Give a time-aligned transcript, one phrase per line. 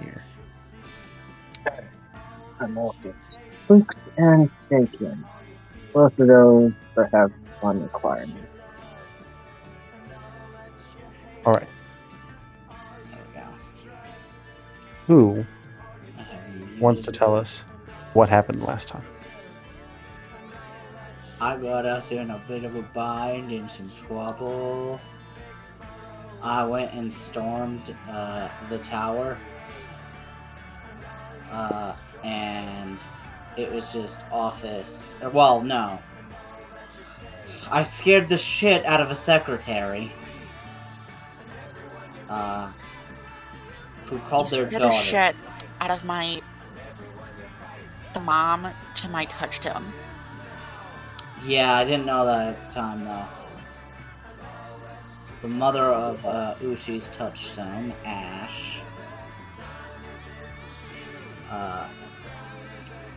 [0.00, 0.24] here.
[2.60, 3.14] I'm also
[3.64, 5.24] spooked and shaken.
[5.92, 8.48] Both of those perhaps one requirement.
[11.46, 11.68] All right.
[13.10, 13.46] There we go.
[15.06, 15.46] Who
[16.80, 17.64] wants to tell us
[18.14, 19.04] what happened last time?
[21.40, 25.00] I got us in a bit of a bind and some trouble.
[26.44, 29.38] I went and stormed uh, the tower.
[31.50, 32.98] Uh, and
[33.56, 35.16] it was just office.
[35.32, 35.98] Well, no.
[37.70, 40.12] I scared the shit out of a secretary.
[42.28, 42.70] Uh,
[44.06, 45.36] who called You their scared the shit
[45.80, 46.42] out of my
[48.12, 49.84] the mom to my touched him.
[51.44, 53.24] Yeah, I didn't know that at the time, though.
[55.44, 58.80] The mother of uh, Ushi's touchstone, Ash.
[61.50, 61.86] Uh,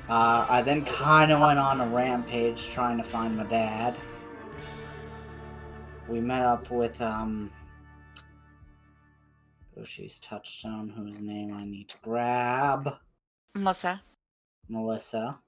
[0.10, 3.98] uh, I then kind of went on a rampage trying to find my dad.
[6.10, 7.50] We met up with um,
[9.82, 12.96] Ushi's touchstone, whose name I need to grab.
[13.56, 14.02] Melissa,
[14.68, 15.40] Melissa.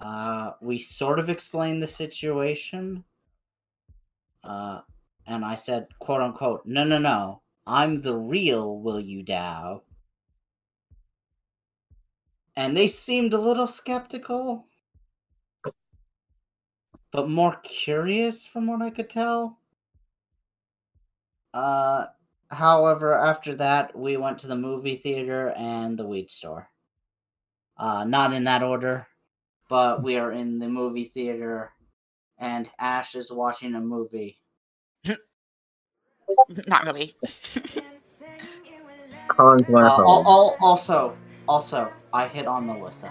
[0.00, 3.04] Uh, we sort of explained the situation.
[4.42, 4.80] Uh,
[5.26, 9.82] and I said, quote unquote, no, no, no, I'm the real Will You Dow.
[12.56, 14.66] And they seemed a little skeptical,
[17.10, 19.58] but more curious from what I could tell.
[21.54, 22.06] Uh,
[22.50, 26.68] however, after that, we went to the movie theater and the weed store.
[27.76, 29.06] Uh, not in that order,
[29.68, 31.72] but we are in the movie theater,
[32.38, 34.41] and Ash is watching a movie.
[36.66, 37.14] not really.
[39.28, 41.16] Cons went Uh, al- al- also,
[41.48, 43.10] also, I hit on Melissa.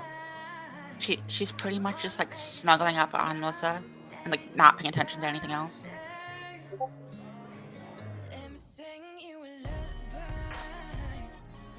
[1.00, 3.84] She she's pretty much just like snuggling up on Melissa
[4.24, 5.88] and like not paying attention to anything else.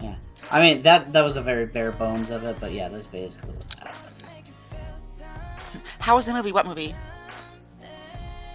[0.00, 0.14] Yeah,
[0.50, 3.50] I mean that that was a very bare bones of it, but yeah, that's basically
[3.52, 3.94] what's happening.
[6.00, 6.50] How was the movie?
[6.52, 6.94] What movie?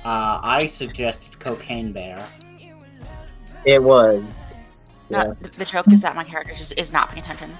[0.03, 2.25] Uh, I suggested Cocaine Bear.
[3.67, 4.23] It was.
[5.09, 5.33] No, Yeah.
[5.41, 7.57] the, the joke is that my character just is not paying attention.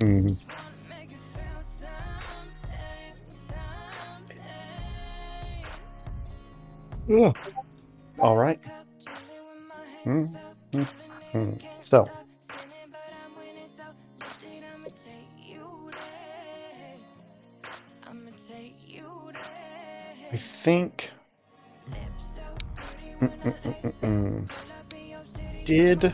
[0.00, 0.36] Mhm.
[7.06, 7.32] Yeah.
[8.18, 8.58] All right.
[10.04, 10.36] Mm,
[10.72, 10.86] mm,
[11.32, 11.62] mm.
[11.80, 12.10] So,
[20.32, 21.12] I think.
[25.64, 26.12] Did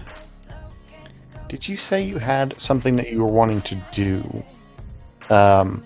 [1.49, 4.45] did you say you had something that you were wanting to do?
[5.29, 5.83] Um,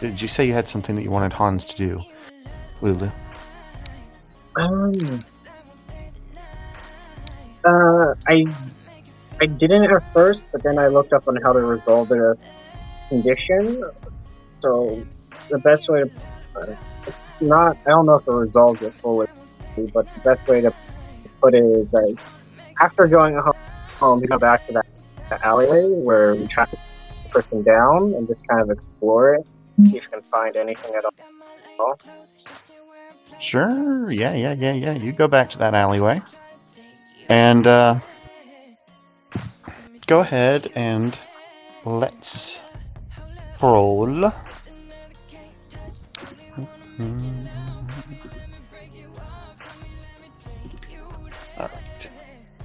[0.00, 2.02] did you say you had something that you wanted Hans to do,
[2.80, 3.10] Lulu?
[4.54, 5.24] Um.
[7.64, 8.46] Uh, I
[9.40, 12.38] I didn't at first, but then I looked up on how to resolve the
[13.08, 13.82] condition.
[14.62, 15.04] So
[15.50, 16.10] the best way to
[16.54, 16.76] uh,
[17.40, 19.26] not I don't know if it resolves it fully,
[19.92, 20.72] but the best way to
[21.54, 22.18] it is like
[22.80, 23.52] after going ho-
[23.98, 24.86] home, you go back to that,
[25.30, 26.78] that alleyway where we track the
[27.30, 29.46] person down and just kind of explore it,
[29.84, 31.98] see if you can find anything at all.
[33.38, 34.10] Sure.
[34.10, 34.92] Yeah, yeah, yeah, yeah.
[34.92, 36.22] You go back to that alleyway,
[37.28, 37.98] and uh,
[40.06, 41.18] go ahead and
[41.84, 42.62] let's
[43.60, 44.24] roll.
[44.24, 44.32] All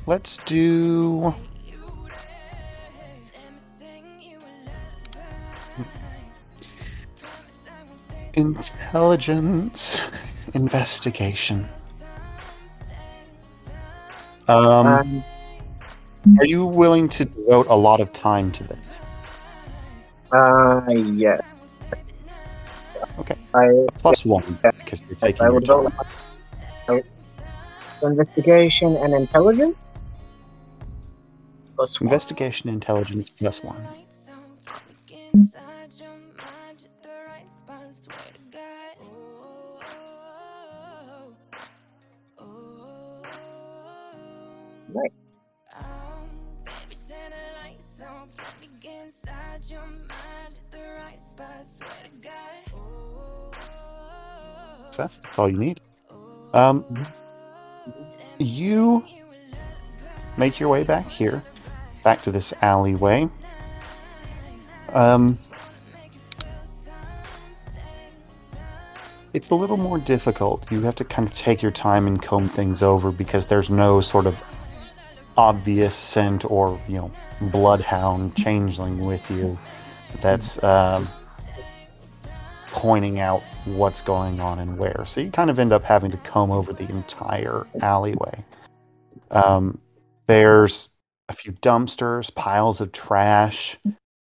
[0.08, 1.36] Let's do.
[8.34, 10.02] Intelligence
[10.54, 11.68] investigation.
[14.48, 15.24] Um, Um,
[16.40, 19.02] are you willing to devote a lot of time to this?
[20.32, 21.42] uh, yes.
[23.20, 23.36] Okay.
[23.54, 25.88] I Plus one because you're taking I would time.
[28.02, 29.76] Investigation and intelligence.
[31.82, 32.10] Plus one.
[32.10, 33.88] Investigation intelligence plus one.
[44.94, 45.12] Right.
[54.92, 55.18] Success.
[55.24, 55.80] That's all you need.
[56.54, 56.86] Um,
[58.38, 59.04] you
[60.38, 61.42] make your way back here,
[62.04, 63.30] back to this alleyway.
[64.94, 65.38] Um,
[69.34, 70.70] it's a little more difficult.
[70.72, 74.02] You have to kind of take your time and comb things over because there's no
[74.02, 74.42] sort of
[75.38, 79.58] obvious scent or you know bloodhound changeling with you
[80.20, 81.08] that's um,
[82.68, 85.06] pointing out what's going on and where.
[85.06, 88.44] So you kind of end up having to comb over the entire alleyway.
[89.30, 89.80] Um,
[90.28, 90.90] there's
[91.32, 93.78] a few dumpsters, piles of trash.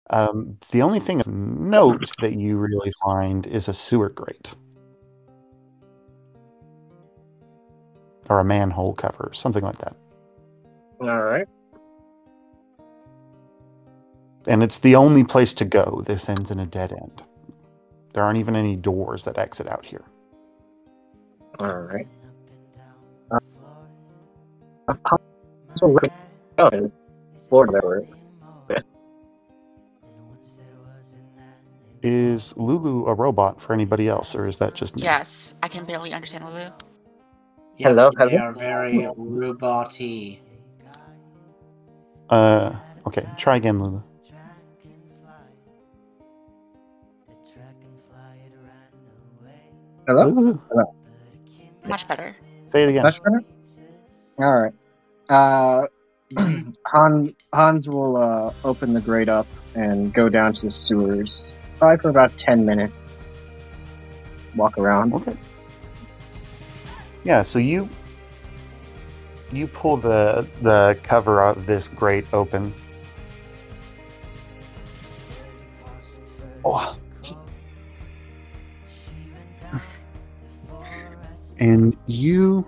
[0.09, 4.55] Um, the only thing of note that you really find is a sewer grate.
[8.29, 9.97] Or a manhole cover, something like that.
[11.01, 11.47] All right.
[14.47, 16.01] And it's the only place to go.
[16.05, 17.23] This ends in a dead end.
[18.13, 20.05] There aren't even any doors that exit out here.
[21.59, 22.07] All right.
[23.31, 23.39] Uh,
[26.57, 26.91] oh, and
[27.49, 28.05] Florida, that were
[32.01, 35.03] Is Lulu a robot for anybody else, or is that just me?
[35.03, 36.69] Yes, I can barely understand Lulu.
[37.77, 38.37] Yeah, Hello, They hello?
[38.37, 40.39] are very robot-y.
[42.29, 42.75] Uh,
[43.07, 43.25] okay.
[43.37, 44.01] Try again, Lulu.
[50.07, 50.23] hello.
[50.29, 50.59] Lulu,
[51.87, 52.35] Much better.
[52.69, 53.03] say it again.
[53.03, 53.41] Much better.
[54.39, 54.73] All right.
[55.29, 55.87] Uh,
[56.87, 61.31] Han Hans will uh, open the grate up and go down to the sewers.
[61.79, 62.93] Probably for about ten minutes.
[64.55, 65.13] Walk around.
[65.13, 65.35] Okay.
[67.23, 67.89] Yeah, so you
[69.51, 72.73] you pull the the cover of this grate open.
[76.65, 76.97] Oh.
[81.59, 82.65] And you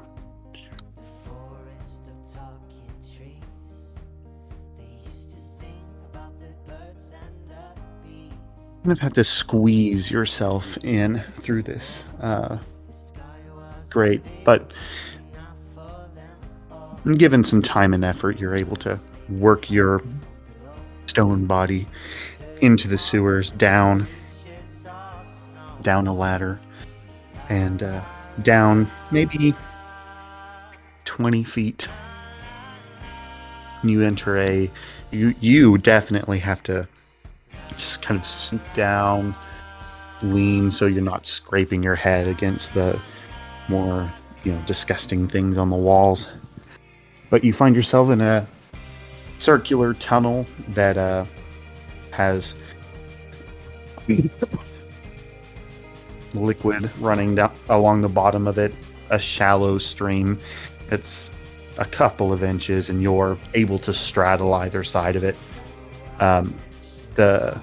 [8.86, 12.60] kind of have to squeeze yourself in through this uh,
[13.90, 14.72] grate, but
[17.18, 20.04] given some time and effort, you're able to work your
[21.08, 21.88] stone body
[22.62, 24.06] into the sewers, down,
[25.82, 26.60] down a ladder,
[27.50, 28.04] and uh,
[28.44, 29.56] down maybe
[31.06, 31.90] 20 feet.
[33.84, 34.70] You enter a.
[35.10, 36.88] You, you definitely have to
[37.78, 39.36] just kind of sit down,
[40.22, 43.00] lean so you're not scraping your head against the
[43.68, 44.12] more,
[44.44, 46.30] you know, disgusting things on the walls.
[47.30, 48.48] But you find yourself in a
[49.38, 51.26] circular tunnel that uh,
[52.12, 52.56] has
[56.34, 58.74] liquid running down along the bottom of it,
[59.10, 60.40] a shallow stream.
[60.92, 61.30] It's
[61.78, 65.36] a couple of inches, and you're able to straddle either side of it.
[66.20, 66.56] Um,
[67.16, 67.62] the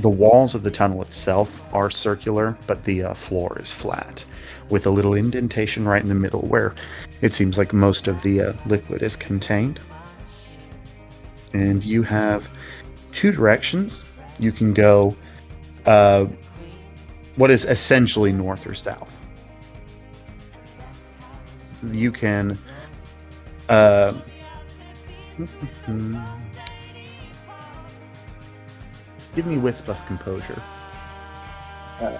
[0.00, 4.24] the walls of the tunnel itself are circular, but the uh, floor is flat,
[4.70, 6.74] with a little indentation right in the middle where
[7.20, 9.78] it seems like most of the uh, liquid is contained.
[11.52, 12.48] And you have
[13.12, 14.04] two directions.
[14.38, 15.16] You can go
[15.84, 16.26] uh,
[17.36, 19.20] what is essentially north or south.
[21.92, 22.58] You can.
[23.68, 24.14] Uh,
[29.34, 30.60] Give me wits plus composure.
[32.00, 32.18] Uh,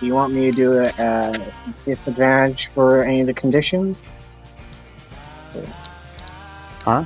[0.00, 1.50] do you want me to do a uh,
[1.84, 3.96] disadvantage for any of the conditions?
[6.80, 7.04] Huh?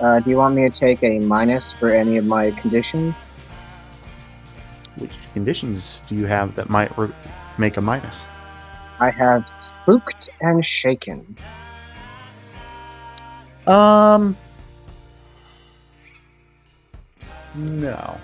[0.00, 3.14] Uh, do you want me to take a minus for any of my conditions?
[4.96, 7.12] Which conditions do you have that might re-
[7.58, 8.26] make a minus?
[8.98, 9.44] I have
[9.82, 11.36] spooked and shaken.
[13.66, 14.36] Um.
[17.54, 18.18] No.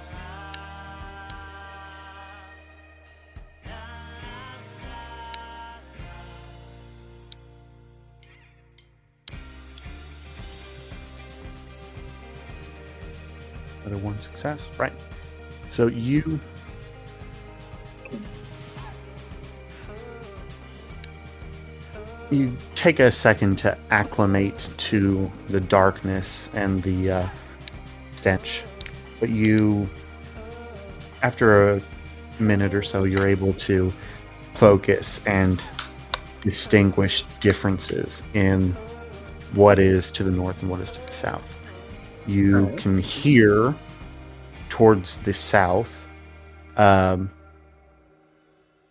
[13.84, 14.92] Another one success, right?
[15.68, 16.40] So you
[22.30, 27.28] you take a second to acclimate to the darkness and the uh,
[28.14, 28.64] stench,
[29.20, 29.88] but you,
[31.22, 31.82] after a
[32.38, 33.92] minute or so, you're able to
[34.54, 35.62] focus and
[36.42, 38.72] distinguish differences in
[39.52, 41.58] what is to the north and what is to the south.
[42.26, 42.78] You Alright.
[42.78, 43.74] can hear
[44.68, 46.06] towards the south
[46.76, 47.30] um,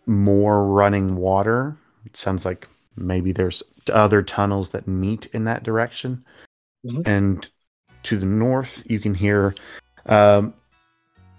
[0.06, 1.76] more running water.
[2.04, 6.24] It sounds like maybe there's other tunnels that meet in that direction.
[6.84, 7.06] Mhm.
[7.06, 7.48] And
[8.04, 9.54] to the north, you can hear
[10.08, 10.54] um,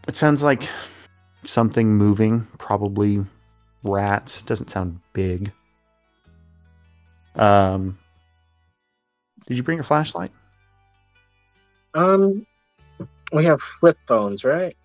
[0.07, 0.67] it sounds like
[1.43, 3.25] something moving, probably
[3.83, 4.43] rats.
[4.43, 5.51] Doesn't sound big.
[7.35, 7.97] Um,
[9.47, 10.31] did you bring your flashlight?
[11.93, 12.45] Um,
[13.31, 14.75] we have flip phones, right?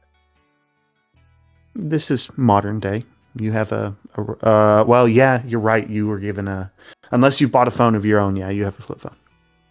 [1.75, 3.05] This is modern day.
[3.37, 5.89] You have a, a uh, well, yeah, you're right.
[5.89, 6.71] You were given a,
[7.11, 9.17] unless you've bought a phone of your own, yeah, you have a flip phone.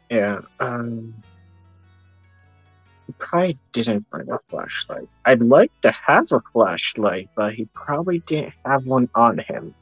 [0.10, 0.42] Yeah.
[0.60, 1.14] Um,
[3.24, 5.08] probably didn't bring a flashlight.
[5.26, 9.74] I'd like to have a flashlight, but he probably didn't have one on him.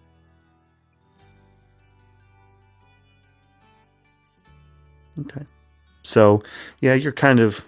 [5.20, 5.46] Okay.
[6.04, 6.44] So,
[6.80, 7.66] yeah, you're kind of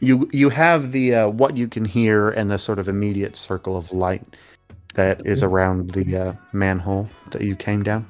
[0.00, 3.76] you you have the uh, what you can hear and the sort of immediate circle
[3.76, 4.24] of light
[4.94, 8.06] that is around the uh, manhole that you came down.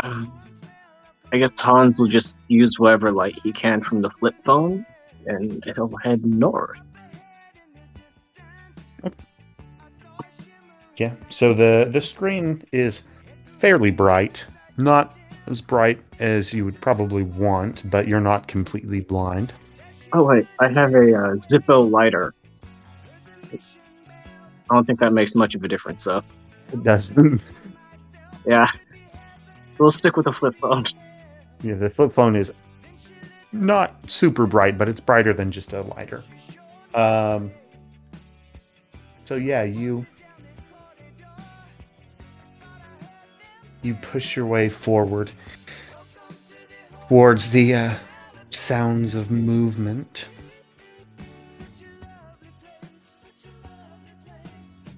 [0.00, 0.45] Um,
[1.36, 4.86] I guess Hans will just use whatever light he can from the flip phone,
[5.26, 6.78] and he'll head north.
[10.96, 11.12] Yeah.
[11.28, 13.02] So the the screen is
[13.58, 14.46] fairly bright,
[14.78, 15.14] not
[15.46, 19.52] as bright as you would probably want, but you're not completely blind.
[20.14, 22.32] Oh wait, I have a uh, Zippo lighter.
[23.52, 26.22] I don't think that makes much of a difference, though.
[26.72, 27.42] It doesn't.
[28.48, 28.70] Yeah,
[29.76, 30.84] we'll stick with the flip phone.
[31.74, 32.52] The flip phone is
[33.52, 36.22] not super bright, but it's brighter than just a lighter.
[36.94, 37.50] Um,
[39.24, 40.06] so yeah, you
[43.82, 45.30] you push your way forward
[47.08, 47.94] towards the uh,
[48.50, 50.28] sounds of movement.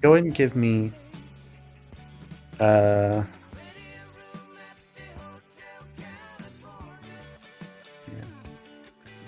[0.01, 0.91] Go ahead and give me
[2.59, 3.23] uh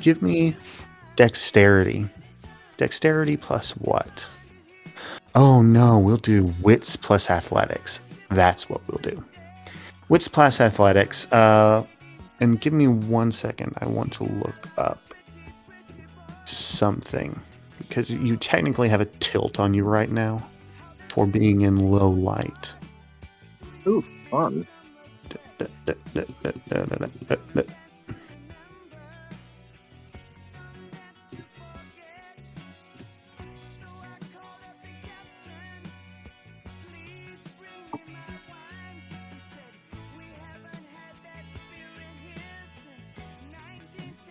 [0.01, 0.55] give me
[1.15, 2.07] dexterity.
[2.77, 4.25] Dexterity plus what?
[5.35, 8.01] Oh no, we'll do wits plus athletics.
[8.29, 9.23] That's what we'll do.
[10.09, 11.31] Wits plus athletics.
[11.31, 11.85] Uh,
[12.39, 13.73] and give me one second.
[13.79, 14.99] I want to look up
[16.45, 17.39] something
[17.77, 20.47] because you technically have a tilt on you right now
[21.09, 22.75] for being in low light.
[23.85, 24.67] Ooh, fun.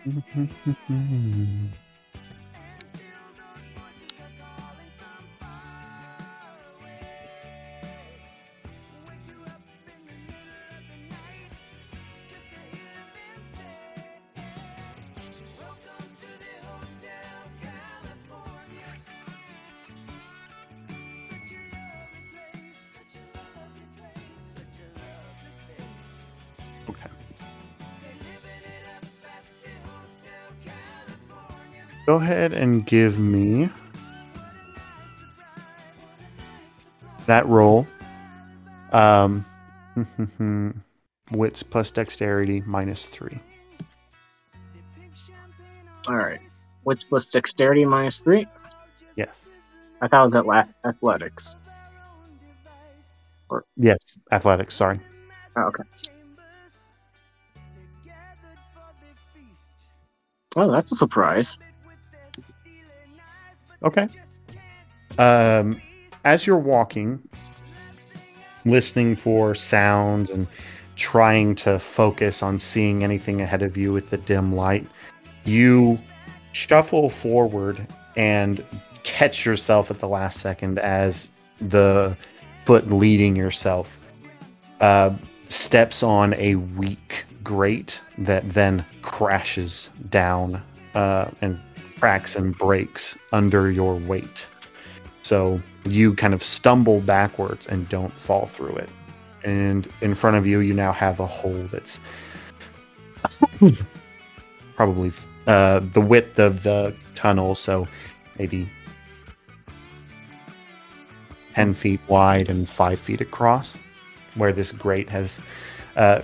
[0.07, 1.80] Okay.
[32.05, 33.69] Go ahead and give me
[37.27, 37.87] that roll.
[38.91, 39.45] Um,
[41.31, 43.39] wits plus dexterity minus three.
[46.07, 46.39] All right.
[46.83, 48.47] What's plus dexterity minus three?
[49.15, 49.25] Yeah.
[50.01, 51.55] I thought it was at athletics.
[53.49, 54.73] Or Yes, athletics.
[54.75, 54.99] Sorry.
[55.55, 55.83] Oh, okay.
[60.55, 61.57] Oh, that's a surprise.
[63.83, 64.07] Okay.
[65.17, 65.81] Um,
[66.23, 67.27] as you're walking,
[68.65, 70.47] listening for sounds and
[70.95, 74.85] trying to focus on seeing anything ahead of you with the dim light,
[75.45, 75.99] you
[76.51, 77.85] shuffle forward
[78.15, 78.63] and
[79.03, 81.27] catch yourself at the last second as
[81.59, 82.15] the
[82.65, 83.99] foot leading yourself
[84.81, 85.15] uh,
[85.49, 90.61] steps on a weak grate that then crashes down
[90.93, 91.59] uh, and
[92.01, 94.47] cracks and breaks under your weight.
[95.21, 98.89] So you kind of stumble backwards and don't fall through it.
[99.43, 101.99] And in front of you, you now have a hole that's
[104.75, 105.11] probably
[105.45, 107.87] uh, the width of the tunnel, so
[108.39, 108.67] maybe
[111.53, 113.77] 10 feet wide and 5 feet across,
[114.35, 115.39] where this grate has
[115.95, 116.21] uh,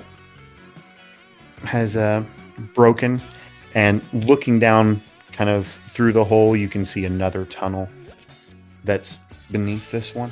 [1.64, 2.24] has uh,
[2.74, 3.22] broken.
[3.76, 5.04] And looking down
[5.38, 7.88] kind of through the hole, you can see another tunnel
[8.84, 9.20] that's
[9.52, 10.32] beneath this one.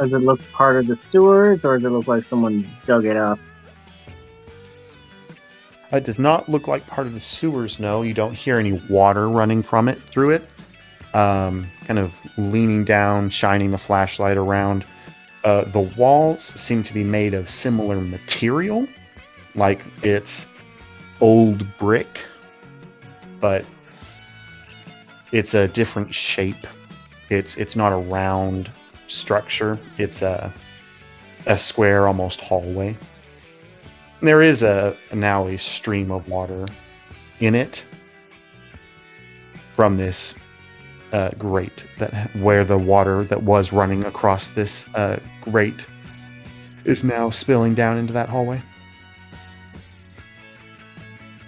[0.00, 3.16] Does it look part of the sewers, or does it look like someone dug it
[3.16, 3.38] up?
[5.92, 7.78] It does not look like part of the sewers.
[7.78, 10.48] No, you don't hear any water running from it through it.
[11.14, 14.86] Um, kind of leaning down, shining the flashlight around.
[15.44, 18.88] Uh, the walls seem to be made of similar material,
[19.54, 20.46] like it's
[21.20, 22.26] old brick,
[23.42, 23.66] but
[25.32, 26.66] it's a different shape.
[27.28, 28.70] It's it's not a round
[29.08, 29.78] structure.
[29.98, 30.50] It's a
[31.46, 32.96] a square, almost hallway.
[34.22, 36.64] There is a now a stream of water
[37.40, 37.84] in it
[39.74, 40.36] from this
[41.12, 45.84] uh, grate that where the water that was running across this uh, grate
[46.84, 48.62] is now spilling down into that hallway.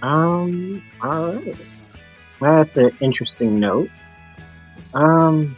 [0.03, 1.57] Um, alright.
[2.41, 3.89] That's an interesting note.
[4.93, 5.57] Um,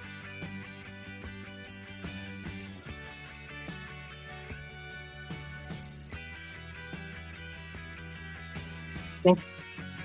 [9.09, 9.39] I think,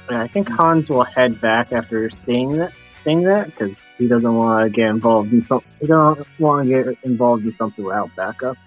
[0.09, 2.73] I think Hans will head back after seeing that,
[3.03, 6.83] seeing that, because he doesn't want to get involved in some, he don't want to
[6.83, 8.57] get involved in something without backup.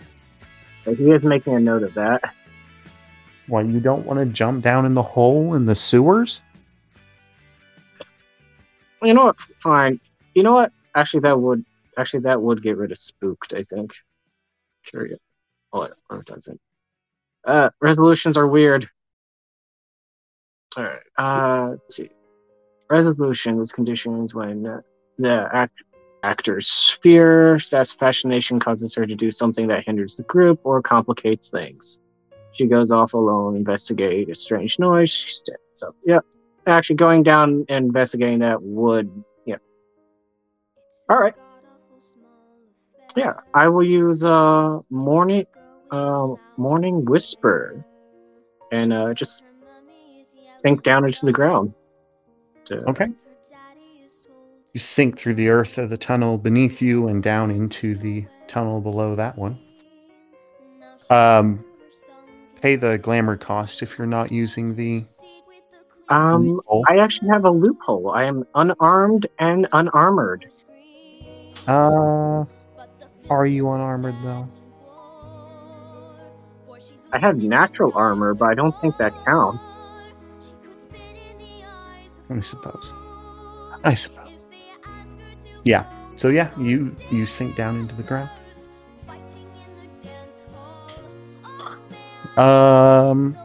[0.84, 2.23] But he is making a note of that.
[3.49, 6.42] Why you don't want to jump down in the hole in the sewers?
[9.04, 9.37] You know what?
[9.62, 10.00] Fine.
[10.34, 10.73] You know what?
[10.94, 11.64] Actually, that would
[11.99, 13.52] actually that would get rid of spooked.
[13.54, 13.92] I think.
[14.87, 15.18] Curious.
[15.73, 16.61] Oh, it doesn't.
[17.44, 18.88] Uh, resolutions are weird.
[20.76, 21.00] All right.
[21.18, 22.11] Uh, let's see.
[22.90, 24.80] Resolutions conditions when uh,
[25.18, 25.82] the act-
[26.23, 31.99] actor's fear, fascination causes her to do something that hinders the group or complicates things.
[32.52, 35.11] She goes off alone, investigate a strange noise.
[35.11, 35.56] She dead.
[35.87, 35.96] up.
[36.04, 36.20] yeah,
[36.66, 39.56] actually going down and investigating that would, yeah.
[41.09, 41.35] All right.
[43.16, 45.47] Yeah, I will use uh morning,
[45.90, 47.85] uh morning whisper,
[48.73, 49.42] and uh just
[50.56, 51.75] sink down into the ground.
[52.67, 53.06] To, Okay.
[54.73, 58.80] You sink through the earth of the tunnel beneath you and down into the tunnel
[58.80, 59.56] below that one.
[61.10, 61.65] Um,
[62.60, 65.04] pay the glamour cost if you're not using the.
[66.08, 66.82] Um, Oh.
[66.88, 68.10] I actually have a loophole.
[68.10, 70.47] I am unarmed and unarmored.
[71.67, 72.45] Uh,
[73.30, 74.49] are you unarmored though?
[77.12, 79.62] I have natural armor, but I don't think that counts.
[82.28, 82.93] I suppose.
[83.84, 84.47] I suppose.
[85.62, 85.86] Yeah.
[86.17, 88.30] So yeah, you you sink down into the ground.
[92.36, 93.36] Um.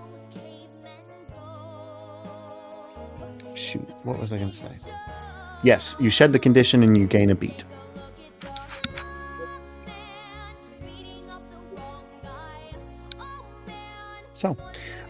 [3.70, 4.72] Shoot, what was I going to say?
[5.62, 7.64] Yes, you shed the condition and you gain a beat.
[14.34, 14.58] So,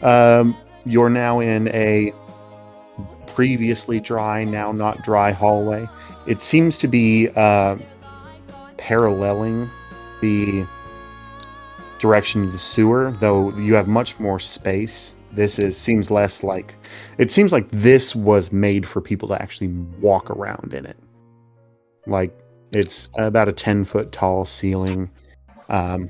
[0.02, 2.12] um, you're now in a
[3.28, 5.88] previously dry, now not dry hallway.
[6.28, 7.78] It seems to be uh,
[8.76, 9.70] paralleling
[10.20, 10.68] the
[12.00, 15.16] direction of the sewer, though you have much more space.
[15.32, 16.76] This is seems less like
[17.18, 19.68] it seems like this was made for people to actually
[20.00, 20.98] walk around in it.
[22.08, 22.38] Like
[22.74, 25.10] it's about a ten foot tall ceiling.
[25.70, 26.10] Um,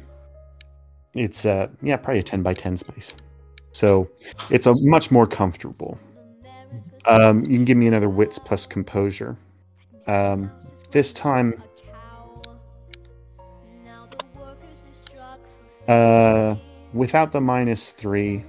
[1.13, 3.17] it's uh yeah probably a ten by ten space,
[3.71, 4.09] so
[4.49, 5.99] it's a much more comfortable.
[7.05, 9.37] Um, you can give me another wits plus composure.
[10.07, 10.51] Um,
[10.91, 11.61] this time,
[15.87, 16.55] uh,
[16.93, 18.43] without the minus three,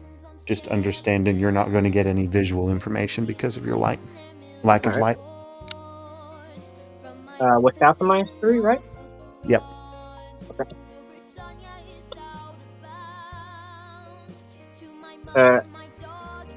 [0.51, 4.01] just understanding you're not going to get any visual information because of your light,
[4.65, 5.17] lack of Alright.
[5.17, 5.27] light.
[7.41, 8.81] Uh, without the minus three, right?
[9.45, 9.63] Yep.
[10.59, 10.75] Okay.
[15.37, 15.61] Uh,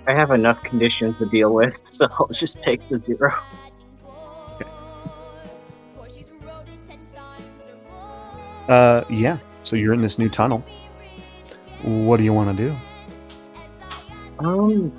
[0.08, 3.32] I have enough conditions to deal with, so I'll just take the zero.
[8.68, 9.38] Uh, yeah.
[9.64, 10.66] So you're in this new tunnel.
[11.84, 12.76] What do you want to do?
[14.44, 14.92] Um,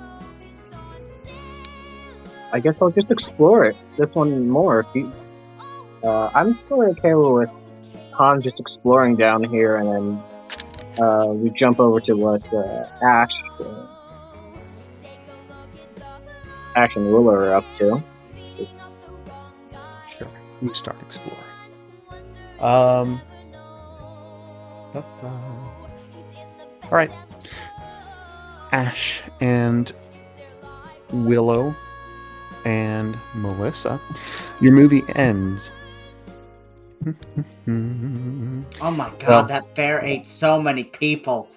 [2.51, 3.75] I guess I'll just explore it.
[3.97, 4.85] This one more.
[6.03, 7.49] Uh, I'm still okay with
[8.13, 13.31] Han just exploring down here, and then uh, we jump over to what uh, Ash,
[13.59, 13.87] uh,
[16.75, 18.01] Ash and Willow are up to.
[20.17, 20.27] Sure.
[20.61, 21.39] You start exploring.
[22.59, 23.21] Um.
[26.83, 27.11] All right.
[28.75, 29.93] Ash and
[31.13, 31.73] Willow
[32.65, 34.01] and Melissa.
[34.59, 35.71] Your movie ends
[37.67, 41.47] Oh my god, Well- that bear ate so many people.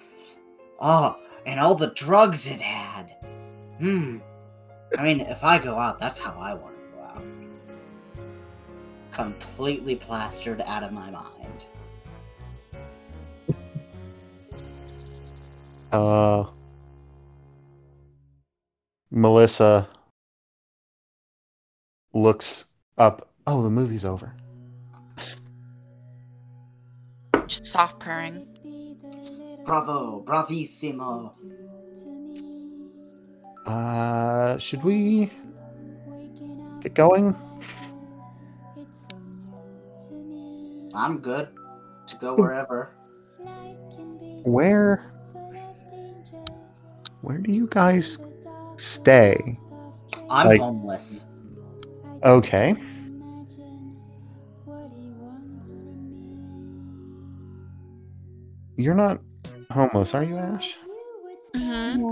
[0.79, 3.15] Oh, and all the drugs it had.
[3.79, 4.19] Hmm.
[4.97, 7.23] I mean, if I go out, that's how I want to go out.
[9.11, 11.65] Completely plastered out of my mind.
[15.91, 16.45] Uh,
[19.11, 19.87] Melissa
[22.13, 22.65] looks
[22.97, 23.29] up.
[23.47, 24.33] Oh, the movie's over.
[27.47, 28.47] Just soft purring.
[29.65, 31.33] Bravo, bravissimo.
[33.65, 35.31] Uh, should we
[36.81, 37.35] get going?
[40.93, 41.49] I'm good
[42.07, 42.91] to go wherever.
[44.43, 45.11] Where?
[47.21, 48.17] Where do you guys
[48.79, 49.57] stay?
[50.29, 51.25] I'm Like- homeless.
[52.23, 52.75] Okay.
[58.77, 59.19] You're not
[59.71, 60.77] homeless, are you, Ash?
[61.55, 62.03] hmm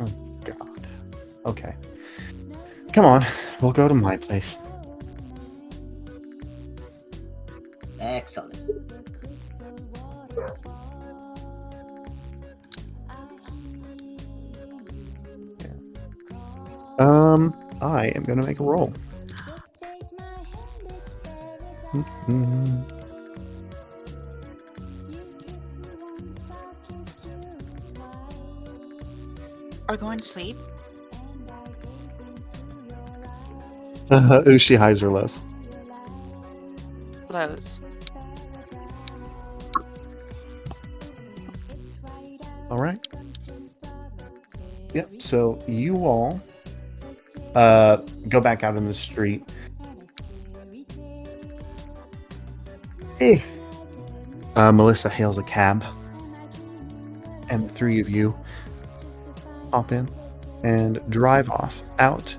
[0.00, 0.86] Oh, God.
[1.46, 1.74] Okay.
[2.92, 3.24] Come on,
[3.60, 4.56] we'll go to my place.
[17.80, 18.92] I am gonna make a roll.
[29.88, 30.56] Are going to sleep?
[34.10, 35.38] Uh, she highs or lows.
[37.28, 37.78] Lows.
[42.70, 43.06] All right.
[44.94, 45.20] Yep.
[45.20, 46.40] So you all
[47.58, 47.96] uh,
[48.28, 49.42] go back out in the street.
[53.18, 53.42] Hey.
[54.54, 55.84] Uh, Melissa hails a cab,
[57.48, 58.36] and the three of you
[59.72, 60.08] hop in
[60.64, 62.36] and drive off out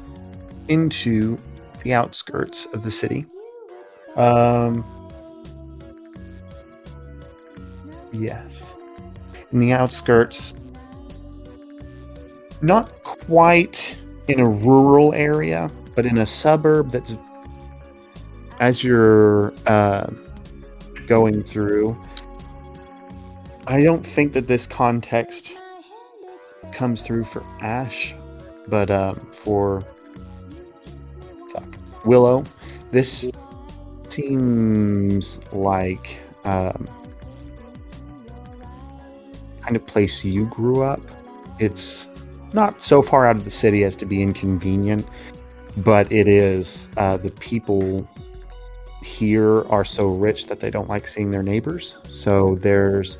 [0.68, 1.38] into
[1.84, 3.26] the outskirts of the city.
[4.16, 4.84] Um.
[8.12, 8.76] Yes
[9.52, 10.56] in the outskirts,
[12.62, 13.99] not quite
[14.30, 17.16] in a rural area, but in a suburb that's
[18.60, 20.08] as you're uh,
[21.08, 22.00] going through.
[23.68, 25.58] I don't think that this context
[26.72, 28.16] comes through for Ash,
[28.68, 29.82] but um, for
[31.54, 32.44] fuck Willow,
[32.92, 33.30] this
[34.08, 36.88] seems like um,
[39.62, 41.02] kind of place you grew up.
[41.60, 42.09] It's
[42.54, 45.08] not so far out of the city as to be inconvenient,
[45.78, 46.90] but it is.
[46.98, 48.08] Uh, the people
[49.04, 51.98] here are so rich that they don't like seeing their neighbors.
[52.10, 53.18] So there's.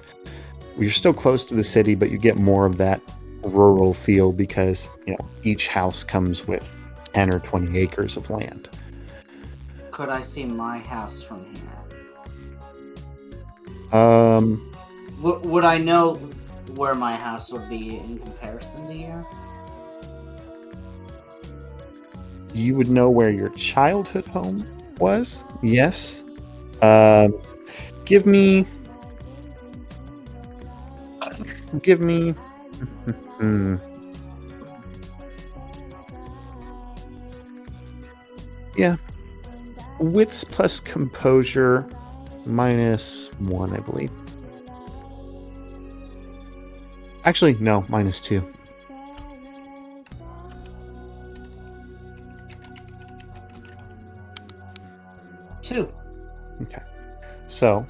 [0.78, 3.02] You're still close to the city, but you get more of that
[3.44, 6.76] rural feel because you know each house comes with
[7.14, 8.70] 10 or 20 acres of land.
[9.92, 14.00] Could I see my house from here?
[14.00, 14.66] Um,
[15.22, 16.16] W- would I know
[16.76, 19.26] where my house would be in comparison to here?
[22.54, 24.68] you would know where your childhood home
[25.00, 25.44] was.
[25.62, 26.24] Yes.
[26.82, 27.40] Um,
[28.06, 28.66] give me.
[31.82, 32.36] Give me.
[38.78, 38.96] Yeah.
[40.00, 41.86] Wits plus composure
[42.46, 44.12] minus one, I believe.
[47.30, 48.44] Actually, no, minus two.
[55.62, 55.94] Two.
[56.64, 56.82] Okay.
[57.48, 57.86] So,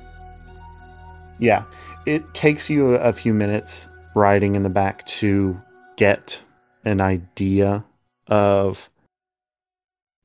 [1.39, 1.63] yeah,
[2.05, 5.61] it takes you a, a few minutes riding in the back to
[5.95, 6.43] get
[6.83, 7.85] an idea
[8.27, 8.89] of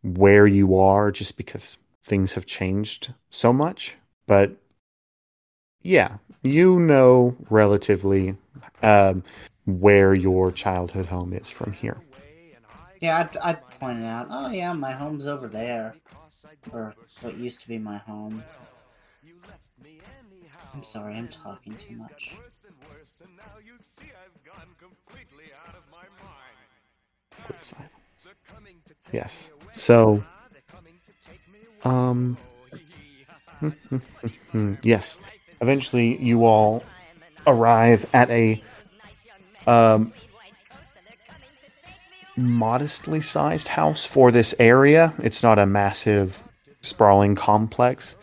[0.03, 3.95] where you are just because things have changed so much.
[4.27, 4.57] But
[5.83, 8.39] yeah, you know relatively
[8.85, 9.25] um,
[9.67, 11.97] where your childhood home is from here.
[13.01, 14.29] Yeah, I'd, I'd point it out.
[14.31, 15.97] Oh, yeah, my home's over there.
[16.73, 18.43] Or what used to be my home.
[20.73, 22.35] I'm sorry, I'm talking too much.
[27.45, 27.91] Quick silence.
[29.13, 29.51] Yes.
[29.75, 30.25] So,
[31.85, 32.39] um,
[34.83, 35.19] yes.
[35.61, 36.83] Eventually, you all
[37.47, 38.63] arrive at a
[39.67, 40.13] um,
[42.37, 45.15] modestly sized house for this area.
[45.23, 46.43] It's not a massive,
[46.83, 48.17] sprawling complex.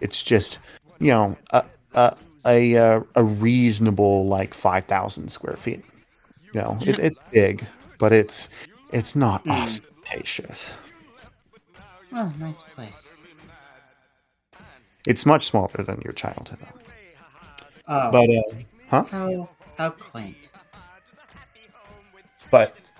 [0.00, 0.58] It's just,
[0.98, 5.84] you know, a a a, uh, a reasonable like five thousand square feet.
[6.54, 7.66] You know, it, it's big,
[7.98, 8.48] but it's
[8.92, 9.50] it's not Hmm.
[9.50, 10.72] ostentatious.
[12.12, 13.20] Oh, nice place.
[15.06, 16.58] It's much smaller than your childhood,
[17.86, 18.42] Oh, but uh,
[18.88, 19.04] huh?
[19.10, 20.50] how how quaint.
[22.50, 22.92] But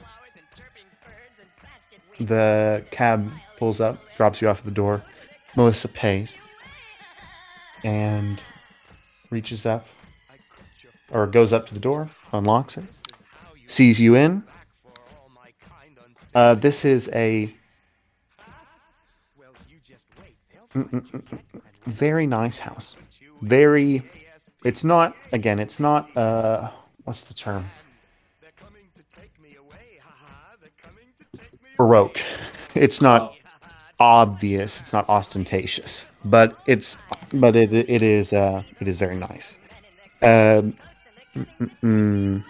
[2.20, 5.02] the cab pulls up, drops you off at the door.
[5.56, 6.38] Melissa pays
[7.84, 8.42] and
[9.30, 9.86] reaches up
[11.10, 12.84] or goes up to the door, unlocks it,
[13.66, 14.42] sees you in.
[16.34, 17.54] Uh, this is a
[21.86, 22.96] very nice house.
[23.42, 24.02] Very.
[24.64, 25.16] It's not.
[25.32, 26.14] Again, it's not.
[26.16, 26.70] Uh,
[27.04, 27.70] what's the term?
[31.78, 32.20] Baroque.
[32.74, 33.34] It's not
[34.00, 34.80] obvious.
[34.80, 36.98] It's not ostentatious, but it's
[37.32, 39.58] but it it is uh it is very nice.
[40.22, 40.76] Um,
[41.36, 42.44] mm, mm, mm.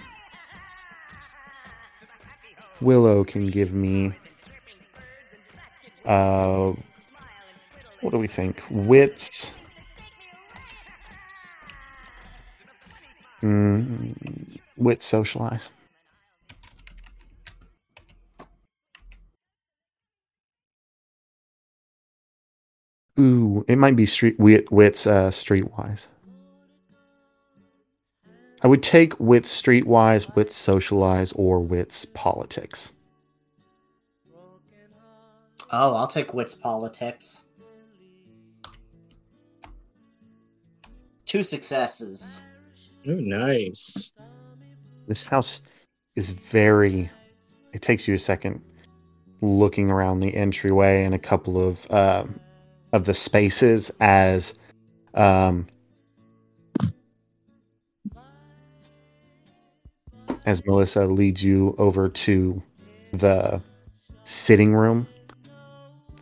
[2.81, 4.15] Willow can give me.
[6.05, 6.73] Uh,
[8.01, 8.63] what do we think?
[8.71, 9.55] Wits.
[13.43, 14.15] Mm,
[14.77, 15.71] wit socialize.
[23.19, 26.07] Ooh, it might be street wits uh, streetwise.
[28.63, 32.93] I would take wits streetwise, wits socialize, or wits politics.
[35.71, 37.45] oh, I'll take wits politics.
[41.27, 42.43] Two successes.
[43.07, 44.11] Oh, nice.
[45.07, 45.63] This house
[46.17, 47.11] is very.
[47.73, 48.63] It takes you a second
[49.41, 52.25] looking around the entryway and a couple of uh,
[52.93, 54.55] of the spaces as
[55.15, 55.67] um,
[60.47, 62.63] as Melissa leads you over to
[63.13, 63.61] the
[64.25, 65.07] sitting room.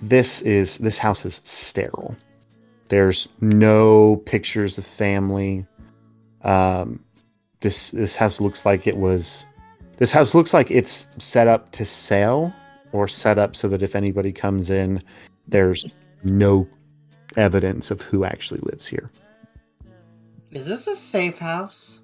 [0.01, 2.17] This is this house is sterile.
[2.89, 5.67] There's no pictures of family.
[6.43, 7.01] Um,
[7.61, 9.45] this this house looks like it was
[9.99, 12.55] this house looks like it's set up to sell
[12.93, 15.03] or set up so that if anybody comes in
[15.49, 15.87] there's
[16.23, 16.69] no
[17.37, 19.11] evidence of who actually lives here.
[20.53, 22.01] Is this a safe house?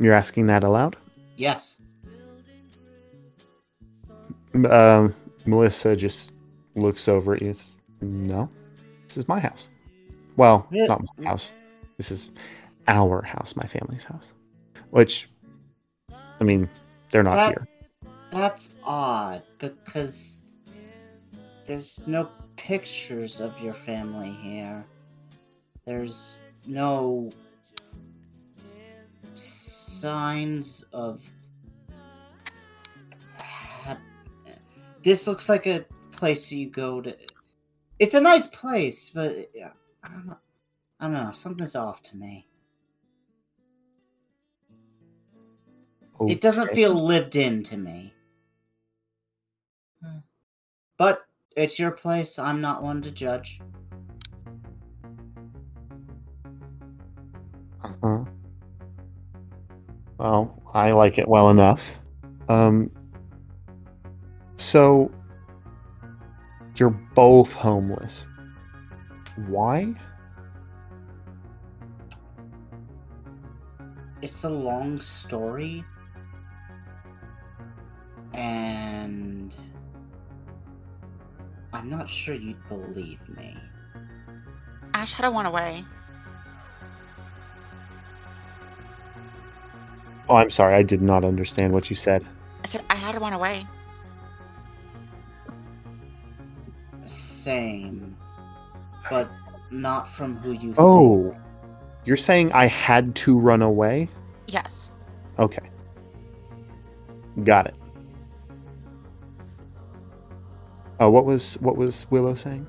[0.00, 0.96] you're asking that aloud?
[1.36, 1.80] Yes.
[4.70, 5.14] um,
[5.46, 6.32] melissa just
[6.74, 7.50] looks over at you.
[7.50, 8.48] It's- no.
[9.06, 9.70] This is my house.
[10.36, 10.84] Well Yeah.
[10.86, 11.54] not my house.
[11.96, 12.30] This is
[12.86, 14.34] our house my family's house.
[14.90, 15.28] Which
[16.40, 16.68] i mean
[17.10, 17.68] they're not That- here.
[18.30, 20.42] That's odd because
[21.68, 24.86] there's no pictures of your family here.
[25.84, 27.30] There's no
[29.34, 31.20] signs of.
[35.04, 37.14] This looks like a place you go to.
[37.98, 39.50] It's a nice place, but
[40.02, 40.38] I don't know.
[41.00, 41.32] I don't know.
[41.32, 42.48] Something's off to me.
[46.26, 48.12] It doesn't feel lived in to me.
[50.02, 50.18] Hmm.
[50.96, 51.27] But
[51.58, 52.38] it's your place.
[52.38, 53.60] I'm not one to judge.
[57.82, 58.24] Uh-huh.
[60.18, 61.98] Well, I like it well enough.
[62.48, 62.92] Um,
[64.54, 65.10] so
[66.76, 68.28] you're both homeless.
[69.48, 69.94] Why?
[74.22, 75.84] It's a long story.
[78.32, 79.56] And
[81.72, 83.56] I'm not sure you'd believe me.
[84.94, 85.84] Ash had to run away.
[90.28, 90.74] Oh, I'm sorry.
[90.74, 92.26] I did not understand what you said.
[92.64, 93.66] I said I had to run away.
[97.06, 98.16] Same.
[99.08, 99.30] But
[99.70, 100.76] not from who you think.
[100.78, 101.36] Oh,
[102.04, 104.08] you're saying I had to run away?
[104.48, 104.92] Yes.
[105.38, 105.70] Okay.
[107.44, 107.74] Got it.
[111.00, 112.66] Oh, what was what was Willow saying?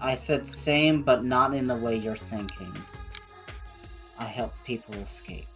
[0.00, 2.72] I said same, but not in the way you're thinking.
[4.18, 5.46] I help people escape.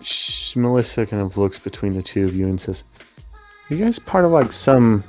[0.00, 2.84] Sh- Melissa kind of looks between the two of you and says,
[3.68, 5.04] "You guys part of like some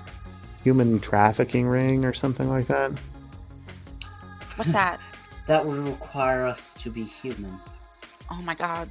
[0.63, 2.91] human trafficking ring or something like that?"
[4.55, 4.99] What's that?
[5.45, 7.59] That would require us to be human.
[8.31, 8.89] Oh my god.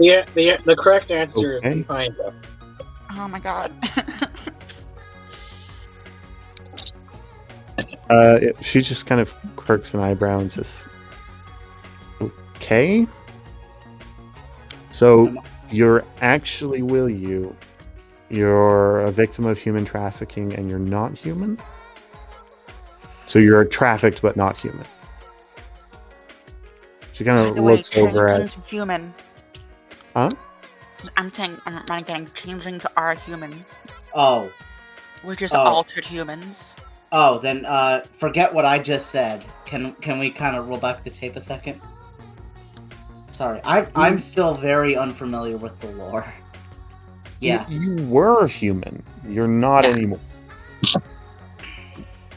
[0.00, 1.80] The, the, the correct answer Okay.
[1.80, 2.34] is kind of.
[3.18, 3.72] Oh my god.
[8.10, 10.88] Uh, it- she just kind of quirks an eyebrow and says,
[12.56, 13.06] "Okay."
[14.90, 15.32] So
[15.70, 17.54] you're actually, will you?
[18.28, 21.56] You're a victim of human trafficking, and you're not human.
[23.28, 24.84] So you're trafficked but not human.
[27.12, 28.30] She kind of the way, looks over at.
[28.38, 29.14] changelings are human.
[30.14, 30.30] Huh?
[31.16, 33.64] I'm saying, I'm not getting changelings are human.
[34.14, 34.50] Oh,
[35.24, 35.58] We're just Oh.
[35.60, 36.74] altered humans.
[37.12, 39.44] oh, then uh, forget what I just said.
[39.66, 41.80] Can can we kind of roll back the tape a second?
[43.30, 46.32] Sorry, I I'm still very unfamiliar with the lore.
[47.40, 49.02] Yeah, You, you were human.
[49.26, 49.90] You're not Yeah.
[49.90, 50.20] anymore.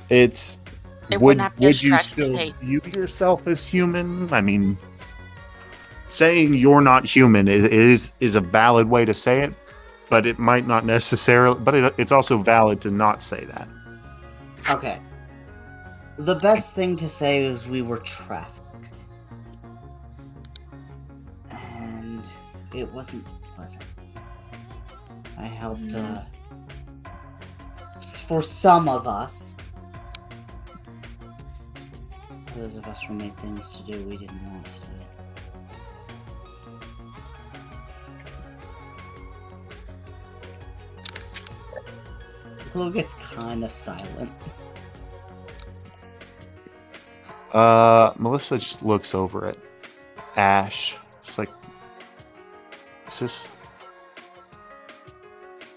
[0.09, 0.57] It's.
[1.11, 4.31] It would wouldn't be would you still say- view yourself as human?
[4.33, 4.77] I mean,
[6.13, 9.53] saying you're not human is is a valid way to say it,
[10.09, 11.59] but it might not necessarily.
[11.59, 13.67] But it, it's also valid to not say that.
[14.69, 14.99] Okay.
[16.17, 18.99] The best thing to say is we were trafficked.
[21.51, 22.23] And
[22.73, 23.83] it wasn't pleasant.
[25.37, 26.21] I helped, uh.
[27.97, 29.55] s- For some of us.
[32.55, 34.82] Those of us who made things to do we didn't want to
[42.73, 44.31] Willow gets kinda silent.
[47.51, 49.57] Uh, Melissa just looks over at
[50.35, 50.97] Ash.
[51.23, 51.49] It's like,
[53.07, 53.47] is this?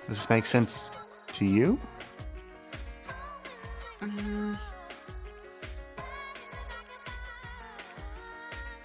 [0.09, 0.91] Does this make sense
[1.35, 1.79] to you?
[4.01, 4.59] Mm.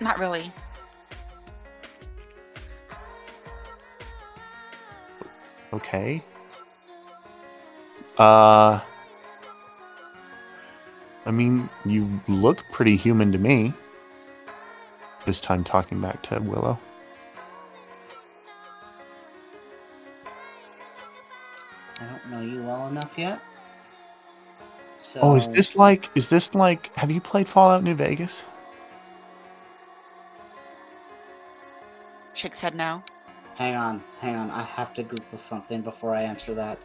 [0.02, 0.52] Not really.
[5.72, 6.22] Okay.
[8.18, 8.80] Uh
[11.26, 13.74] I mean, you look pretty human to me.
[15.26, 16.80] This time talking back to Willow.
[22.00, 23.40] I don't know you well enough yet.
[25.02, 28.46] So, Oh, is this like is this like have you played Fallout New Vegas?
[32.34, 33.04] Shakes head no.
[33.56, 34.50] Hang on, hang on.
[34.50, 36.80] I have to Google something before I answer that.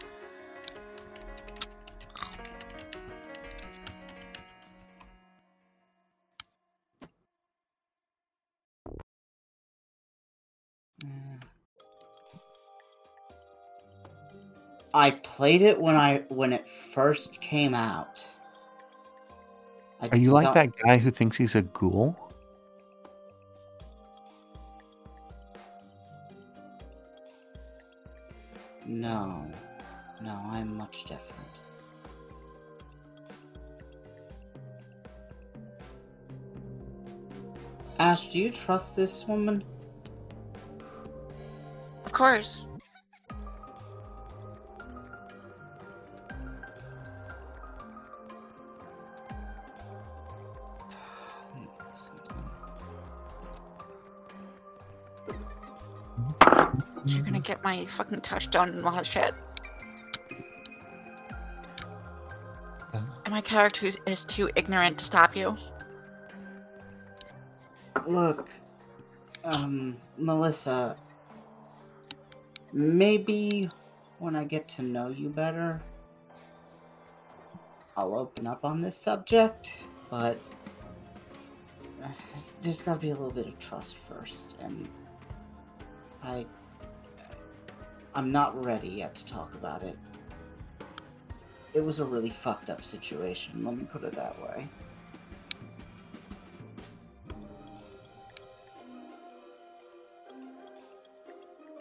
[14.97, 18.27] I played it when I when it first came out.
[20.01, 22.17] I Are you like that guy who thinks he's a ghoul?
[28.87, 29.45] No,
[30.23, 31.61] no, I'm much different.
[37.99, 39.63] Ash, do you trust this woman?
[42.07, 42.65] Of course.
[57.77, 59.35] My fucking touchstone and a lot of shit.
[62.95, 65.55] And my character is- is too ignorant to stop you.
[68.07, 68.49] Look,
[69.45, 70.97] um, Melissa,
[72.73, 73.69] maybe
[74.21, 75.83] when I get to know you better,
[77.95, 79.77] I'll open up on this subject,
[80.09, 80.39] but
[82.03, 84.89] uh, there's, there's gotta be a little bit of trust first, and
[86.23, 86.47] I.
[88.17, 89.95] I'm not ready yet to talk about it.
[91.75, 94.67] It was a really fucked up situation, let me put it that way.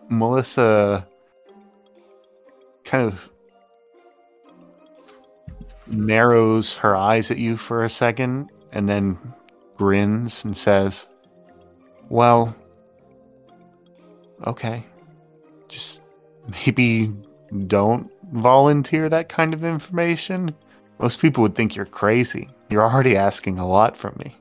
[0.09, 1.07] Melissa
[2.83, 3.31] kind of
[5.87, 9.17] narrows her eyes at you for a second and then
[9.77, 11.07] grins and says,
[12.09, 12.53] Well,
[14.45, 14.83] okay.
[15.69, 16.01] Just
[16.47, 17.11] maybe
[17.67, 20.55] don't volunteer that kind of information.
[20.99, 22.49] Most people would think you're crazy.
[22.69, 24.35] You're already asking a lot from me.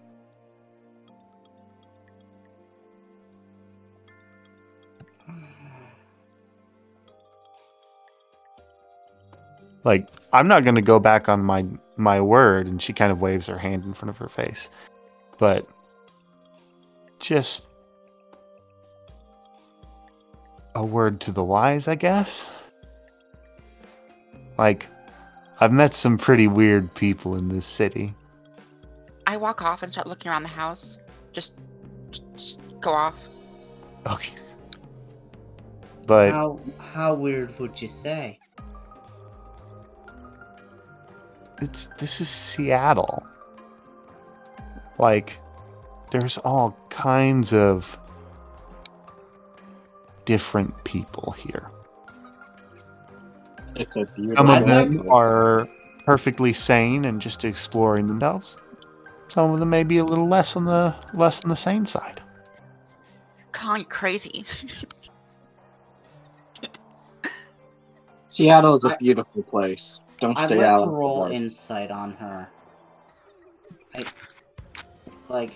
[9.84, 11.64] like i'm not going to go back on my
[11.96, 14.68] my word and she kind of waves her hand in front of her face
[15.38, 15.68] but
[17.20, 17.66] just
[20.74, 22.52] a word to the wise, I guess.
[24.58, 24.88] Like,
[25.60, 28.14] I've met some pretty weird people in this city.
[29.26, 30.98] I walk off and start looking around the house.
[31.32, 31.54] Just,
[32.36, 33.16] just go off.
[34.06, 34.34] Okay.
[36.06, 38.38] But How how weird would you say?
[41.62, 43.24] it's this is Seattle.
[44.98, 45.38] Like,
[46.10, 47.98] there's all kinds of
[50.24, 51.70] different people here.
[54.36, 55.68] Some of them are
[56.04, 58.58] perfectly sane and just exploring themselves.
[59.28, 62.22] Some of them may be a little less on the less on the sane side.
[63.52, 64.44] Colin, you're crazy.
[68.28, 70.00] Seattle is a beautiful place.
[70.20, 70.76] Don't I'd stay like out.
[70.78, 71.32] to of the roll dark.
[71.32, 72.48] insight on her.
[73.94, 74.02] I,
[75.28, 75.52] like,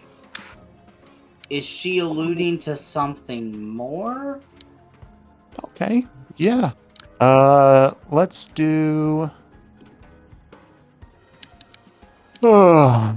[1.51, 4.41] is she alluding to something more?
[5.65, 6.07] Okay.
[6.37, 6.73] Yeah.
[7.21, 9.31] Uh let's do
[12.43, 13.17] Oh,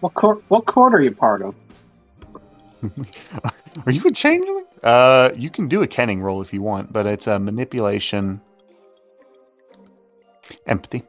[0.00, 0.44] What court?
[0.46, 1.54] What court are you part of?
[3.86, 4.64] are you a changeling?
[4.82, 8.40] Uh you can do a kenning roll if you want, but it's a manipulation
[10.66, 11.02] empathy.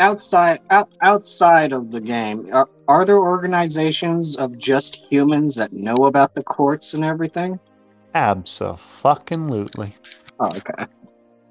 [0.00, 5.94] Outside, out, outside of the game, are, are there organizations of just humans that know
[6.06, 7.60] about the courts and everything?
[8.14, 9.94] Absolutely.
[10.40, 10.86] Oh, okay.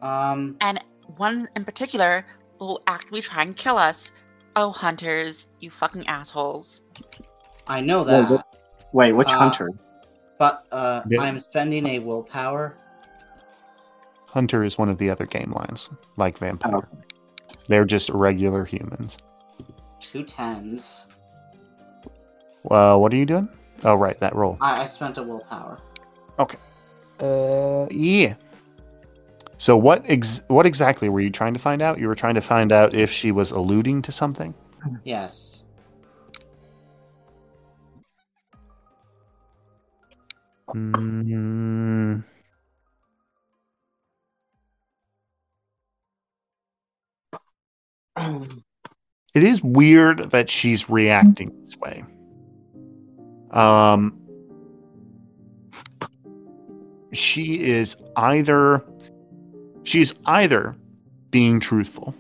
[0.02, 0.84] Um, and
[1.18, 2.26] one in particular
[2.60, 4.12] will actively try and kill us.
[4.56, 6.82] Oh, hunters, you fucking assholes.
[7.68, 8.46] I know Well, that, what-
[8.94, 9.70] Wait, which Uh, hunter?
[10.40, 11.22] but uh, Yeah.
[11.22, 12.76] I'm spending a willpower.
[14.26, 16.78] Hunter is one of the other game lines, like vampire.
[16.78, 16.98] Oh.
[17.68, 19.18] They're just regular humans.
[20.00, 21.08] Two tens.
[22.64, 23.50] Well, what are you doing?
[23.84, 24.58] Oh, right, that roll.
[24.62, 25.80] I, I spent a willpower.
[26.38, 26.58] Okay.
[27.20, 28.36] Uh, yeah.
[29.58, 32.00] So what ex- what exactly were you trying to find out?
[32.00, 34.54] You were trying to find out if she was alluding to something.
[35.04, 35.64] Yes.
[40.74, 42.24] Mm,
[49.34, 52.04] it is weird that she's reacting this way.
[53.52, 54.20] Um,
[57.14, 58.84] she is either
[59.84, 60.76] she's either
[61.32, 62.14] being truthful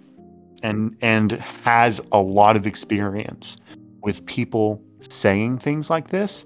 [0.64, 1.34] and and
[1.64, 3.58] has a lot of experience
[4.02, 6.46] with people saying things like this,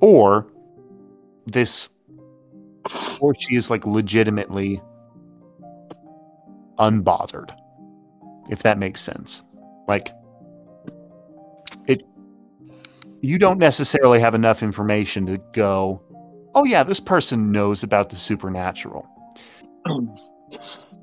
[0.00, 0.46] or
[1.46, 1.88] this,
[3.20, 4.80] or she is like legitimately
[6.78, 7.50] unbothered
[8.50, 9.42] if that makes sense.
[9.88, 10.10] Like
[11.86, 12.02] it
[13.22, 16.02] you don't necessarily have enough information to go,
[16.54, 19.06] "Oh yeah, this person knows about the supernatural."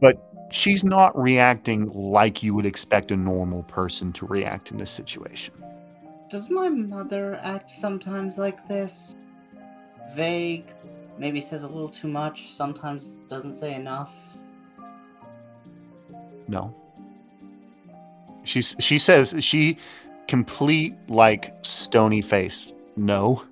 [0.01, 0.15] But
[0.51, 5.53] she's not reacting like you would expect a normal person to react in this situation.
[6.29, 9.15] Does my mother act sometimes like this?
[10.13, 10.65] Vague,
[11.17, 14.13] maybe says a little too much, sometimes doesn't say enough.
[16.47, 16.75] No.
[18.47, 19.77] She's she says she
[20.29, 23.43] complete like stony face no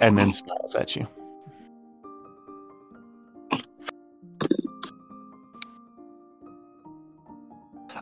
[0.00, 1.06] and then smiles at you.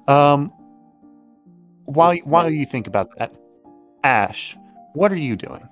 [0.08, 0.50] Um
[1.84, 3.34] while while you think about that,
[4.02, 4.56] Ash,
[4.94, 5.68] what are you doing?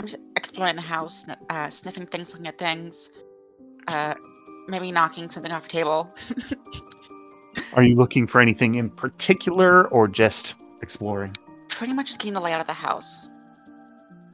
[0.00, 3.10] I'm just exploring the house, uh, sniffing things, looking at things.
[3.86, 4.14] Uh,
[4.66, 6.12] maybe knocking something off a table.
[7.74, 11.36] Are you looking for anything in particular or just exploring?
[11.68, 13.28] Pretty much just getting the layout of the house.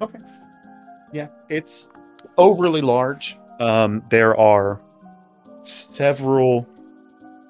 [0.01, 0.19] Okay.
[1.13, 1.89] Yeah, it's
[2.37, 3.37] overly large.
[3.59, 4.81] Um, there are
[5.63, 6.67] several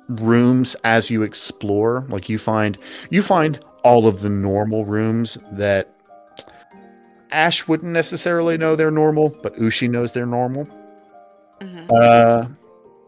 [0.08, 2.04] rooms as you explore.
[2.08, 2.78] Like you find,
[3.10, 5.92] you find all of the normal rooms that
[7.32, 10.64] Ash wouldn't necessarily know they're normal, but Ushi knows they're normal.
[11.60, 12.46] hmm Uh,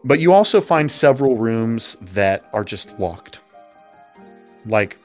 [0.03, 3.39] but you also find several rooms that are just locked,
[4.65, 4.97] like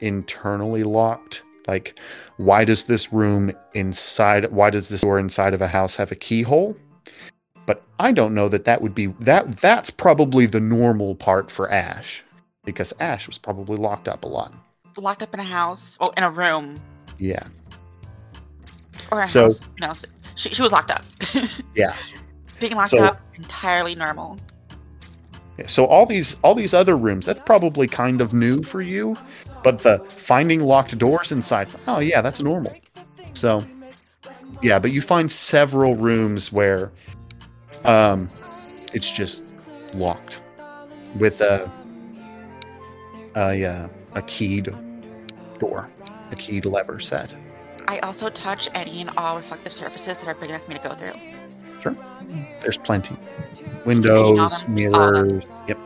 [0.00, 1.42] internally locked.
[1.66, 1.98] Like,
[2.36, 4.52] why does this room inside?
[4.52, 6.76] Why does this door inside of a house have a keyhole?
[7.66, 9.56] But I don't know that that would be that.
[9.58, 12.22] That's probably the normal part for Ash,
[12.64, 14.52] because Ash was probably locked up a lot.
[14.98, 16.78] Locked up in a house, oh, in a room,
[17.18, 17.42] Yeah.
[19.10, 20.04] or a So- house.
[20.36, 21.04] She, she was locked up.
[21.74, 21.94] Yeah.
[22.60, 24.38] Being locked So- up, entirely normal.
[25.58, 29.16] Yeah, so all these all these other rooms, that's probably kind of new for you,
[29.62, 32.74] but the finding locked doors inside, oh yeah, that's normal.
[33.34, 33.64] So
[34.62, 36.90] yeah, but you find several rooms where
[37.84, 38.28] um
[38.92, 39.44] it's just
[39.94, 40.40] locked
[41.16, 41.70] with a
[43.36, 44.74] a uh, a keyed
[45.60, 45.88] door,
[46.32, 47.36] a keyed lever set.
[47.86, 50.88] I also touch any and all reflective surfaces that are big enough for me to
[50.88, 51.12] go through.
[52.60, 53.16] There's plenty.
[53.84, 54.94] Windows, them?
[54.94, 55.46] All mirrors.
[55.68, 55.78] Yep.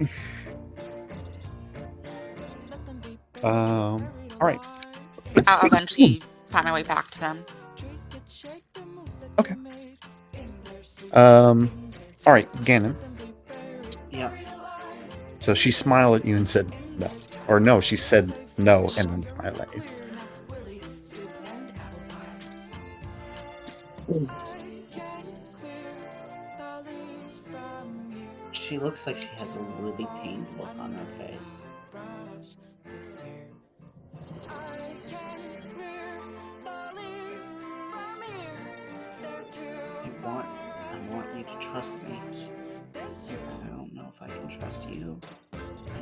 [3.44, 4.08] um.
[4.40, 4.60] All right.
[5.46, 7.44] I'll eventually find my way back to them.
[9.38, 9.54] Okay.
[11.12, 11.70] Um.
[12.26, 12.96] All right, Gannon.
[14.10, 14.32] Yeah.
[15.40, 17.10] So she smiled at you and said no,
[17.46, 19.82] or no, she said no and then smiled at you.
[28.52, 31.68] She looks like she has a really pained look on her face.
[40.04, 42.18] I want, I want you to trust me.
[42.94, 45.20] I don't know if I can trust you,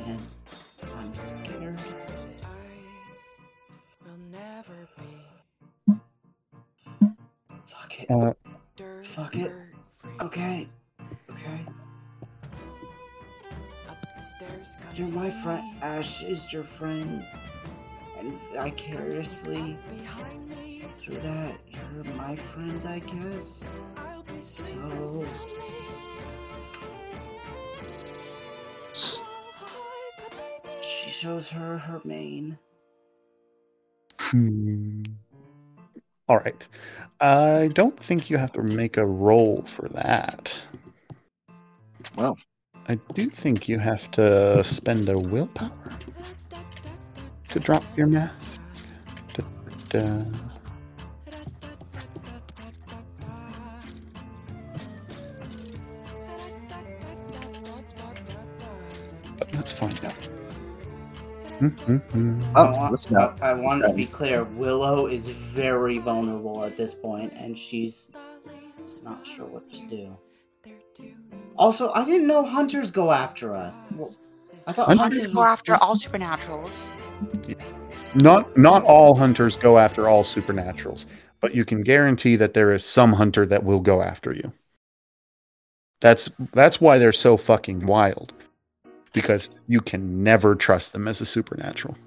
[0.05, 0.21] and
[0.95, 1.79] I'm scared.
[4.17, 5.26] Fuck it.
[8.09, 8.33] Uh,
[9.03, 9.51] Fuck it.
[10.21, 10.67] Okay.
[11.29, 11.65] Okay.
[14.95, 15.63] You're my friend.
[15.81, 17.25] Ash is your friend.
[18.17, 19.77] And vicariously,
[20.95, 23.71] through that, you're my friend, I guess.
[24.41, 25.25] So.
[30.81, 32.57] She shows her her mane.
[34.19, 35.03] Hmm.
[36.29, 36.67] All right.
[37.19, 40.57] I don't think you have to make a roll for that.
[42.15, 42.37] Well.
[42.89, 45.91] I do think you have to spend a willpower
[47.49, 48.61] to drop your mask.
[49.33, 49.43] Da,
[49.89, 50.23] da.
[61.59, 62.43] Mm-hmm.
[62.55, 63.41] Oh, uh, I, want, not.
[63.41, 64.43] I want to be clear.
[64.43, 68.11] Willow is very vulnerable at this point, and she's
[69.03, 70.17] not sure what to do.
[71.57, 73.75] Also, I didn't know hunters go after us.
[73.95, 74.15] Well,
[74.67, 76.89] I thought Hunters hunters Hunters go were- after all supernaturals.
[78.15, 81.05] Not not all hunters go after all supernaturals,
[81.41, 84.53] but you can guarantee that there is some hunter that will go after you.
[86.01, 88.33] That's that's why they're so fucking wild.
[89.21, 91.97] Because you can never trust them as a supernatural.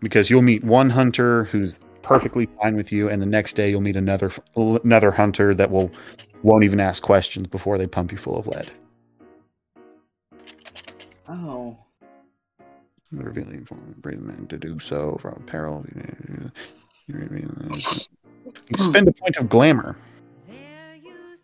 [0.00, 3.80] Because you'll meet one hunter who's perfectly fine with you and the next day you'll
[3.82, 5.90] meet another another hunter that will
[6.42, 8.70] won't even ask questions before they pump you full of lead.
[11.28, 11.76] Oh,
[13.12, 15.84] revealing for brave men to do so from peril.
[17.06, 19.96] You spend a point of glamour.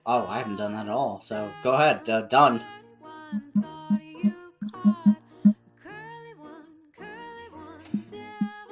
[0.07, 1.21] oh, I haven't done that at all.
[1.21, 2.09] So go ahead.
[2.09, 2.63] Uh, done.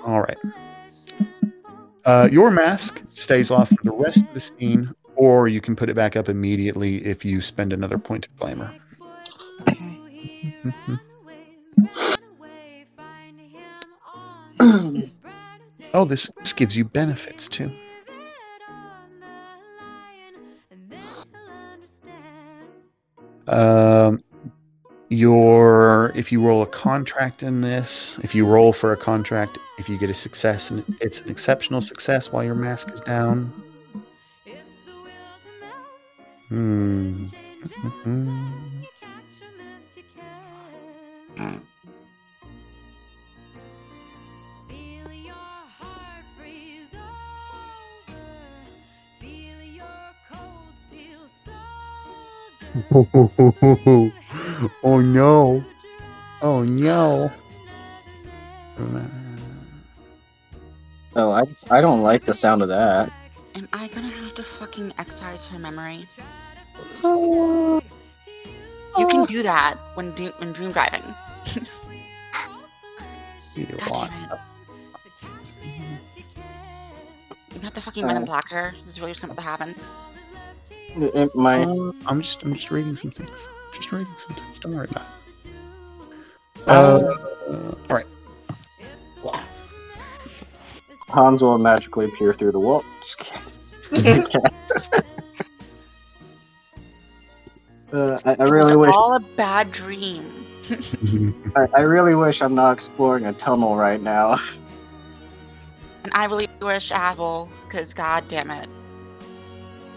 [0.07, 0.39] All right.
[2.05, 5.89] Uh, your mask stays off for the rest of the scene, or you can put
[5.89, 8.71] it back up immediately if you spend another point of glamour.
[10.59, 11.01] Mhm.
[15.93, 17.71] Oh, this, this gives you benefits too.
[23.47, 24.21] Um,
[25.09, 29.89] your if you roll a contract in this, if you roll for a contract, if
[29.89, 33.53] you get a success and it's an exceptional success while your mask is down.
[36.49, 37.25] Hmm.
[37.85, 38.85] Mhm.
[52.75, 54.13] Mm.
[54.85, 55.65] oh no.
[56.43, 57.31] Oh no.
[61.17, 63.11] Oh, I, I don't like the sound of that.
[63.55, 66.07] Am I gonna have to fucking excise her memory?
[67.03, 67.81] Oh.
[68.97, 71.03] You can do that when dream, when dream driving.
[73.57, 74.11] You God want.
[74.13, 74.39] damn it.
[77.55, 78.75] You have to fucking run and block her.
[78.85, 79.75] This is really something to happen.
[80.97, 83.49] It- it- my Uh, I'm just I'm just reading some things.
[83.75, 84.59] Just reading some things.
[84.59, 86.69] Don't worry about it.
[86.69, 86.71] Uh,
[87.51, 88.07] uh all right.
[91.09, 92.85] Hans will magically appear through the wall.
[93.03, 93.19] Just
[93.91, 94.27] kidding.
[97.93, 100.25] Uh, I, I it was really wish all a bad dream.
[100.65, 101.51] Mm-hmm.
[101.57, 104.37] I, I really wish I'm not exploring a tunnel right now.
[106.03, 108.69] And I really wish Apple, because god damn it.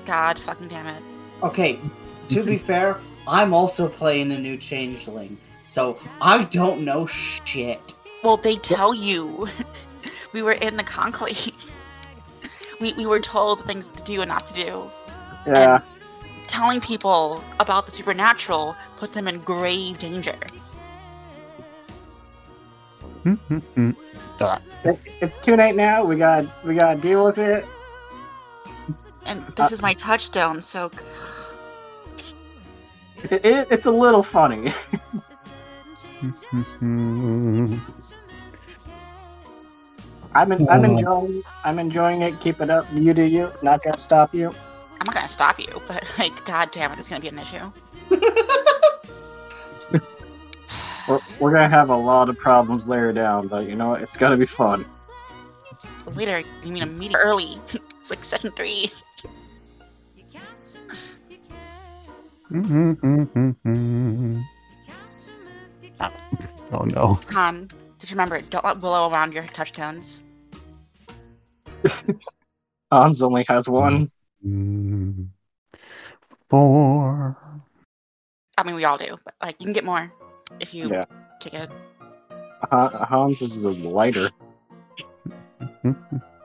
[0.05, 1.01] God fucking damn it.
[1.41, 1.79] Okay,
[2.29, 7.95] to be fair, I'm also playing a new changeling, so I don't know shit.
[8.23, 9.47] Well, they tell you.
[10.33, 11.51] we were in the conclave.
[12.79, 14.83] We, we were told things to do and not to do.
[15.47, 15.81] Yeah.
[16.45, 20.37] Telling people about the supernatural puts them in grave danger.
[24.39, 26.05] Ah, It, it's too late now.
[26.05, 27.65] We got we got to deal with it.
[29.25, 30.91] And this is my touchstone, so
[33.31, 33.67] It, it.
[33.71, 34.71] It's a little funny.
[40.33, 40.91] I'm en- I'm Oh.
[40.97, 42.39] enjoying I'm enjoying it.
[42.39, 42.85] Keep it up.
[42.93, 43.51] You do you.
[43.61, 44.49] Not gonna stop you.
[44.99, 47.71] I'm not gonna stop you, but like, god damn it, it's gonna be an issue.
[51.07, 54.01] We're, we're gonna have a lot of problems later down, but you know what?
[54.01, 54.85] It's gonna be fun.
[56.15, 57.57] Later, you mean a meeting early.
[57.99, 58.91] it's like session three.
[62.51, 64.41] Mm-hmm, mm-hmm, mm-hmm.
[66.71, 67.19] oh no.
[67.29, 67.69] Han,
[67.99, 70.23] just remember, don't let Willow around your touchstones.
[72.91, 74.09] Hans only has one.
[74.45, 75.27] Mm.
[76.49, 77.37] Four.
[78.57, 80.11] I mean, we all do, but like, you can get more
[80.61, 81.05] if you Yeah.
[81.41, 81.69] take it.
[82.71, 84.31] Hans is a lighter.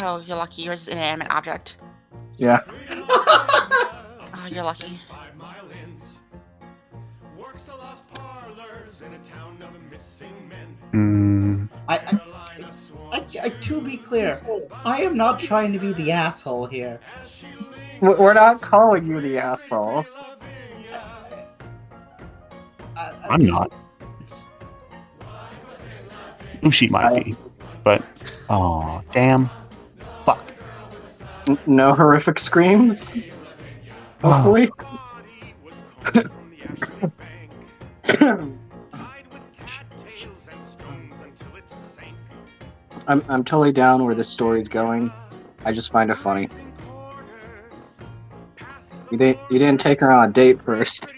[0.00, 0.62] Oh, you're lucky.
[0.62, 1.76] Yours is an inanimate object.
[2.36, 2.60] Yeah.
[4.40, 5.00] Oh, you're lucky.
[5.10, 6.20] Five mile inns.
[7.36, 10.78] Works a lost parlors in a town of missing men.
[10.92, 11.68] Mm.
[11.88, 14.40] I, I, I, I, to be clear,
[14.84, 17.00] I am not trying to be the asshole here.
[18.00, 20.06] We- We're not calling you the asshole.
[22.96, 23.74] I, I I'm not.
[26.62, 27.36] Ushi might I- be,
[27.82, 28.04] but
[28.48, 29.50] oh damn, fuck.
[29.50, 29.67] N-
[31.66, 33.14] No horrific screams.
[34.22, 34.70] Hopefully.
[34.78, 35.14] Ah.
[43.08, 45.10] I'm I'm totally down where this story's going.
[45.64, 46.48] I just find it funny.
[49.10, 51.12] You didn't you didn't take her on a date first.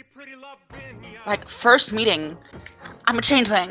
[1.27, 2.37] Like, first meeting,
[3.07, 3.71] I'm a changeling.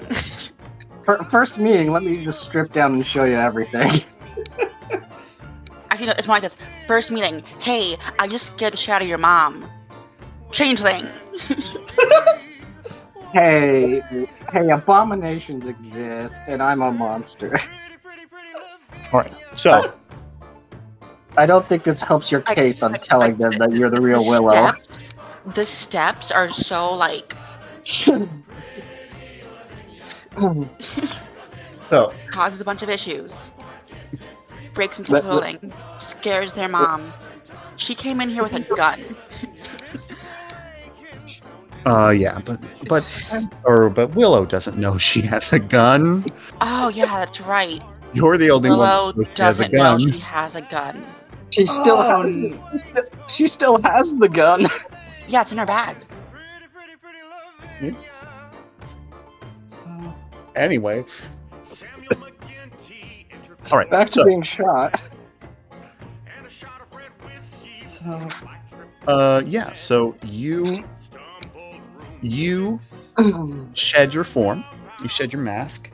[1.29, 4.03] First meeting, let me just strip down and show you everything.
[5.99, 6.55] Actually, no, it's more like this.
[6.87, 9.69] First meeting, hey, I just scared the shit out of your mom.
[10.49, 11.05] Changeling.
[13.33, 14.01] hey,
[14.53, 17.59] hey, abominations exist, and I'm a monster.
[19.11, 19.93] All right, so
[21.35, 23.89] I don't think this helps your I- case on I- telling I- them that you're
[23.89, 24.71] the real the Willow.
[24.71, 25.13] Steps,
[25.53, 27.33] the steps are so like
[31.89, 33.51] so causes a bunch of issues.
[34.73, 35.73] Breaks into Let- a building,
[36.19, 37.13] scares their mom.
[37.77, 39.15] She came in here with a gun.
[41.85, 43.03] uh yeah, but but
[43.63, 46.25] or but Willow doesn't know she has a gun.
[46.61, 47.81] Oh yeah, that's right.
[48.13, 49.99] You're the only Willow one who has a doesn't know gun.
[50.11, 51.05] she has a gun.
[51.51, 52.23] she still Oh,
[52.93, 54.67] has, she still has the gun.
[55.27, 55.95] Yeah, it's in her bag.
[59.67, 60.15] So,
[60.55, 61.05] Anyway,
[63.71, 63.89] all right.
[63.89, 65.01] Back to so, being shot.
[67.99, 68.27] So
[69.07, 69.73] uh, yeah.
[69.73, 70.65] So you
[72.21, 72.79] you
[73.73, 74.63] shed your form.
[75.01, 75.91] You shed your mask.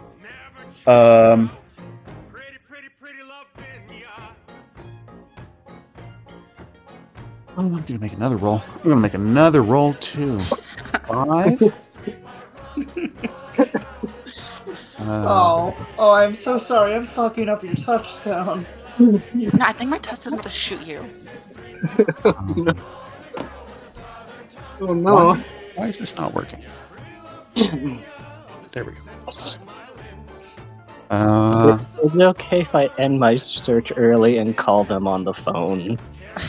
[0.87, 1.51] Um.
[7.57, 8.61] Oh, I'm gonna make another roll.
[8.75, 10.39] I'm gonna make another roll too.
[10.39, 11.61] Five.
[11.61, 11.71] Uh,
[14.99, 16.93] oh, oh, I'm so sorry.
[16.93, 18.65] I'm fucking up your touchstone.
[18.99, 19.21] No,
[19.61, 21.05] I think my touchstone's about to shoot you.
[22.25, 22.75] Um,
[24.81, 25.13] Oh no.
[25.13, 25.43] why,
[25.75, 26.63] why is this not working?
[27.55, 28.99] There we go.
[31.09, 35.33] Uh, Is it okay if I end my search early and call them on the
[35.33, 35.97] phone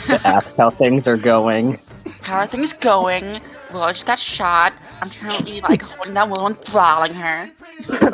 [0.07, 1.77] to ask how things are going?
[2.21, 3.39] How are things going?
[3.71, 4.73] Willow just got shot.
[5.01, 7.51] I'm currently like holding down Willow and throttling her.
[8.01, 8.09] all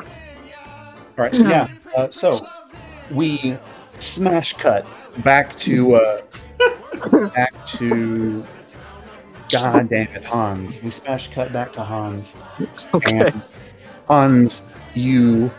[1.17, 1.33] right.
[1.33, 1.69] Yeah.
[1.95, 2.45] Uh, so
[3.09, 3.57] we
[3.99, 4.85] smash cut
[5.23, 6.21] back to uh,
[7.33, 8.45] back to.
[9.51, 10.81] God damn it, Hans.
[10.81, 12.35] We smash cut back to Hans.
[12.93, 13.17] Okay.
[13.19, 13.43] And
[14.07, 14.63] Hans,
[14.95, 15.51] you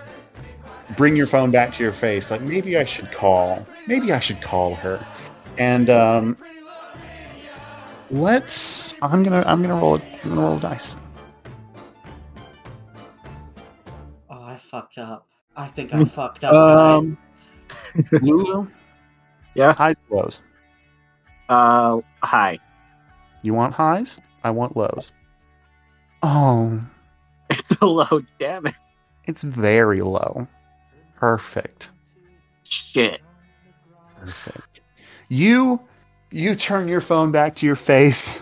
[0.96, 2.30] bring your phone back to your face.
[2.30, 3.66] Like maybe I should call.
[3.86, 5.04] Maybe I should call her.
[5.58, 6.36] And um,
[8.10, 8.94] let's.
[9.02, 9.44] I'm gonna.
[9.46, 10.00] I'm gonna roll.
[10.24, 10.96] I'm gonna roll a dice.
[14.30, 15.28] Oh, I fucked up.
[15.56, 16.52] I think I fucked up.
[16.52, 17.18] Um,
[18.12, 18.66] Lulu.
[19.56, 19.72] Yeah.
[19.72, 20.42] Highs, or lows.
[21.48, 22.58] Uh, hi.
[23.42, 24.20] You want highs?
[24.42, 25.12] I want lows.
[26.22, 26.80] Oh,
[27.50, 28.20] It's a low.
[28.38, 28.74] Damn it.
[29.24, 30.46] it's very low.
[31.16, 31.90] Perfect.
[32.64, 33.20] Shit.
[34.18, 34.80] Perfect.
[35.28, 35.80] You
[36.30, 38.40] you turn your phone back to your face.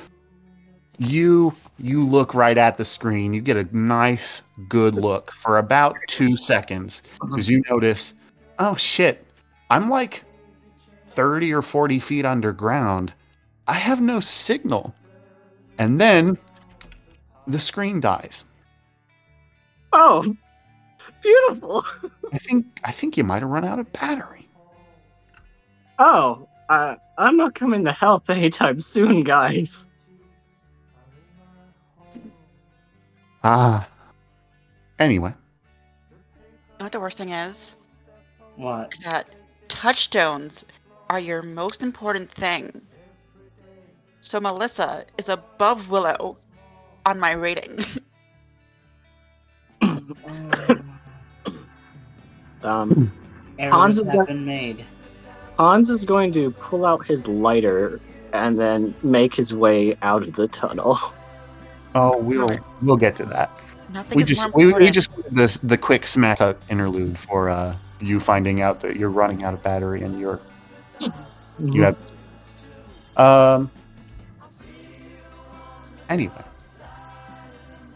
[0.98, 3.34] You you look right at the screen.
[3.34, 8.14] You get a nice good look for about 2 seconds because you notice,
[8.58, 9.26] "Oh shit.
[9.70, 10.22] I'm like
[11.12, 13.12] 30 or 40 feet underground.
[13.66, 14.94] I have no signal."
[15.78, 16.38] And then
[17.46, 18.44] the screen dies.
[19.92, 20.36] Oh,
[21.22, 21.84] beautiful.
[22.32, 24.48] I think I think you might have run out of battery.
[25.98, 29.86] Oh, uh, I'm not coming to help anytime soon, guys.
[33.44, 33.88] Ah.
[34.98, 37.76] Anyway, You know what the worst thing is?
[38.56, 38.92] What?
[38.92, 39.34] Is that
[39.68, 40.64] touchstones
[41.12, 42.80] are your most important thing.
[44.20, 46.38] So Melissa is above Willow
[47.04, 47.80] on my rating.
[52.64, 53.12] Um,
[53.58, 54.86] Errors Hans is have been made.
[55.58, 58.00] Hans is going to pull out his lighter
[58.32, 60.96] and then make his way out of the tunnel.
[61.96, 63.50] oh, we'll we'll get to that.
[63.92, 67.18] Nothing we is just more we, we just wanted this the quick smack up interlude
[67.18, 70.40] for uh you finding out that you're running out of battery and you're
[71.58, 71.96] you have
[73.16, 73.70] um
[76.08, 76.32] anyway.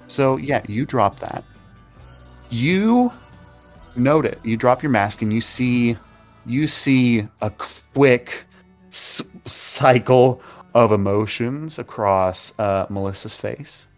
[0.06, 1.44] So yeah you drop that.
[2.50, 3.12] You
[3.96, 5.96] note it you drop your mask and you see
[6.46, 7.50] you see a
[7.94, 8.44] quick
[8.90, 10.40] s- cycle
[10.74, 13.88] of emotions across uh, melissa's face.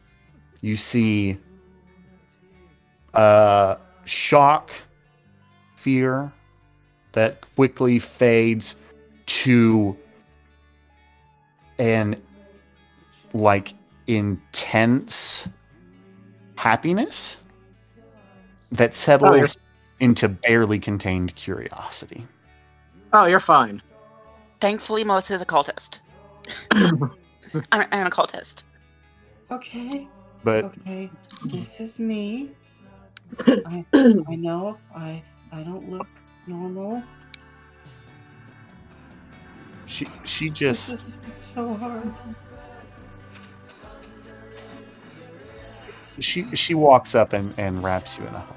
[0.61, 1.39] You see
[3.15, 4.71] uh, shock,
[5.77, 6.33] fear
[7.13, 8.77] that quickly fades
[9.45, 9.97] to
[11.79, 12.21] an
[13.33, 13.73] like
[14.09, 15.47] intense
[16.57, 17.39] happiness
[18.73, 19.61] that settles oh,
[20.01, 22.27] into barely contained curiosity.
[23.13, 23.81] Oh, you're fine.
[24.61, 26.01] Thankfully, Melissa is a cultist.
[26.73, 27.13] I'm,
[27.73, 28.67] I'm an occultist.
[29.53, 30.09] Okay,
[30.43, 31.11] But okay.
[31.45, 32.51] This is me.
[33.47, 35.23] I, I know I
[35.53, 36.09] I don't look
[36.49, 37.05] normal.
[39.89, 42.15] She she This just is so hard.
[46.21, 48.57] she she walks up and, and wraps you in a hug.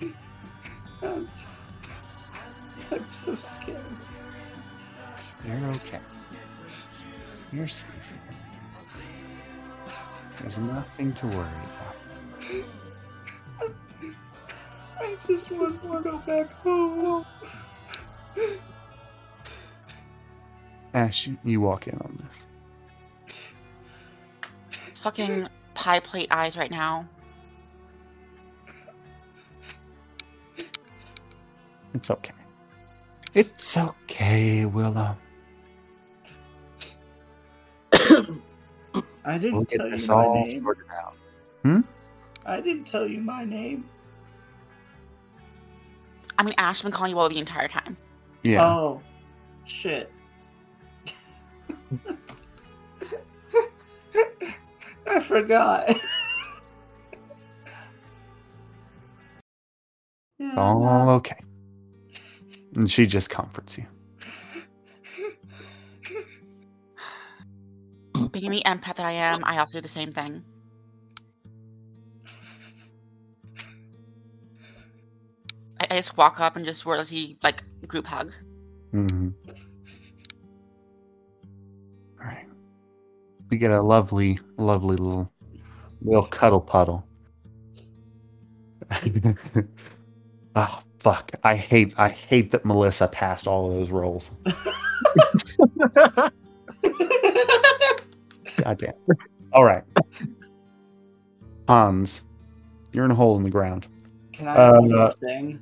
[1.02, 1.28] I'm,
[2.92, 3.80] I'm so scared.
[5.44, 6.00] You're okay.
[7.52, 8.12] You're safe.
[10.40, 11.34] There's nothing to worry
[11.74, 11.99] about.
[15.26, 17.24] Just want to go back home.
[20.94, 22.46] Ash, you- you walk in on this.
[24.96, 27.08] Fucking pie plate eyes right now.
[31.94, 32.34] It's okay.
[33.34, 35.16] It's okay, Willow.
[39.24, 40.62] I didn't We'll tell you my name.
[40.62, 41.14] sorted out.
[41.62, 41.80] Hmm?
[42.46, 43.88] I didn't tell you my name.
[46.40, 47.98] I mean, Ash has been calling you all the entire time.
[48.42, 48.64] Yeah.
[48.64, 49.02] Oh,
[49.66, 50.10] shit.
[55.06, 55.90] I forgot.
[60.38, 61.36] It's all okay.
[62.74, 63.84] And she just comforts you.
[68.32, 70.42] Being the empath that I am, I also do the same thing.
[75.90, 78.32] I, I just walk up and just wordlessly, like, group hug.
[78.92, 79.28] hmm
[82.20, 82.46] All right.
[83.50, 85.30] We get a lovely, lovely little,
[86.02, 87.04] little cuddle puddle.
[90.56, 91.30] Ah, fuck!
[91.44, 94.32] I hate, I hate that Melissa passed all of those rolls.
[98.56, 98.94] God damn.
[99.52, 99.84] All right,
[101.68, 102.24] Hans,
[102.92, 103.86] you're in a hole in the ground.
[104.32, 105.60] Can I add one Uh, thing?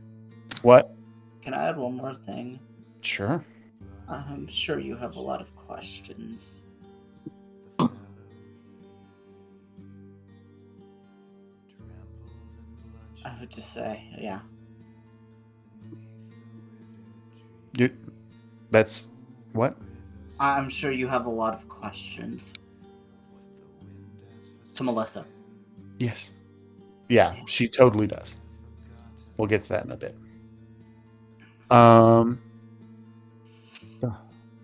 [0.62, 0.94] What?
[1.42, 2.58] Can I add one more thing?
[3.00, 3.44] Sure.
[4.08, 6.62] I'm sure you have a lot of questions.
[7.78, 7.88] I
[13.40, 14.40] would just say, yeah.
[17.76, 17.90] You,
[18.70, 19.10] that's
[19.52, 19.76] what?
[20.40, 22.54] I'm sure you have a lot of questions.
[24.74, 25.24] To Melissa.
[25.98, 26.34] Yes.
[27.08, 28.40] Yeah, she totally does.
[29.36, 30.16] We'll get to that in a bit.
[31.70, 32.40] Um,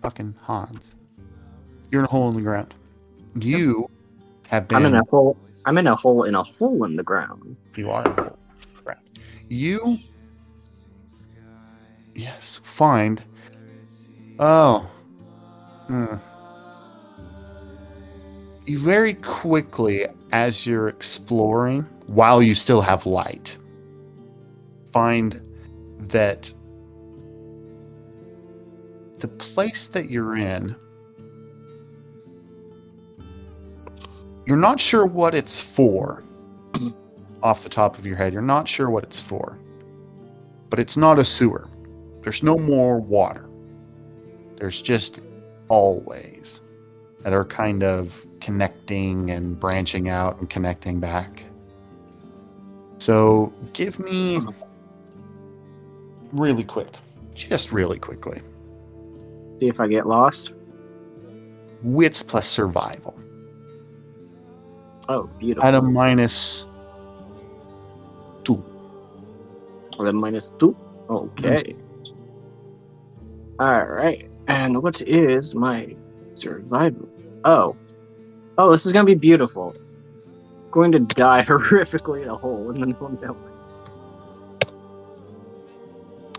[0.01, 0.95] fucking Hans,
[1.91, 2.73] you're in a hole in the ground.
[3.35, 3.89] You
[4.47, 4.77] have been.
[4.77, 5.37] I'm in a hole.
[5.65, 7.55] I'm in a hole in a hole in the ground.
[7.75, 8.37] You are in a hole
[8.83, 9.09] ground.
[9.49, 9.99] You.
[12.13, 13.21] Yes, find.
[14.39, 14.89] Oh.
[15.87, 16.15] Hmm.
[18.65, 23.57] You very quickly, as you're exploring, while you still have light,
[24.91, 25.41] find
[25.99, 26.51] that
[29.25, 30.75] the place that you're in,
[34.45, 36.23] you're not sure what it's for
[37.41, 38.33] off the top of your head.
[38.33, 39.57] You're not sure what it's for.
[40.69, 41.67] But it's not a sewer.
[42.21, 43.49] There's no more water.
[44.57, 45.21] There's just
[45.69, 46.61] always
[47.21, 51.43] that are kind of connecting and branching out and connecting back.
[52.99, 54.49] So give me hmm.
[56.31, 56.89] really quick,
[57.33, 58.43] just really quickly,
[59.59, 60.53] See if I get lost.
[61.83, 63.13] wits plus survival
[65.07, 65.67] Oh, beautiful.
[65.67, 66.65] at a minus
[68.43, 68.63] two.
[69.99, 70.75] Then minus two.
[71.09, 71.75] Okay.
[73.59, 74.27] All right.
[74.47, 75.95] And what is my
[76.33, 77.07] survival?
[77.45, 77.75] Oh.
[78.57, 79.75] Oh, this is gonna be beautiful.
[80.71, 83.51] Going to die horrifically in a hole in the middle of nowhere.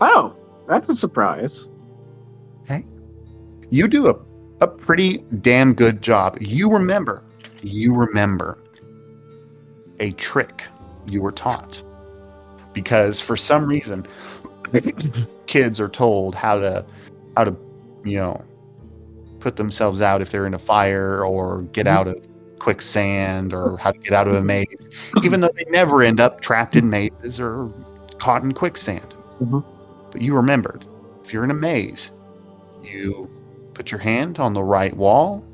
[0.01, 0.35] Oh,
[0.67, 1.69] that's a surprise.
[3.69, 4.15] You do a,
[4.61, 6.37] a pretty damn good job.
[6.39, 7.23] You remember,
[7.61, 8.57] you remember
[9.99, 10.65] a trick
[11.05, 11.81] you were taught.
[12.73, 14.05] Because for some reason,
[15.47, 16.85] kids are told how to
[17.35, 17.55] how to,
[18.03, 18.43] you know,
[19.39, 22.15] put themselves out if they're in a fire or get out of
[22.59, 24.87] quicksand or how to get out of a maze,
[25.23, 27.71] even though they never end up trapped in mazes or
[28.17, 29.15] caught in quicksand.
[29.41, 29.63] Mhm.
[30.11, 30.85] But you remembered
[31.23, 32.11] if you're in a maze,
[32.83, 33.29] you
[33.77, 35.45] put your hand on the right wall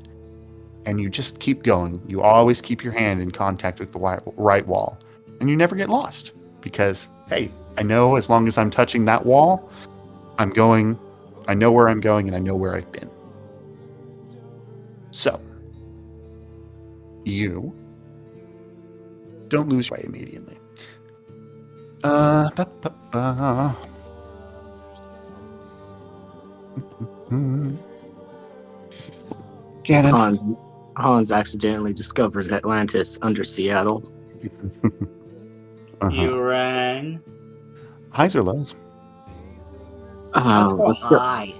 [0.86, 2.00] and you just keep going.
[2.08, 4.98] You always keep your hand in contact with the right wall
[5.40, 9.26] and you never get lost because, hey, I know as long as I'm touching that
[9.26, 9.70] wall,
[10.38, 10.98] I'm going,
[11.46, 13.10] I know where I'm going and I know where I've been.
[15.10, 15.38] So,
[17.24, 17.74] you
[19.48, 20.56] don't lose way immediately.
[22.02, 23.76] Uh, ba, ba, ba.
[26.74, 26.82] Mm,
[27.28, 27.93] mm, mm.
[29.84, 30.12] Gannon.
[30.12, 30.40] Hans,
[30.96, 34.10] Hans accidentally discovers Atlantis under Seattle.
[36.00, 36.10] Uh-huh.
[36.10, 37.20] You rang.
[38.10, 38.74] Highs or lows?
[40.34, 41.54] Uh, Let's go high.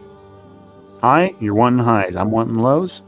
[1.00, 2.16] High, you're wanting highs.
[2.16, 3.02] I'm wanting lows.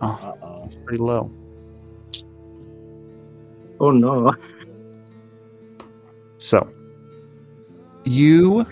[0.00, 0.62] Oh, Uh oh.
[0.64, 1.30] it's pretty low.
[3.80, 4.34] oh no.
[6.38, 6.68] So,
[8.04, 8.64] you.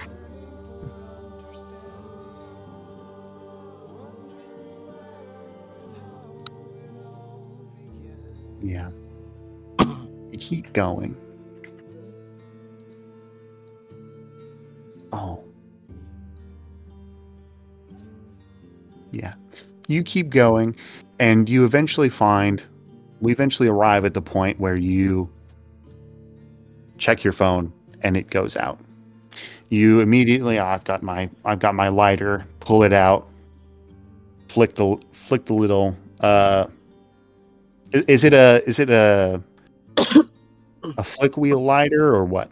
[10.37, 11.17] Keep going.
[15.13, 15.43] Oh.
[19.13, 19.35] Yeah.
[19.89, 20.77] You keep going,
[21.19, 22.63] and you eventually find.
[23.21, 25.31] We eventually arrive at the point where you
[26.99, 27.73] check your phone
[28.03, 28.79] and it goes out.
[29.69, 32.47] You immediately, I've got my, I've got my lighter.
[32.61, 33.29] Pull it out.
[34.49, 35.97] Flick the, flick the little.
[36.21, 36.67] Uh,
[37.93, 39.43] is it a, is it a,
[40.99, 42.51] a flick wheel lighter or what?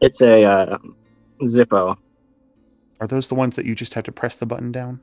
[0.00, 0.78] It's a uh,
[1.42, 1.96] Zippo.
[3.00, 5.00] Are those the ones that you just have to press the button down?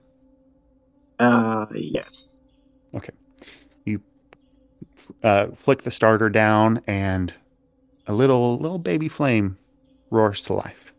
[1.20, 2.42] Uh, yes.
[2.96, 3.12] Okay.
[3.86, 4.02] You
[5.22, 7.34] uh, flick the starter down, and
[8.08, 9.58] a little, little baby flame
[10.10, 10.94] roars to life,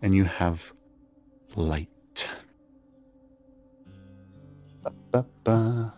[0.00, 0.72] and you have
[1.54, 2.28] light.
[4.82, 5.92] Ba-ba-ba.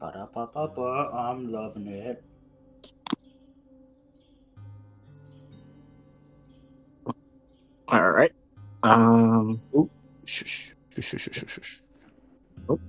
[0.00, 2.24] Ba-da-ba-ba-ba, I'm loving it.
[7.94, 8.32] All right.
[8.82, 9.62] Um.
[9.74, 9.88] ooh,
[10.26, 11.80] Shush, shush, shush, shush, shush.
[12.68, 12.80] Oh.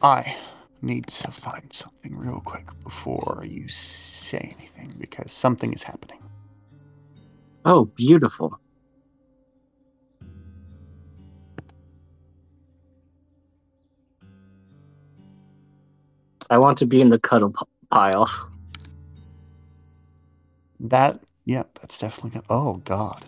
[0.00, 0.36] I
[0.80, 6.20] need to find something real quick before you say anything because something is happening.
[7.64, 8.60] Oh, beautiful.
[16.48, 18.30] I want to be in the cuddle p- pile.
[20.80, 22.44] That yeah, that's definitely good.
[22.50, 23.24] Oh God.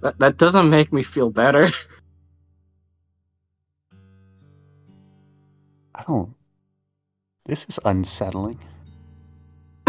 [0.00, 1.72] That, that doesn't make me feel better.
[5.94, 6.34] I don't.
[7.46, 8.60] This is unsettling.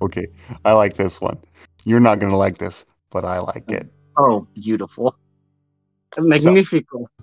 [0.00, 0.26] okay,
[0.64, 1.38] I like this one.
[1.84, 3.90] You're not gonna like this, but I like oh, it.
[4.16, 5.16] oh, beautiful.
[6.18, 7.00] Magnifico.
[7.00, 7.15] Magnifique.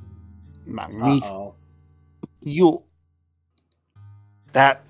[1.24, 1.56] Uh-oh.
[2.42, 2.84] You.
[4.54, 4.84] That.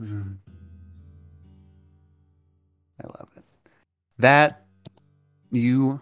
[0.00, 0.36] Mm.
[3.02, 3.44] I love it.
[4.18, 4.64] That
[5.50, 6.00] you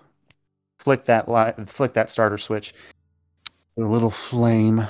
[0.78, 2.74] flick that li- flick that starter switch.
[3.76, 4.86] The little flame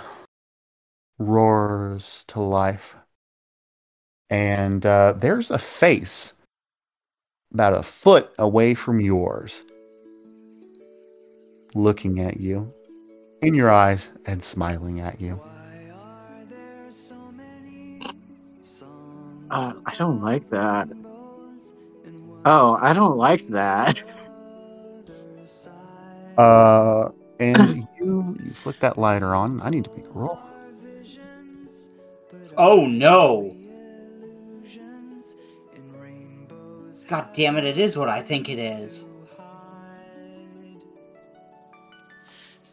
[1.18, 2.97] roars to life,
[4.29, 6.33] and uh, there's a face
[7.55, 9.64] about a foot away from yours,
[11.75, 12.73] looking at you
[13.41, 15.41] in your eyes and smiling at you.
[19.51, 20.89] Uh, I don't like that.
[22.45, 23.99] Oh, I don't like that.
[26.39, 27.11] Uh,
[27.41, 29.61] and you you flick that lighter on.
[29.61, 30.41] I need to make a roll.
[32.57, 33.55] Oh no!
[37.07, 37.64] God damn it!
[37.64, 39.05] It is what I think it is.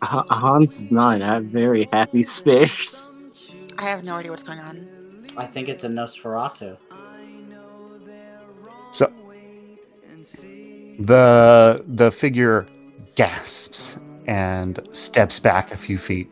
[0.02, 3.12] Ha- Hans is not in a very happy space.
[3.78, 5.28] I have no idea what's going on.
[5.38, 6.78] I think it's a Nosferatu.
[8.92, 9.12] So
[11.00, 12.68] the the figure
[13.16, 13.98] gasps
[14.28, 16.30] and steps back a few feet.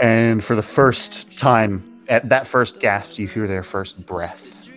[0.00, 4.68] And for the first time, at that first gasp, you hear their first breath.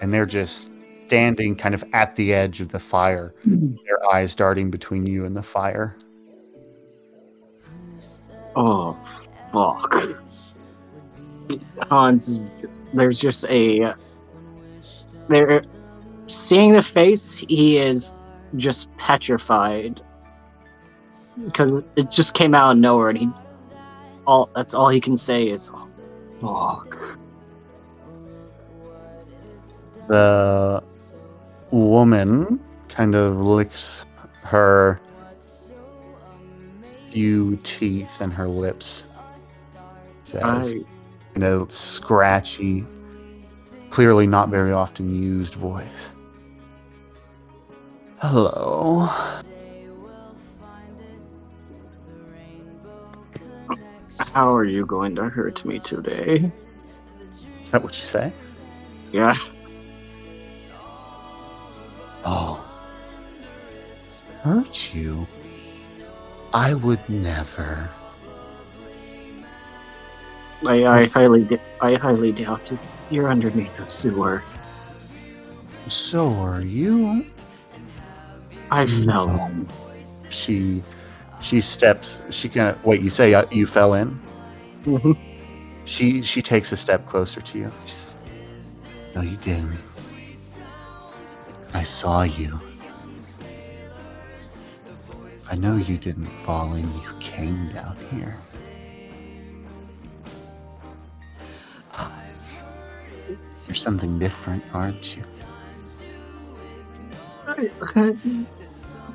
[0.00, 0.70] And they're just
[1.06, 3.74] standing kind of at the edge of the fire, hmm.
[3.86, 5.96] their eyes darting between you and the fire.
[8.56, 8.96] Oh,
[9.52, 9.94] fuck.
[11.88, 12.52] Hans,
[12.92, 13.94] there's just a.
[15.28, 15.62] There,
[16.26, 18.12] seeing the face, he is
[18.56, 20.00] just petrified
[21.44, 23.28] because it just came out of nowhere, and he
[24.26, 25.88] all that's all he can say is, oh,
[26.40, 27.18] "Fuck."
[30.08, 30.82] The
[31.70, 34.04] woman kind of licks
[34.42, 35.00] her
[37.14, 39.08] few teeth and her lips.
[40.24, 40.74] Says, I,
[41.36, 42.84] in a scratchy,
[43.90, 46.10] clearly not very often used voice.
[48.18, 49.08] Hello.
[54.32, 56.50] how are you going to hurt me today?
[57.62, 58.32] Is that what you say?
[59.12, 59.36] Yeah.
[62.24, 62.64] Oh.
[64.42, 65.28] Hurt you?
[66.54, 67.90] I would never.
[70.64, 72.78] I, I highly, d- I highly doubt it.
[73.10, 74.42] You're underneath a sewer.
[75.88, 77.26] So are you.
[78.70, 79.50] I fell.
[80.30, 80.82] She
[81.40, 84.18] she steps she kind of wait, you say uh, you fell in?
[84.84, 85.18] Mhm.
[85.84, 87.72] She she takes a step closer to you.
[87.84, 88.16] She says,
[89.14, 89.78] No, you didn't.
[91.74, 92.58] I saw you.
[95.54, 96.82] I know you didn't fall in.
[96.82, 98.34] You came down here.
[103.68, 105.22] You're something different, aren't you?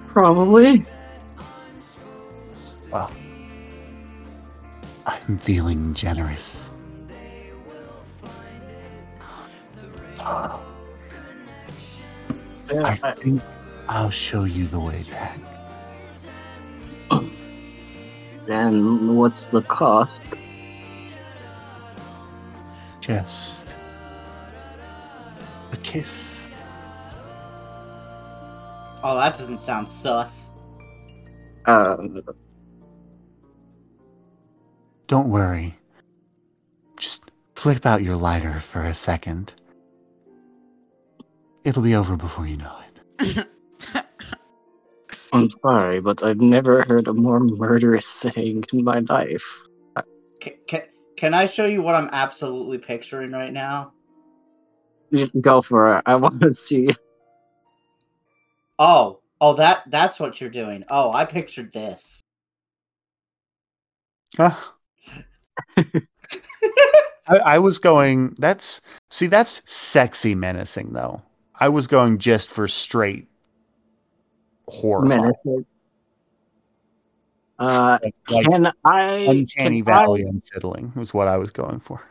[0.08, 0.86] Probably.
[2.90, 3.12] Well,
[5.06, 6.72] I'm feeling generous.
[10.22, 10.58] I
[13.18, 13.42] think
[13.90, 15.38] I'll show you the way back.
[18.50, 20.22] Then what's the cost?
[23.00, 23.70] Just
[25.72, 26.50] a kiss.
[29.04, 30.50] Oh, that doesn't sound sus.
[31.66, 31.98] Uh,
[35.06, 35.78] Don't worry.
[36.98, 39.54] Just flip out your lighter for a second.
[41.64, 42.76] It'll be over before you know
[43.20, 43.48] it.
[45.32, 49.44] I'm sorry, but I've never heard a more murderous saying in my life.
[50.40, 50.82] Can, can,
[51.18, 53.94] can I show you what I'm absolutely picturing right now?
[55.42, 56.04] Go for it.
[56.06, 56.90] I want to see.
[58.78, 60.86] Oh, oh, that that's what you're doing.
[60.90, 62.22] Oh, I pictured this.
[64.38, 64.76] Ah.
[65.78, 68.36] I, I was going.
[68.38, 69.28] That's see.
[69.28, 71.22] That's sexy menacing, though.
[71.56, 73.29] I was going just for straight
[74.70, 75.06] horror.
[75.06, 75.66] Menacing.
[77.58, 79.14] Uh, Like, like can I?
[79.18, 82.04] uncanny can I- valley unsettling was what I was going for.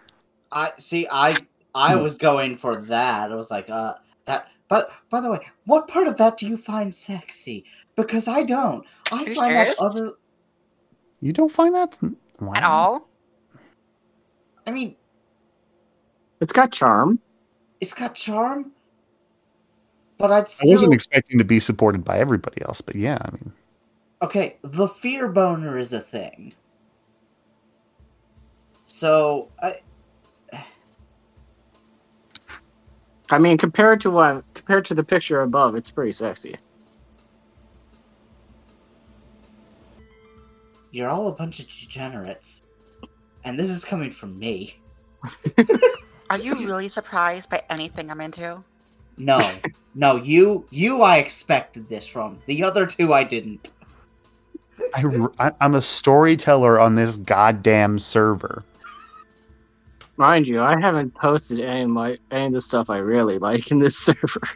[0.53, 1.07] I see.
[1.11, 1.37] I
[1.75, 2.03] I Hmm.
[2.03, 3.31] was going for that.
[3.31, 3.95] I was like, uh,
[4.27, 4.49] that.
[4.69, 7.65] But by the way, what part of that do you find sexy?
[7.97, 8.85] Because I don't.
[9.13, 10.13] I you find that other.
[11.21, 11.99] You don't find that
[12.41, 12.53] wow.
[12.55, 13.09] At all?
[14.67, 14.97] I mean,
[16.41, 17.19] It's got charm.
[17.81, 18.73] it's got charm,
[20.19, 23.53] but I'd I wasn't expecting to be supported by everybody else, but yeah, I mean,
[24.23, 26.55] okay, the fear boner is a thing.
[28.85, 29.81] So I,
[33.31, 36.57] I mean, compared to what compared to the picture above, it's pretty sexy.
[40.91, 42.63] you're all a bunch of degenerates,
[43.45, 44.81] and this is coming from me.
[46.31, 48.63] Are you really surprised by anything I'm into?
[49.19, 49.41] No,
[49.95, 52.39] no, you, you, I expected this from.
[52.47, 53.71] The other two, I didn't.
[54.95, 55.05] I,
[55.39, 58.63] I, I'm a storyteller on this goddamn server.
[60.17, 63.71] Mind you, I haven't posted any of my any of the stuff I really like
[63.71, 64.49] in this server.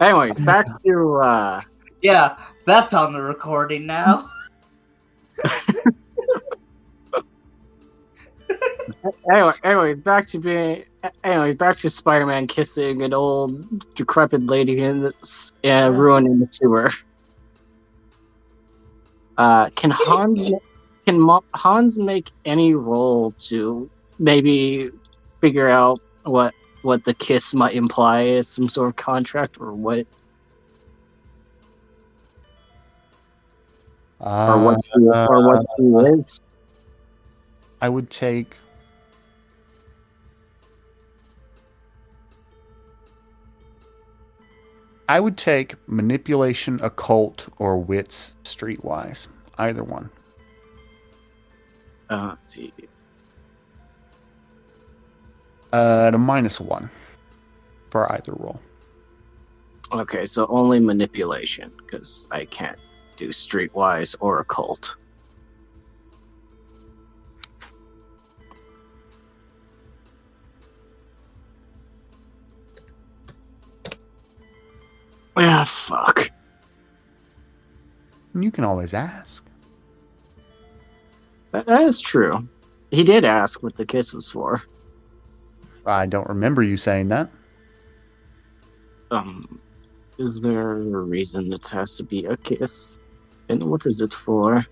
[0.00, 1.60] Anyways, back to uh
[2.00, 4.30] Yeah, that's on the recording now.
[9.30, 10.84] anyway, anyway, back to being
[11.24, 15.14] anyway, back to Spider-Man kissing an old decrepit lady in the
[15.64, 16.90] uh, ruin in the sewer.
[19.38, 20.52] Uh, can Hans
[21.04, 23.88] can Hans make any role to
[24.18, 24.90] maybe
[25.40, 30.06] figure out what what the kiss might imply as some sort of contract or what
[34.20, 35.84] or what she, or what she
[36.20, 36.40] is?
[37.80, 38.58] I would take.
[45.08, 49.28] I would take manipulation, occult, or wits streetwise.
[49.56, 50.10] Either one.
[52.10, 52.72] Uh, let's see.
[55.72, 56.90] Uh, at a minus one
[57.90, 58.60] for either roll.
[59.92, 62.78] Okay, so only manipulation because I can't
[63.16, 64.96] do streetwise or occult.
[75.36, 76.30] Ah, fuck.
[78.34, 79.46] You can always ask.
[81.52, 82.48] That, that is true.
[82.90, 84.62] He did ask what the kiss was for.
[85.84, 87.30] I don't remember you saying that.
[89.10, 89.60] Um,
[90.18, 92.98] is there a reason it has to be a kiss?
[93.48, 94.64] And what is it for?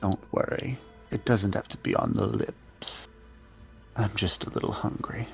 [0.00, 0.78] Don't worry.
[1.10, 3.08] It doesn't have to be on the lips.
[3.96, 5.26] I'm just a little hungry.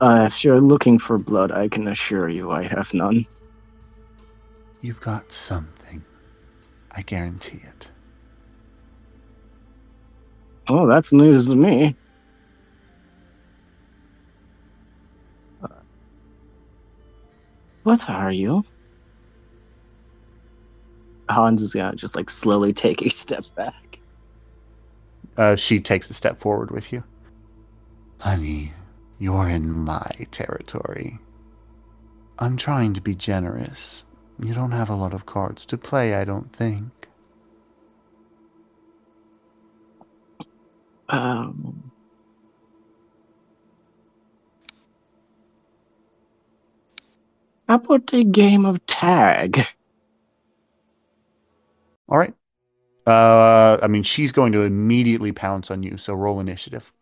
[0.00, 3.26] Uh, if you're looking for blood, I can assure you I have none.
[4.80, 6.02] You've got something.
[6.90, 7.88] I guarantee it.
[10.68, 11.94] Oh, that's news to me.
[15.62, 15.68] Uh,
[17.84, 18.64] What are you?
[21.32, 24.00] Hans is gonna just like slowly take a step back.
[25.36, 27.02] Uh, she takes a step forward with you.
[28.20, 28.72] Honey,
[29.18, 31.18] you're in my territory.
[32.38, 34.04] I'm trying to be generous.
[34.38, 37.08] You don't have a lot of cards to play, I don't think.
[41.08, 41.92] Um,
[47.68, 49.66] how about a game of tag?
[52.12, 52.34] All right.
[53.06, 56.92] Uh, I mean, she's going to immediately pounce on you, so roll initiative.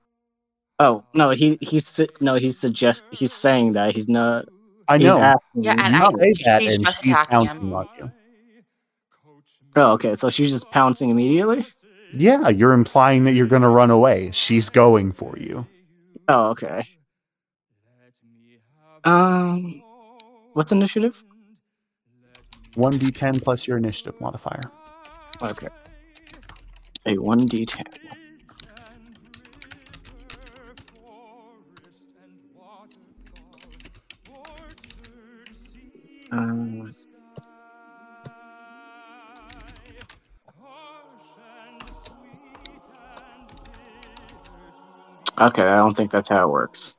[0.78, 4.46] Oh no, he he's su- no he's suggest he's saying that he's not.
[4.88, 5.18] I he's know.
[5.18, 5.78] asking Yeah, you.
[5.82, 7.74] and I- that, she's and just she's attacking pouncing him.
[7.74, 8.12] on you.
[9.76, 11.66] Oh, okay, so she's just pouncing immediately.
[12.14, 14.30] Yeah, you're implying that you're going to run away.
[14.32, 15.66] She's going for you.
[16.28, 16.84] Oh, okay.
[19.04, 19.82] Um,
[20.54, 21.22] what's initiative?
[22.76, 24.60] 1d10 plus your initiative modifier.
[25.42, 25.68] Okay.
[27.06, 27.84] A one d ten.
[36.32, 36.92] Um,
[45.40, 46.94] okay, I don't think that's how it works.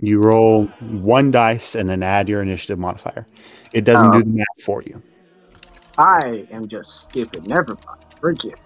[0.00, 3.26] You roll one dice and then add your initiative modifier.
[3.72, 4.18] It doesn't Oh.
[4.18, 5.02] do the math for you.
[5.96, 7.44] I am just skipping.
[7.44, 8.04] Never mind.
[8.20, 8.58] Forget.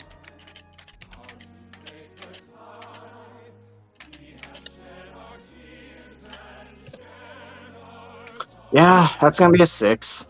[8.73, 10.27] Yeah, that's gonna be a six.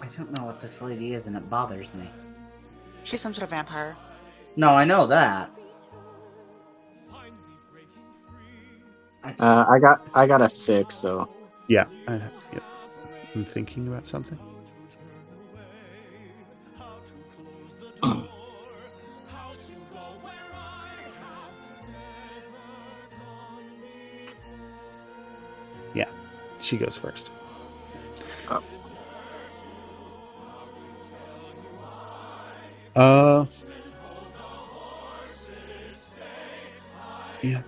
[0.00, 2.10] I don't know what this lady is, and it bothers me.
[3.04, 3.96] She's some sort of vampire.
[4.56, 5.50] No, I know that.
[9.40, 11.28] Uh, I got I got a six, so
[11.68, 11.86] Yeah.
[12.06, 12.14] I,
[12.52, 12.62] yep.
[13.34, 14.38] I'm thinking about something.
[25.94, 26.08] yeah,
[26.60, 27.32] she goes first.
[28.48, 28.62] Oh.
[32.94, 33.46] Uh.
[37.42, 37.62] Yeah.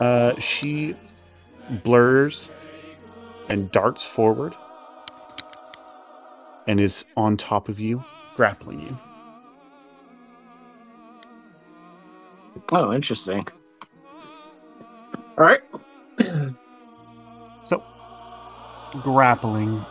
[0.00, 0.96] Uh, she
[1.84, 2.50] blurs
[3.48, 4.54] and darts forward
[6.66, 8.04] and is on top of you,
[8.36, 8.98] grappling you.
[12.72, 13.46] oh, interesting.
[15.38, 15.60] All right.
[17.64, 17.82] So,
[19.02, 19.84] grappling.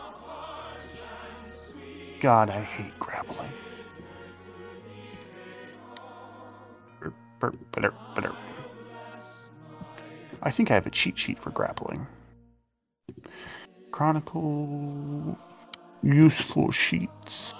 [2.20, 3.52] God, I hate grappling.
[7.00, 8.41] Burp, burp, burp.
[10.44, 12.06] I think I have a cheat sheet for grappling.
[13.92, 15.38] Chronicle
[16.02, 17.52] useful sheets.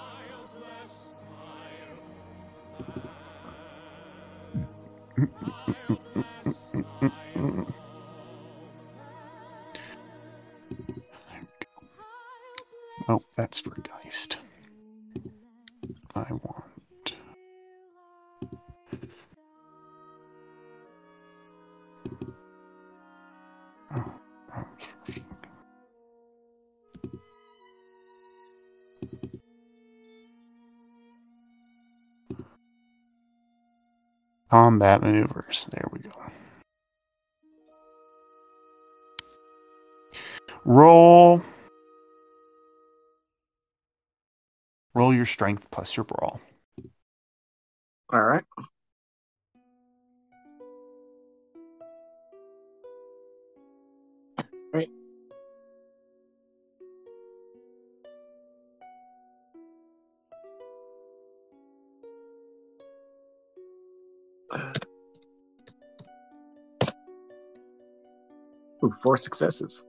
[13.07, 14.37] Oh, that's for Geist.
[16.15, 16.72] I want.
[34.53, 35.65] Combat maneuvers.
[35.71, 36.11] There we go.
[40.63, 41.41] Roll.
[44.93, 46.39] Roll your strength plus your brawl.
[48.13, 48.43] All right.
[68.83, 69.85] Ooh, four successes.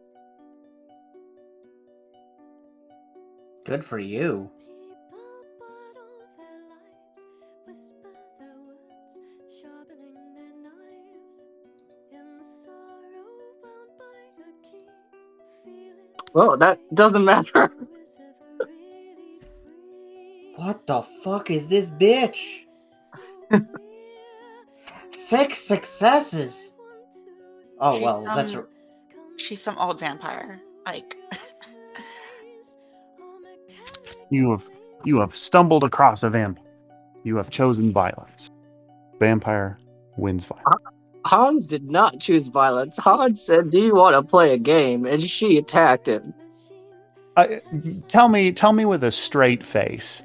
[3.65, 4.51] Good for you.
[16.33, 17.71] Well, that doesn't matter.
[20.57, 22.61] What the fuck is this bitch?
[25.35, 26.75] Six successes.
[27.81, 28.69] Oh She's, well, that's um,
[29.37, 30.61] She's some old vampire.
[30.87, 31.17] Like,
[34.31, 34.63] You have
[35.05, 36.63] you have stumbled across a vampire.
[37.25, 38.49] You have chosen violence.
[39.19, 39.77] Vampire
[40.17, 40.85] wins violence.
[41.25, 42.97] Hans did not choose violence.
[42.97, 46.33] Hans said, "Do you want to play a game?" And she attacked him.
[47.37, 47.57] Uh,
[48.07, 50.23] tell me, tell me with a straight face.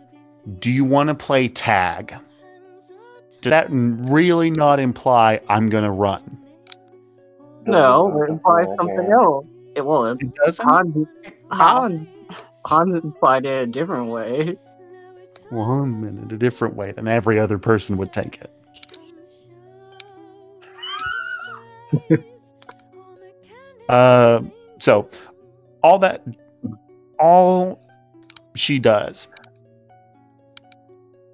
[0.60, 2.16] Do you want to play tag?
[3.42, 6.38] Did that really not imply I'm gonna run?
[7.66, 9.46] No, it implies something else.
[9.76, 10.06] It will.
[10.06, 10.68] It doesn't.
[10.68, 11.08] Hans,
[11.52, 12.04] Hans,
[12.66, 14.58] Hans implied it a different way.
[15.50, 18.52] One minute, a different way than every other person would take it.
[23.90, 24.42] uh,
[24.80, 25.10] so
[25.82, 26.24] all that,
[27.20, 27.80] all
[28.56, 29.28] she does,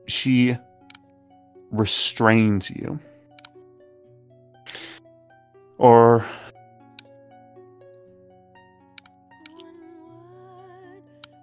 [0.07, 0.57] she
[1.78, 3.00] restrains you,
[5.78, 6.26] or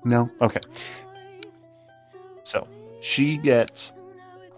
[0.05, 0.31] no?
[0.41, 0.61] Okay.
[2.43, 2.67] So
[3.01, 3.93] she gets.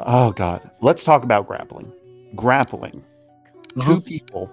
[0.00, 0.70] Oh God.
[0.80, 1.92] Let's talk about grappling.
[2.34, 3.04] Grappling.
[3.74, 4.00] Two uh-huh.
[4.00, 4.50] people.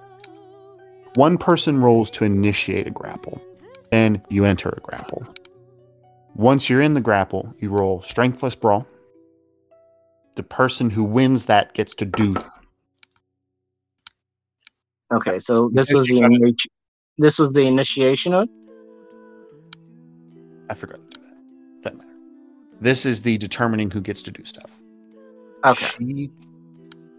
[1.15, 3.41] One person rolls to initiate a grapple.
[3.91, 5.23] Then you enter a grapple.
[6.35, 8.87] Once you're in the grapple, you roll strength plus brawl.
[10.35, 12.33] The person who wins that gets to do.
[15.13, 16.69] Okay, so this was the initi-
[17.17, 18.47] this was the initiation of.
[20.69, 21.83] I forgot to do that.
[21.83, 22.17] Doesn't matter.
[22.79, 24.71] This is the determining who gets to do stuff.
[25.65, 26.31] Okay, She,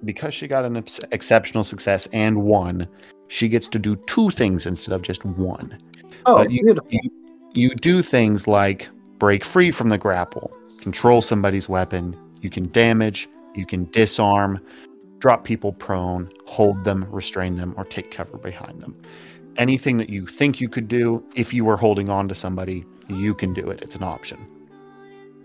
[0.04, 2.88] because she got an ex- exceptional success and won,
[3.28, 5.78] she gets to do two things instead of just one.
[6.24, 6.88] oh, But you, beautiful.
[6.90, 7.10] you,
[7.52, 13.28] you do things like break free from the grapple, control somebody's weapon, you can damage,
[13.54, 14.60] you can disarm,
[15.18, 19.00] drop people prone, hold them, restrain them, or take cover behind them.
[19.56, 23.34] Anything that you think you could do, if you were holding on to somebody, you
[23.34, 23.80] can do it.
[23.82, 24.38] It's an option.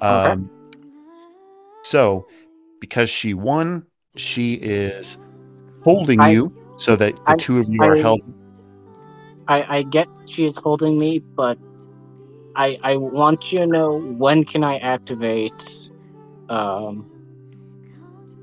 [0.01, 0.31] Okay.
[0.31, 0.49] Um,
[1.83, 2.27] so,
[2.79, 5.17] because she won, she is
[5.83, 8.21] holding I- you so that the I- two of you are I- held.
[9.47, 11.57] I, I get she is holding me, but
[12.55, 15.89] I I want you to know when can I activate
[16.49, 17.05] um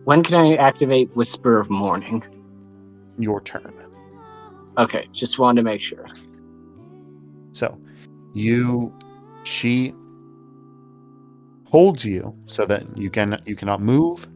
[0.04, 2.22] when can I activate Whisper of Morning?
[3.18, 3.72] Your turn.
[4.76, 6.06] Okay, just wanted to make sure.
[7.54, 7.78] So,
[8.34, 8.92] you,
[9.44, 9.94] she
[11.64, 14.28] holds you so that you can you cannot move,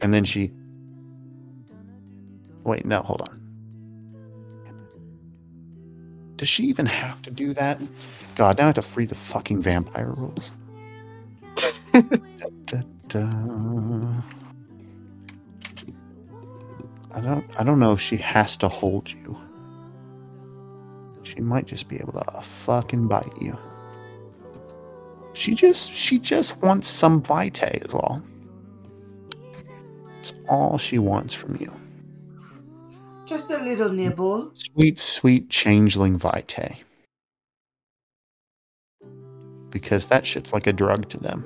[0.00, 0.50] and then she.
[2.64, 3.40] Wait, no, hold on.
[6.36, 7.80] Does she even have to do that?
[8.34, 10.52] God, now I have to free the fucking vampire rules.
[13.12, 14.22] Da, da.
[17.14, 17.44] I don't.
[17.58, 19.36] I don't know if she has to hold you.
[21.22, 23.58] She might just be able to fucking bite you.
[25.34, 28.22] She just she just wants some vitae is all.
[30.20, 31.70] It's all she wants from you.
[33.26, 34.52] Just a little nibble.
[34.54, 36.78] Sweet, sweet changeling vitae.
[39.68, 41.44] Because that shit's like a drug to them.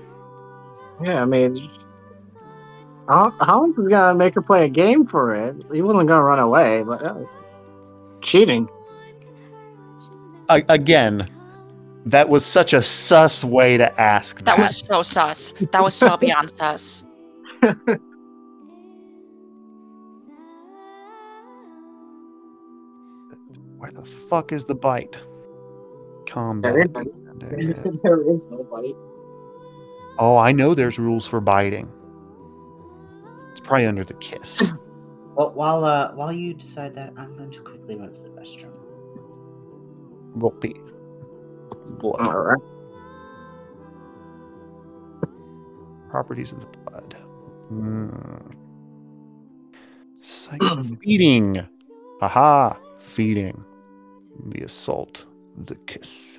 [1.03, 1.71] Yeah, I mean
[3.09, 5.57] Hol- Hollins is gonna make her play a game for it.
[5.73, 7.25] He wasn't gonna run away, but uh,
[8.23, 8.69] cheating.
[10.49, 11.29] A- again,
[12.07, 14.45] that was such a sus way to ask that.
[14.47, 15.53] That was so sus.
[15.73, 17.05] That was so beyond sus.
[23.79, 25.23] Where the fuck is the bite?
[26.27, 26.93] Combat.
[27.39, 28.95] There is- there is nobody.
[30.19, 31.93] Oh, I know there's rules for biting.
[33.53, 34.63] It's probably under the kiss.
[35.37, 38.75] Well, while uh, while you decide that, I'm going to quickly run to the restroom.
[40.35, 40.75] Will be.
[41.99, 42.21] Blood.
[42.21, 42.63] Alright.
[46.09, 47.17] Properties of the blood.
[47.71, 48.55] Mm.
[50.23, 50.63] Psych-
[51.03, 51.67] feeding.
[52.23, 52.79] Aha.
[52.99, 53.63] Feeding.
[54.47, 55.27] The assault.
[55.55, 56.36] The kiss.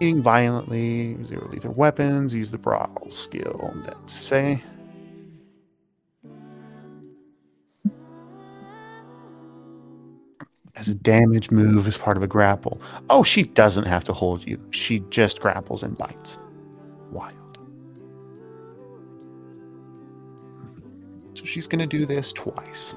[0.00, 3.74] Eating violently, zero lethal weapons, use the brawl skill.
[3.84, 4.62] Let's say.
[10.76, 12.80] As a damage move as part of a grapple.
[13.10, 14.64] Oh, she doesn't have to hold you.
[14.70, 16.38] She just grapples and bites.
[17.10, 17.34] Wild.
[21.34, 22.94] So she's going to do this twice.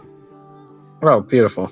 [1.01, 1.71] Oh, beautiful.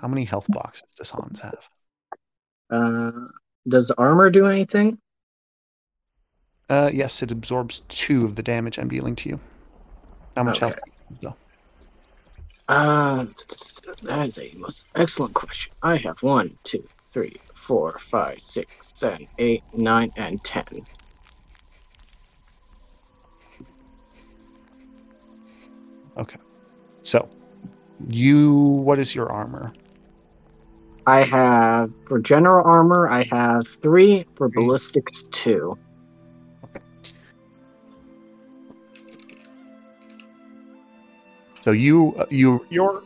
[0.00, 1.68] How many health boxes does Hans have?
[2.70, 3.10] Uh,
[3.66, 4.98] does armor do anything?
[6.68, 9.40] Uh, yes, it absorbs two of the damage I'm dealing to you.
[10.36, 10.66] How much Okay.
[10.66, 10.78] health?
[11.22, 11.36] though?
[12.68, 13.24] Uh,
[14.02, 15.72] that is a most excellent question.
[15.82, 20.64] I have one, two, three, four, five, six, seven, eight, nine, and ten.
[26.18, 26.38] Okay.
[27.02, 27.28] So,
[28.08, 29.72] you, what is your armor?
[31.08, 33.08] I have for general armor.
[33.08, 35.26] I have three for ballistics.
[35.28, 35.78] Two.
[41.62, 43.02] So you, uh, you, your,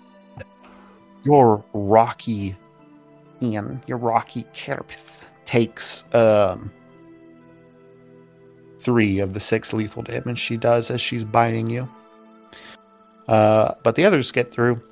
[1.23, 2.57] your rocky,
[3.41, 6.73] Ian, your rocky corpse takes um
[8.81, 11.89] three of the six lethal damage she does as she's biting you.
[13.29, 14.83] Uh, but the others get through,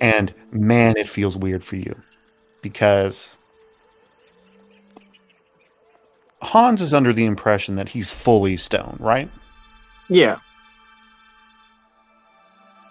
[0.00, 2.00] and man, it feels weird for you
[2.62, 3.36] because
[6.42, 9.30] Hans is under the impression that he's fully stone, right?
[10.08, 10.38] Yeah.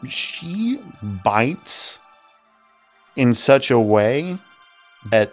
[0.08, 0.80] she
[1.26, 2.00] bites
[3.18, 4.38] in such a way
[5.10, 5.30] that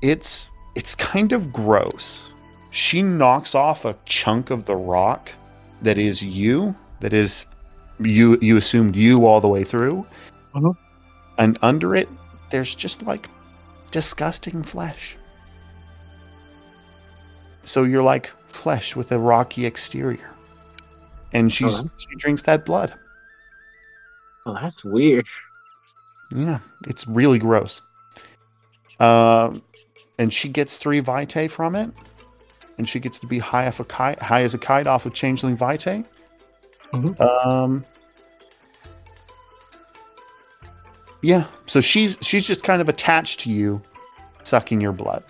[0.00, 2.30] it's it's kind of gross.
[2.70, 5.30] She knocks off a chunk of the rock
[5.82, 7.44] that is you, that is
[8.00, 10.06] you you assumed you all the way through.
[10.54, 10.76] Mhm.
[11.38, 12.08] And under it
[12.50, 13.28] there's just like
[13.90, 15.16] disgusting flesh.
[17.62, 20.30] So you're like flesh with a rocky exterior.
[21.32, 21.88] And she's Uh-huh.
[21.96, 22.92] she drinks that blood.
[24.44, 25.26] Oh, that's weird.
[26.34, 27.80] Yeah, it's really gross.
[28.98, 29.62] Um,
[30.18, 31.90] and she gets three vitae from it,
[32.78, 35.12] and she gets to be high off a kite, high as a kite off of
[35.14, 36.04] changeling vitae.
[36.92, 37.20] Mhm.
[37.20, 37.84] Um,
[41.22, 43.80] yeah, so she's she's just kind of attached to you,
[44.42, 45.22] sucking your blood,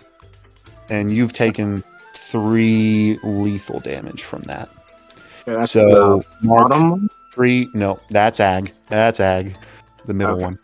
[0.89, 1.83] and you've taken
[2.15, 4.69] three lethal damage from that.
[5.47, 7.69] Yeah, that's so the mark bottom three.
[7.73, 8.73] No, that's ag.
[8.87, 9.55] That's ag.
[10.05, 10.43] The middle Okay.
[10.43, 10.59] one.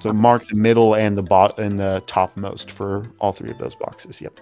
[0.00, 3.74] So mark the middle and the bot and the topmost for all three of those
[3.74, 4.20] boxes.
[4.20, 4.38] Yep.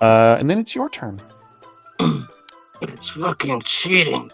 [0.00, 1.20] Uh, and then it's your turn.
[2.82, 4.30] It's fucking cheating.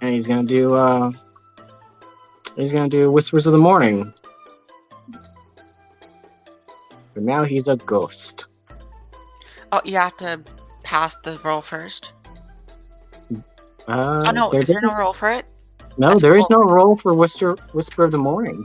[0.00, 1.10] And he's gonna do uh
[2.54, 4.14] he's gonna do Whispers of the Morning.
[7.14, 8.46] But now he's a ghost.
[9.72, 10.40] Oh, you have to
[10.84, 12.12] pass the roll first.
[13.88, 15.44] Uh, oh no, there is there no doesn't- roll for it?
[15.98, 16.64] no, that's there is cool.
[16.64, 18.64] no role for Whisper Whisper of the Morning.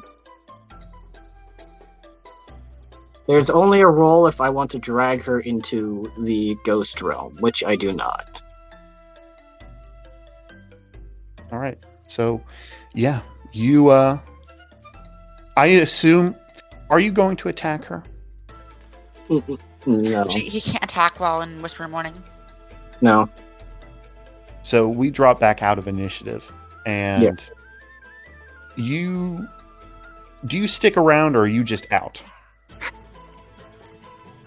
[3.28, 7.64] There's only a role if I want to drag her into the ghost realm, which
[7.64, 8.26] I do not.
[11.52, 11.78] All right.
[12.08, 12.42] So,
[12.94, 13.22] yeah,
[13.54, 13.90] you.
[13.90, 14.20] uh
[15.56, 16.36] I assume.
[16.90, 18.02] Are you going to attack her?
[19.30, 22.14] No, She, he can't attack while in Whisper Morning.
[23.02, 23.30] no.
[24.62, 26.52] So we drop back out of initiative,
[26.86, 28.84] and Yeah.
[28.84, 29.48] you.
[30.46, 32.22] Do you stick around, or are you just out?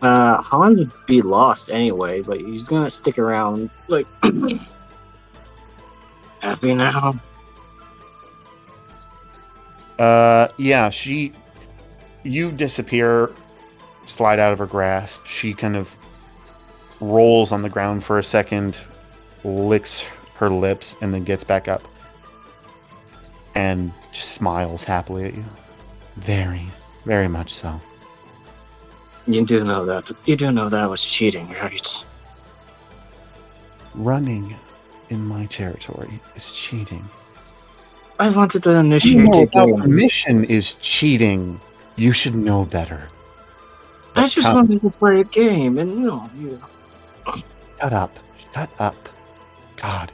[0.03, 3.71] Uh, Hans would be lost anyway, but he's gonna stick around.
[3.89, 4.07] Like,
[6.41, 7.21] happy now.
[9.99, 11.33] Uh, yeah, she.
[12.23, 13.31] You disappear,
[14.05, 15.25] slide out of her grasp.
[15.25, 15.97] She kind of
[17.01, 18.77] rolls on the ground for a second,
[19.43, 20.05] licks
[20.35, 21.83] her lips, and then gets back up.
[23.55, 25.45] And just smiles happily at you.
[26.17, 26.67] Very,
[27.05, 27.81] very much so.
[29.27, 30.11] You do know that.
[30.25, 32.05] You do know that was cheating, right?
[33.95, 34.57] Running
[35.11, 37.09] in my territory is cheating.
[38.19, 39.77] I wanted to initiate a without game.
[39.77, 41.61] permission is cheating.
[41.97, 43.09] You should know better.
[44.17, 44.55] I just Come.
[44.57, 46.61] wanted to play a game, and you know, you.
[47.81, 48.19] Shut up.
[48.55, 49.09] Shut up.
[49.77, 50.13] God.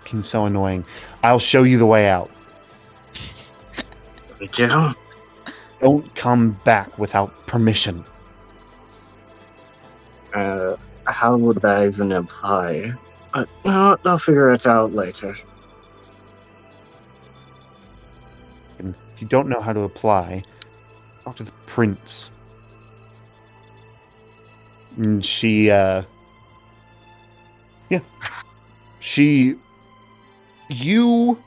[0.00, 0.84] Fucking so annoying.
[1.22, 2.30] I'll show you the way out.
[4.58, 4.94] Know,
[5.80, 8.04] Don't come back without permission.
[10.34, 12.92] Uh, how would that even apply?
[13.32, 15.36] But no, I'll figure it out later.
[18.78, 20.42] And if you don't know how to apply,
[21.24, 22.30] talk to the prince.
[24.96, 26.02] And she, uh,
[27.90, 28.00] yeah,
[29.00, 29.56] she,
[30.68, 31.42] you,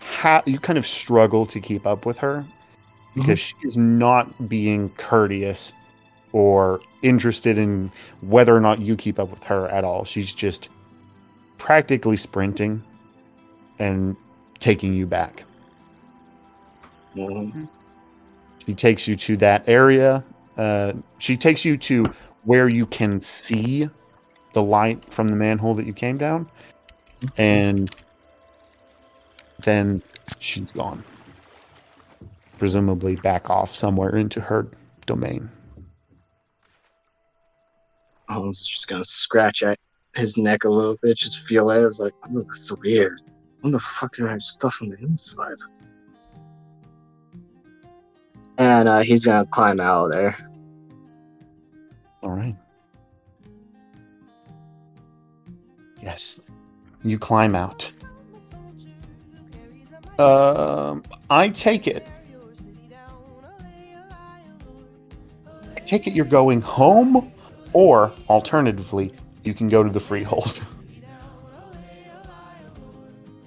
[0.00, 2.44] ha- you kind of struggle to keep up with her
[3.14, 5.72] because she is not being courteous
[6.34, 10.04] or interested in whether or not you keep up with her at all.
[10.04, 10.68] She's just
[11.58, 12.82] practically sprinting
[13.78, 14.16] and
[14.58, 15.44] taking you back.
[17.14, 17.68] Mhm.
[18.66, 20.24] She takes you to that area.
[20.58, 22.04] Uh, she takes you to
[22.42, 23.88] where you can see
[24.54, 26.48] the light from the manhole that you came down,
[27.38, 27.94] and
[29.62, 30.02] then
[30.40, 31.04] she's gone.
[32.58, 34.66] Presumably back off somewhere into her
[35.06, 35.50] domain.
[38.34, 39.78] I was just gonna scratch at
[40.16, 41.76] his neck a little bit, just feel it.
[41.82, 43.22] I was like, oh, that's weird.
[43.60, 45.54] When the fuck did I have stuff on the inside?
[48.58, 50.36] And uh, he's gonna climb out of there.
[52.22, 52.56] All right.
[56.02, 56.40] Yes.
[57.04, 57.92] You climb out.
[60.18, 62.04] Um, I take it.
[65.76, 67.32] I take it you're going home,
[67.74, 70.60] or alternatively, you can go to the freehold.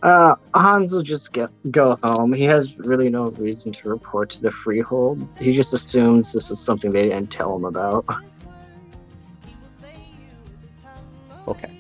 [0.04, 2.32] Uh, Hans will just get go home.
[2.32, 5.28] He has really no reason to report to the freehold.
[5.40, 8.06] He just assumes this is something they didn't tell him about.
[11.48, 11.72] okay.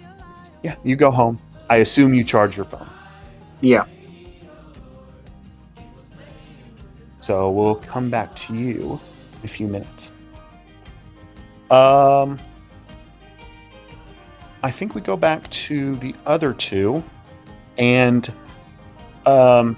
[0.63, 1.39] Yeah, you go home.
[1.69, 2.89] I assume you charge your phone.
[3.61, 3.85] Yeah.
[7.19, 8.99] So we'll come back to you
[9.39, 10.11] in a few minutes.
[11.69, 12.37] Um,
[14.63, 17.03] I think we go back to the other two,
[17.77, 18.31] and
[19.25, 19.77] um,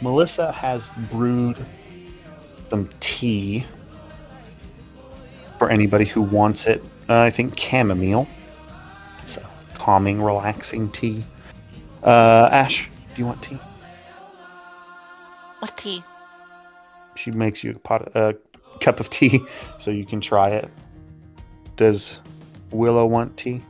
[0.00, 1.64] Melissa has brewed
[2.68, 3.64] some tea
[5.58, 6.84] for anybody who wants it.
[7.08, 8.28] Uh, I think chamomile.
[9.22, 11.24] It's a calming, relaxing tea.
[12.04, 13.58] Uh, Ash, do you want tea?
[15.60, 16.04] What's tea?
[17.16, 18.36] She makes you a pot, a
[18.80, 19.40] cup of tea
[19.78, 20.70] so you can try it.
[21.76, 22.20] Does
[22.70, 23.62] Willow want tea?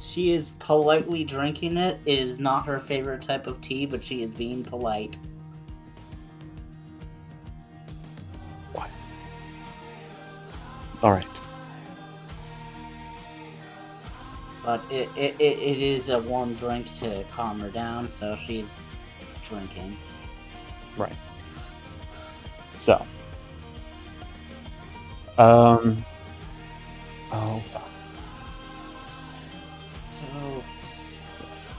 [0.00, 1.98] She is politely drinking it.
[2.04, 5.16] It is not her favorite type of tea, but she is being polite.
[8.72, 8.90] What?
[11.02, 11.26] All right.
[14.68, 18.78] But it, it, it, is a warm drink to calm her down, so she's
[19.42, 19.96] drinking.
[20.94, 21.16] Right.
[22.76, 23.06] So.
[25.38, 26.04] Um.
[27.32, 27.88] Oh, fuck.
[30.06, 30.24] So,
[31.48, 31.72] Yes.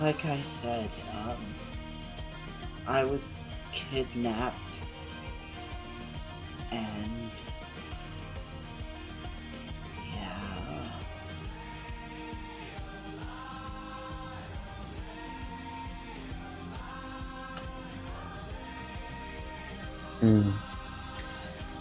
[0.00, 0.88] like I said,
[1.24, 1.54] um,
[2.86, 3.32] I was
[3.72, 4.80] kidnapped,
[6.70, 7.30] and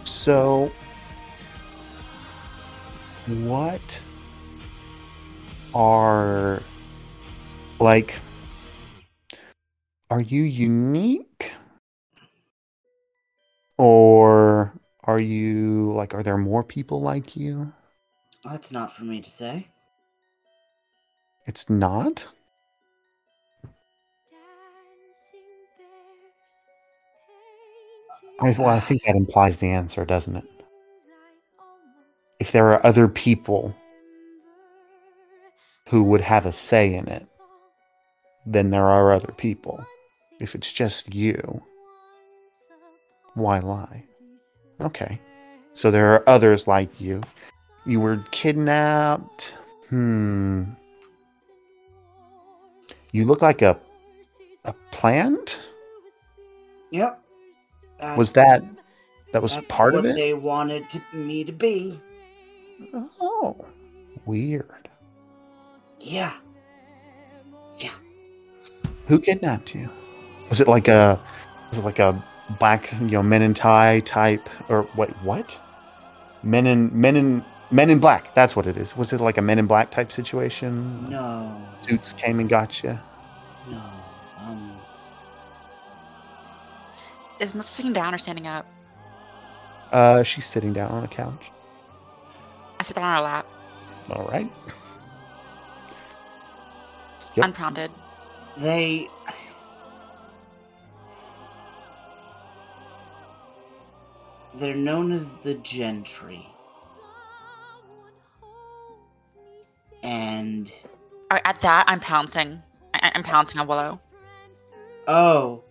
[0.03, 0.71] So,
[3.27, 4.03] what
[5.73, 6.61] are
[7.79, 8.19] like?
[10.09, 11.51] Are you unique,
[13.77, 14.73] or
[15.03, 16.13] are you like?
[16.13, 17.73] Are there more people like you?
[18.43, 19.67] that's not for me to say.
[21.45, 22.27] It's not.
[28.39, 30.45] Well, I think that implies the answer, doesn't it?
[32.39, 33.75] If there are other people
[35.89, 37.25] who would have a say in it,
[38.45, 39.83] then there are other people.
[40.39, 41.61] If it's just you,
[43.35, 44.03] why lie?
[44.81, 45.19] Okay.
[45.73, 47.21] So there are others like you.
[47.85, 49.55] You were kidnapped.
[49.89, 50.63] Hmm.
[53.11, 53.79] You look like a
[54.65, 55.69] a plant?
[56.91, 57.24] Yep.
[58.17, 58.63] Was that
[59.31, 60.15] that was part of it?
[60.15, 61.99] They wanted to, me to be.
[63.19, 63.65] Oh.
[64.25, 64.89] Weird.
[65.99, 66.33] Yeah.
[67.77, 67.91] Yeah.
[69.07, 69.89] Who kidnapped you?
[70.49, 71.19] Was it like a
[71.69, 72.23] was it like a
[72.59, 75.59] black, you know, men in tie type or wait, what?
[76.43, 78.33] Men in men in men in black.
[78.35, 78.95] That's what it is.
[78.95, 81.09] Was it like a men in black type situation?
[81.09, 81.61] No.
[81.81, 82.99] Suits came and got you.
[87.39, 88.65] Is Melissa sitting down or standing up?
[89.91, 91.51] Uh, she's sitting down on a couch.
[92.79, 93.45] I sit down on her lap,
[94.09, 94.51] All right.
[97.35, 97.45] Yep.
[97.45, 97.91] unprompted.
[98.57, 99.09] They.
[104.53, 106.47] They're known as the Gentry.
[110.01, 110.71] And.
[111.31, 112.61] At that, I'm pouncing.
[112.93, 113.99] I- I'm pouncing on Willow.
[115.07, 115.61] Oh.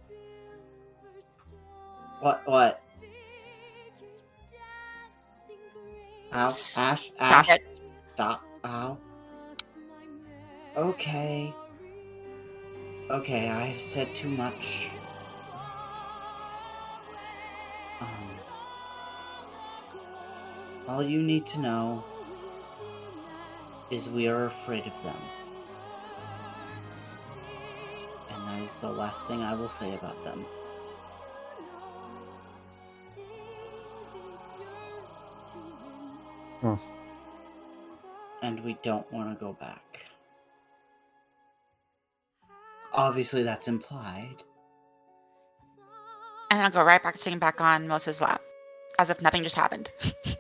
[2.25, 2.41] What?
[2.47, 2.81] What?
[6.33, 6.47] Ow.
[6.47, 6.79] Ash?
[6.79, 7.11] Ash?
[7.19, 7.83] Stop it.
[8.07, 8.43] Stop.
[8.65, 8.97] Ow.
[10.75, 11.55] Okay.
[13.11, 14.89] Okay, I've said too much.
[18.01, 18.31] Um,
[20.89, 22.03] all you need to know
[23.91, 25.19] is we are afraid of them.
[28.31, 30.47] And that is the last thing I will say about them.
[36.65, 36.77] Hmm.
[38.41, 40.01] And we don't want to go back.
[42.95, 44.37] Obviously, that's implied.
[46.51, 48.41] And then I'll go right back to sitting back on Melissa's lap,
[48.99, 49.91] as if nothing just happened.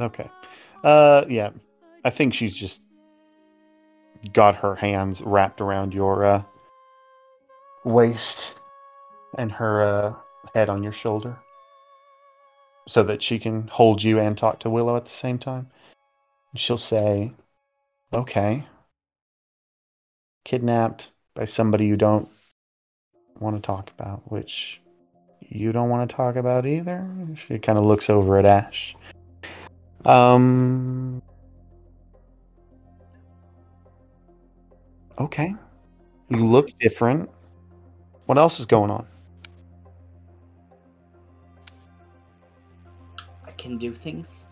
[0.00, 0.28] Okay.
[0.82, 1.50] Uh, yeah.
[2.04, 2.82] I think she's just
[4.32, 6.42] got her hands wrapped around your uh,
[7.84, 8.56] waist
[9.38, 10.14] and her uh,
[10.52, 11.38] head on your shoulder
[12.86, 15.68] so that she can hold you and talk to Willow at the same time.
[16.56, 17.32] She'll say,
[18.14, 18.64] Okay.
[20.44, 22.28] Kidnapped by somebody you don't
[23.40, 24.80] want to talk about, which
[25.40, 27.06] you don't want to talk about either.
[27.34, 28.94] She kind of looks over at Ash.
[30.04, 31.22] Um.
[35.18, 35.54] Okay.
[36.28, 37.30] You look different.
[38.26, 39.06] What else is going on?
[43.64, 44.44] can do things.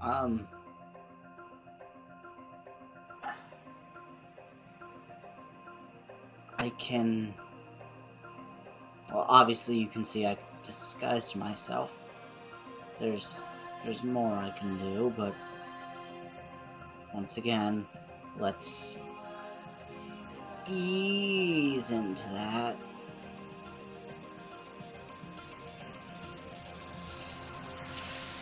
[0.00, 0.48] Um.
[6.56, 7.34] I can.
[9.12, 11.92] Well, obviously, you can see I disguised myself.
[12.98, 13.38] There's,
[13.84, 15.34] there's more I can do, but
[17.14, 17.86] once again,
[18.38, 18.98] let's
[20.66, 22.74] ease into that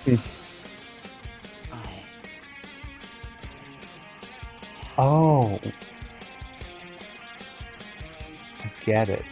[0.06, 0.18] Oh.
[4.98, 5.60] oh.
[8.62, 9.24] I get it.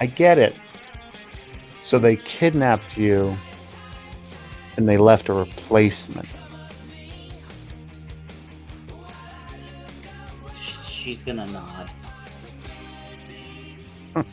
[0.00, 0.54] I get it.
[1.82, 3.36] So they kidnapped you
[4.76, 6.28] and they left a replacement.
[11.10, 11.90] she's gonna nod.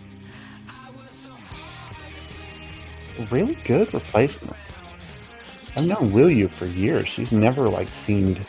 [3.32, 4.56] Really good replacement.
[5.78, 7.08] I've known Willow for years.
[7.08, 8.44] She's never like seemed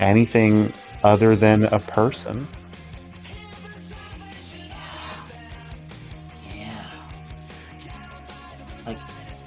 [0.00, 0.72] anything
[1.04, 2.48] other than a person.
[6.52, 6.90] Yeah.
[8.86, 8.98] Like,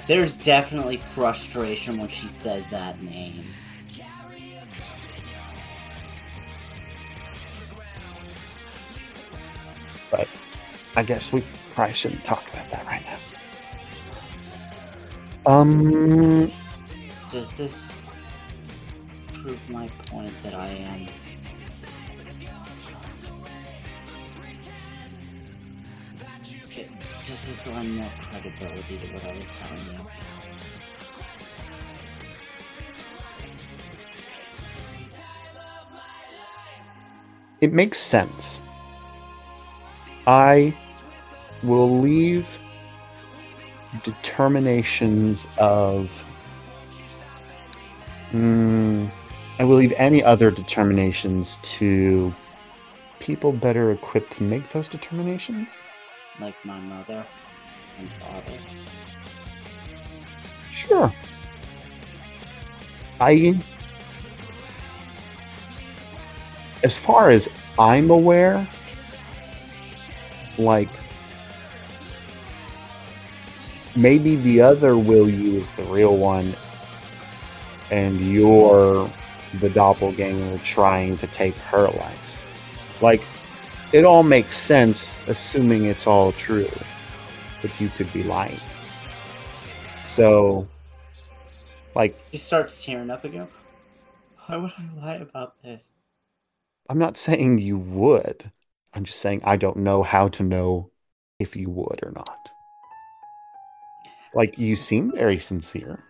[0.08, 3.44] there's definitely frustration when she says that name.
[10.10, 10.30] But
[10.96, 11.44] I guess we
[11.74, 13.18] probably shouldn't talk about that right now.
[15.46, 16.52] Um
[17.32, 18.04] Does this
[19.34, 21.06] prove my point that I am.
[26.66, 26.90] Okay,
[27.26, 30.08] Does this lend more credibility to what I was telling you?
[37.62, 38.62] it makes sense.
[40.26, 40.74] I
[41.64, 42.58] will leave
[44.04, 46.24] determinations of.
[48.32, 49.10] Mm,
[49.58, 52.34] I will leave any other determinations to
[53.20, 55.82] people better equipped to make those determinations.
[56.40, 57.26] Like my mother
[57.98, 58.54] and father.
[60.72, 61.14] Sure.
[63.20, 63.60] I.
[66.84, 68.68] As far as I'm aware,
[70.58, 70.90] like.
[73.96, 76.56] Maybe the other Willow is the real one,
[77.92, 79.10] and you're
[79.60, 82.46] the doppelganger trying to take her life.
[83.02, 83.22] Like,
[83.92, 86.70] it all makes sense, assuming it's all true,
[87.62, 88.60] but you could be lying.
[90.06, 90.68] So,
[91.96, 93.48] like, She starts tearing up again.
[94.46, 95.90] Why would I lie about this?
[96.90, 98.52] I'm not saying you would.
[98.94, 100.92] I'm just saying I don't know how to know
[101.40, 102.52] if you would or not.
[104.34, 106.04] Like, you seem very sincere.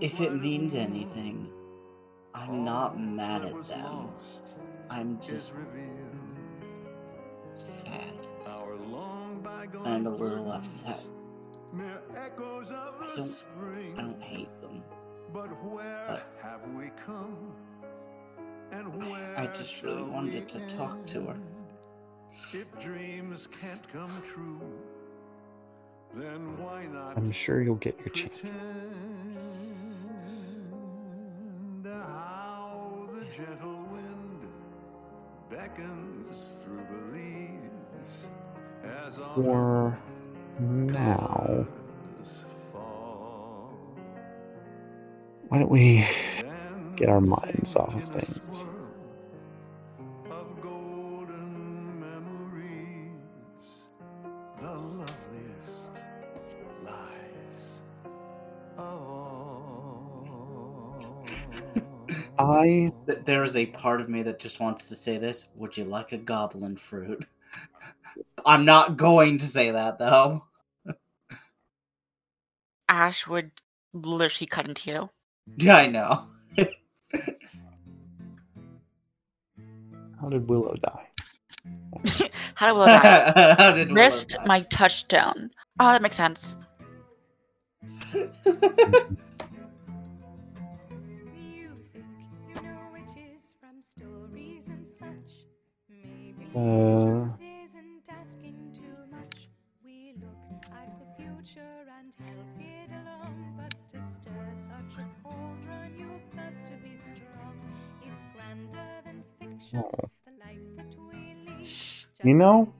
[0.00, 1.48] If it means anything,
[2.34, 4.08] I'm not mad at them.
[4.90, 5.52] I'm just
[7.56, 8.12] sad
[8.46, 11.00] Our long bygone and a little upset.
[11.72, 13.94] mere echoes of I don't- spring.
[13.98, 14.82] I don't hate them.
[15.32, 17.52] But where have we come?
[18.70, 21.40] And I- where I just really wanted to talk to her.
[22.52, 24.85] If dreams can't come true, then why not
[26.18, 28.52] I'm sure you'll get your chance.
[31.86, 34.48] pretend how the gentle wind
[35.50, 38.28] beckons through the leaves
[38.84, 39.98] as For
[40.58, 41.66] now,
[45.48, 46.06] why don't we
[46.96, 48.66] get our minds off of things?
[62.56, 62.92] I
[63.24, 65.48] There is a part of me that just wants to say this.
[65.56, 67.24] Would you like a goblin fruit?
[68.46, 70.44] I'm not going to say that though.
[72.88, 73.50] Ash would
[73.92, 75.10] literally cut into you.
[75.56, 76.26] Yeah, I know.
[80.20, 81.02] how did Willow die?
[82.54, 83.54] How did Willow die?
[83.58, 84.44] How did Willow Missed die?
[84.46, 85.50] my touchstone.
[85.80, 86.56] Oh, that makes sense.
[96.56, 97.36] Lead.
[112.24, 112.72] You know.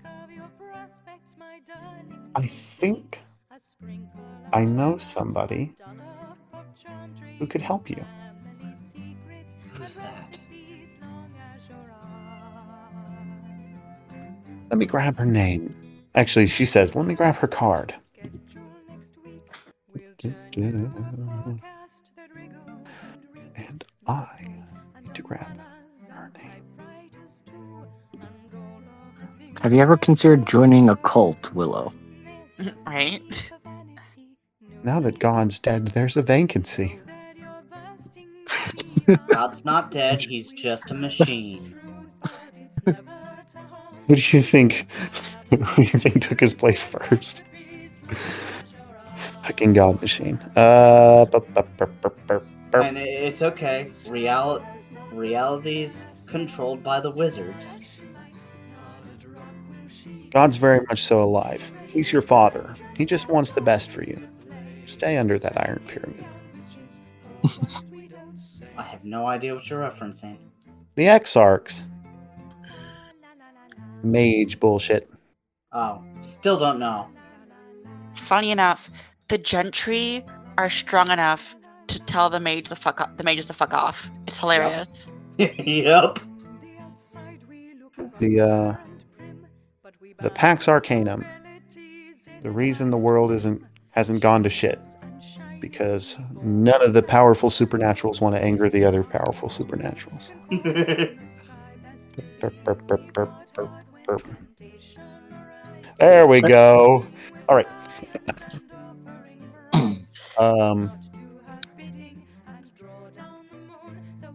[2.35, 3.23] I think
[4.53, 5.75] I know somebody
[7.39, 8.05] who could help you.
[9.75, 10.16] Who's that?
[14.71, 15.75] Let me grab her name.
[16.15, 17.95] Actually, she says, let me grab her card.
[20.57, 20.93] And
[24.07, 24.27] I
[25.03, 25.47] need to grab
[26.09, 26.63] her name.
[29.61, 31.93] Have you ever considered joining a cult, Willow?
[32.87, 33.23] right?
[34.83, 36.99] Now that God's dead, there's a vacancy.
[39.29, 40.23] God's not dead.
[40.23, 41.79] He's just a machine.
[44.07, 44.87] Who do you think?
[45.51, 47.43] Who do you think took his place first?
[49.17, 50.39] Fucking God machine.
[50.57, 52.45] Uh, bup, bup, bup.
[52.75, 53.89] And it's okay.
[54.09, 54.65] Real
[55.13, 57.81] reality's controlled by the wizards.
[60.31, 61.73] God's very much so alive.
[61.87, 62.75] He's your father.
[62.97, 64.21] He just wants the best for you.
[64.87, 66.25] Stay under that iron pyramid.
[68.77, 70.37] I have no idea what you're referencing.
[70.95, 71.87] The Exarchs.
[74.03, 75.11] Mage bullshit.
[75.73, 77.09] Oh, still don't know.
[78.15, 78.91] Funny enough,
[79.29, 80.25] the gentry
[80.59, 81.57] are strong enough
[81.89, 84.09] to tell the mage the fuck up, the mages to fuck off.
[84.27, 85.07] It's hilarious.
[85.39, 86.19] yep.
[88.19, 88.77] The uh,
[90.21, 91.25] the Pax Arcanum.
[92.43, 94.81] The reason the world isn't hasn't gone to shit
[95.61, 100.33] because none of the powerful supernaturals want to anger the other powerful supernaturals.
[102.41, 103.71] Burp, burp, burp, burp, burp, burp.
[105.99, 107.07] There we go.
[107.49, 107.69] All right.
[110.39, 110.93] um.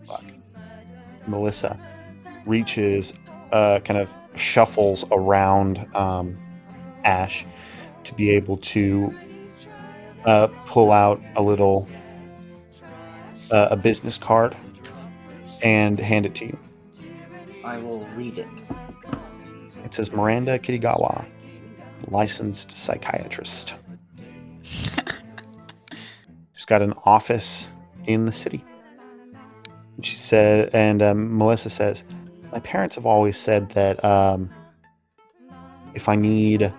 [0.05, 0.23] Fuck.
[1.27, 1.79] Melissa
[2.45, 3.13] reaches,
[3.51, 6.37] uh, kind of shuffles around um,
[7.03, 7.45] Ash
[8.03, 9.13] to be able to
[10.25, 11.87] uh, pull out a little
[13.51, 14.55] uh, a business card
[15.61, 16.59] and hand it to you.
[17.63, 18.47] I will read it.
[19.83, 21.25] It says Miranda Kitigawa,
[22.07, 23.73] licensed psychiatrist.
[26.53, 27.71] She's got an office
[28.05, 28.63] in the city.
[30.01, 32.03] She said, and um, Melissa says,
[32.51, 34.49] My parents have always said that um,
[35.93, 36.73] if I need,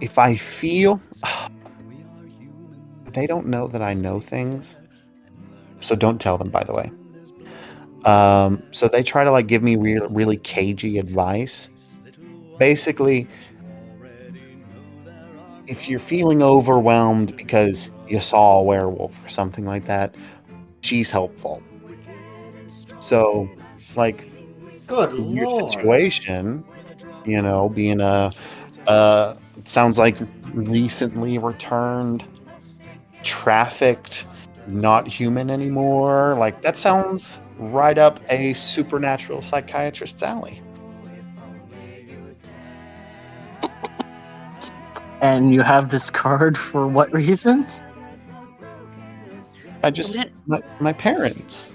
[0.00, 1.00] if I feel,
[3.12, 4.78] they don't know that I know things.
[5.80, 6.90] So don't tell them, by the way.
[8.04, 11.68] Um, so they try to like give me re- really cagey advice.
[12.58, 13.28] Basically,
[15.66, 20.14] if you're feeling overwhelmed because you saw a werewolf or something like that,
[20.80, 21.62] she's helpful.
[22.98, 23.48] So,
[23.96, 24.28] like
[24.86, 25.70] Good in your lord.
[25.70, 26.64] situation,
[27.24, 28.32] you know, being a,
[28.86, 30.18] uh, sounds like
[30.52, 32.24] recently returned,
[33.22, 34.26] trafficked,
[34.66, 36.34] not human anymore.
[36.38, 40.62] Like that sounds right up a supernatural psychiatrist's alley.
[45.20, 47.64] And you have this card for what reason?
[49.84, 51.72] I just Wouldn't, my, my parents.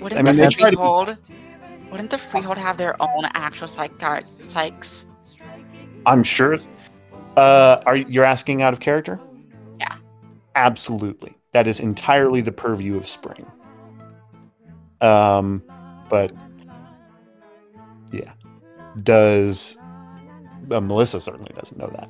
[0.00, 1.18] wouldn't I mean, the they try to- freehold?
[1.90, 5.04] Wouldn't the freehold have their own actual psychi- psychs?
[6.06, 6.58] I'm sure.
[7.36, 9.18] Uh, are you- you're asking out of character?
[10.54, 11.36] Absolutely.
[11.52, 13.50] That is entirely the purview of Spring.
[15.00, 15.62] Um,
[16.08, 16.32] but
[18.12, 18.32] yeah,
[19.02, 19.76] does
[20.70, 22.08] uh, Melissa certainly doesn't know that.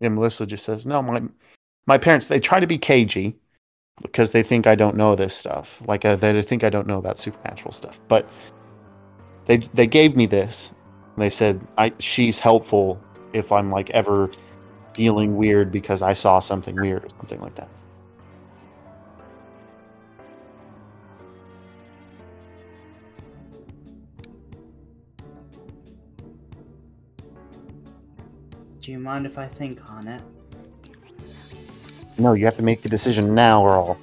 [0.00, 1.22] And Melissa just says, "No, my
[1.86, 3.36] my parents they try to be cagey
[4.00, 5.82] because they think I don't know this stuff.
[5.86, 8.28] Like uh, they think I don't know about supernatural stuff, but."
[9.46, 10.72] they they gave me this
[11.14, 13.00] and they said i she's helpful
[13.32, 14.30] if i'm like ever
[14.94, 17.68] feeling weird because i saw something weird or something like that
[28.80, 30.20] Do you mind if I think on it?
[32.18, 33.98] no you have to make the decision now or i'll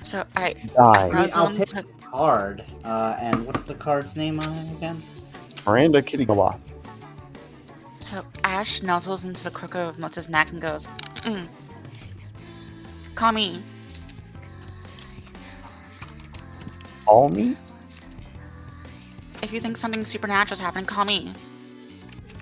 [0.00, 2.64] So I die I mean, I'll take the card.
[2.84, 5.02] Uh, and what's the card's name on it again?
[5.66, 6.77] miranda kirigawa So
[8.48, 11.46] Ash nuzzles into the crook of Melissa's neck and goes, mm.
[13.14, 13.62] "Call me."
[17.04, 17.56] call me
[19.42, 21.32] If you think something supernatural's happening, call me.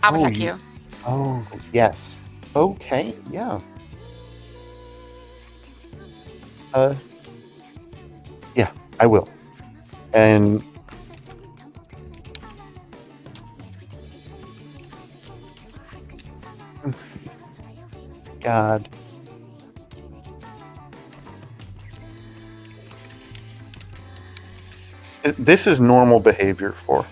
[0.02, 0.54] I'll Oh, protect you.
[1.06, 2.22] oh yes
[2.54, 3.58] okay yeah
[6.74, 6.94] uh
[8.54, 8.70] yeah
[9.00, 9.28] i will
[10.14, 10.62] and
[18.46, 18.88] god.
[25.36, 27.04] This is normal behavior for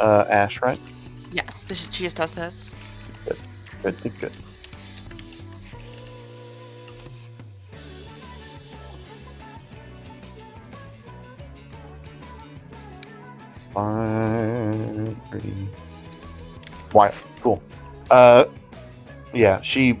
[0.00, 0.80] uh, Ash, right?
[1.30, 2.74] Yes, this, she just does this.
[3.84, 4.36] Good, good, good.
[13.72, 15.68] Five, three.
[16.92, 17.24] Wife.
[18.10, 18.44] Uh,
[19.34, 19.98] yeah, she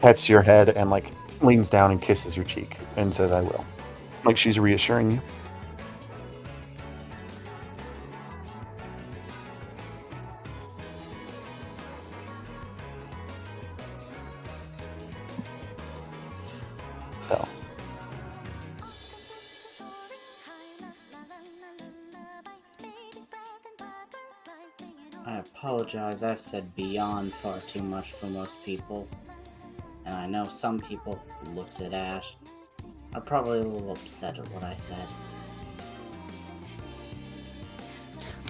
[0.00, 1.10] pets your head and like
[1.40, 3.64] leans down and kisses your cheek and says, "I will."
[4.24, 5.20] Like she's reassuring you.
[26.42, 29.08] Said beyond far too much for most people.
[30.04, 31.22] And I know some people
[31.54, 32.36] looks at Ash
[33.14, 35.06] are probably a little upset at what I said.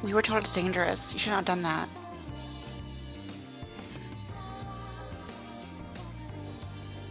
[0.02, 1.12] We were told it's dangerous.
[1.12, 1.88] You should not have done that.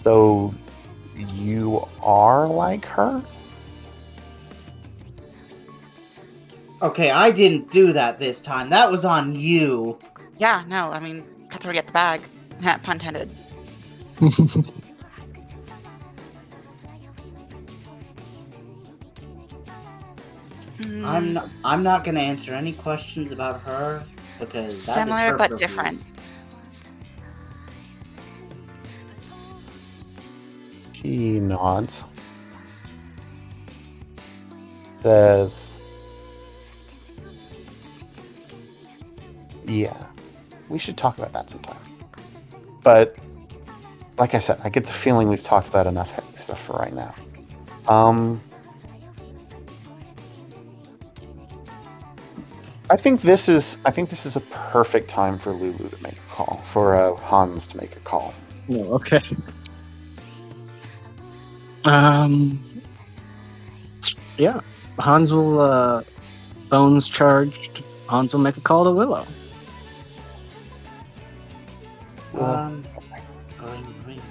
[0.03, 0.53] so
[1.15, 3.23] you are like her?
[6.81, 8.71] Okay, I didn't do that this time.
[8.71, 9.99] That was on you.
[10.41, 12.19] Yeah, no, I mean, that's where we get the bag.
[12.81, 13.29] Pun intended.
[20.79, 24.03] Mm, I'm not, I'm not gonna answer any questions about her
[24.39, 25.67] because that is similar her but purview.
[25.67, 26.01] different.
[30.93, 32.05] She nods.
[34.97, 35.79] Says,
[39.65, 40.10] Yeah,
[40.71, 41.77] we should talk about that sometime.
[42.83, 43.15] But,
[44.17, 46.93] like I said, I get the feeling we've talked about enough heavy stuff for right
[46.93, 47.13] now.
[47.87, 48.41] Um,
[52.89, 56.17] I think this is I think this is a perfect time for Lulu to make
[56.17, 58.33] a call, for uh, Hans to make a call.
[58.67, 59.21] No, okay.
[61.85, 62.63] Um.
[64.37, 64.59] Yeah,
[64.99, 65.61] Hans will.
[65.61, 66.03] Uh,
[66.69, 67.83] phones charged.
[68.07, 69.25] Hans will make a call to Willow.
[72.37, 72.83] Um,
[73.61, 74.21] ring, ring,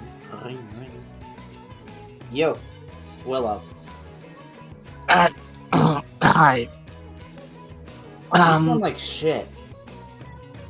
[0.43, 1.05] ring, ring.
[2.31, 2.57] Yo,
[3.25, 3.61] Willow.
[5.09, 5.29] Uh,
[6.21, 6.57] hi.
[6.63, 6.69] you
[8.41, 8.63] Um.
[8.63, 9.47] smell like shit.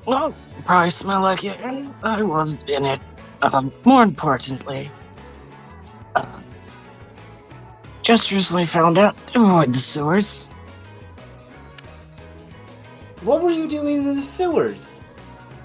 [0.05, 0.33] Well,
[0.65, 1.59] probably smell like it.
[1.61, 2.99] and I was in it.
[3.43, 4.89] Um, more importantly,
[6.15, 6.39] uh,
[8.03, 10.47] just recently found out to avoid the sewers.
[13.21, 15.00] What were you doing in the sewers?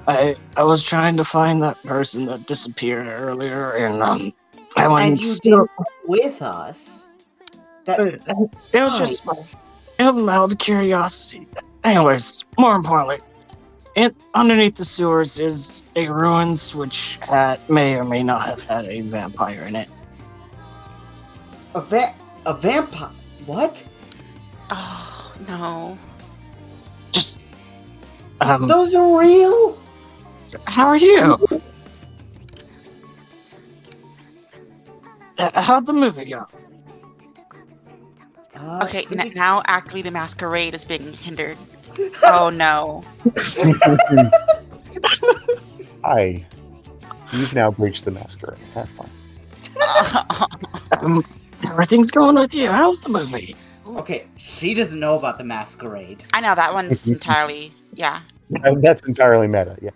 [0.08, 4.32] I I was trying to find that person that disappeared earlier, and um,
[4.76, 5.66] I went And you still.
[5.66, 7.08] didn't with us.
[7.84, 8.22] That It
[8.74, 9.22] was just
[9.98, 11.46] it was mild curiosity.
[11.84, 13.18] Anyways, more importantly,
[13.94, 18.84] it, underneath the sewers is a ruins which had, may or may not have had
[18.86, 19.88] a vampire in it.
[21.74, 22.14] a va-
[22.44, 23.10] a vampire.
[23.46, 23.86] What?
[24.70, 25.98] Oh, no.
[27.12, 27.38] Just
[28.40, 29.78] um, Those are real?
[30.66, 31.36] How are you?
[35.38, 36.44] Uh, how'd the movie go?
[38.56, 41.58] Uh, Okay, n- now actually the masquerade is being hindered.
[42.24, 43.02] Oh no.
[46.04, 46.44] Hi.
[47.32, 48.58] You've now breached the masquerade.
[48.74, 49.08] Have fun.
[50.92, 51.24] Um,
[51.68, 52.68] everything's going with you.
[52.70, 53.56] How's the movie?
[53.86, 56.22] Okay, she doesn't know about the masquerade.
[56.32, 58.20] I know that one's entirely yeah.
[58.64, 59.76] Uh, That's entirely meta.
[59.82, 59.90] Yeah.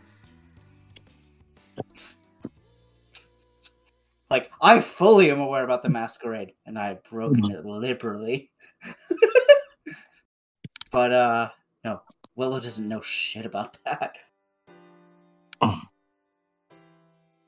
[4.31, 8.51] Like, I fully am aware about the masquerade, and I've broken it liberally.
[10.93, 11.51] but, uh,
[11.85, 12.03] no,
[12.37, 14.13] Willow doesn't know shit about that.
[15.61, 15.81] Oh.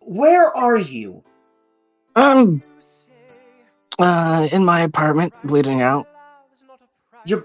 [0.01, 1.23] Where are you?
[2.17, 2.63] Um,
[3.99, 6.09] uh, in my apartment, bleeding out.
[7.25, 7.45] You're.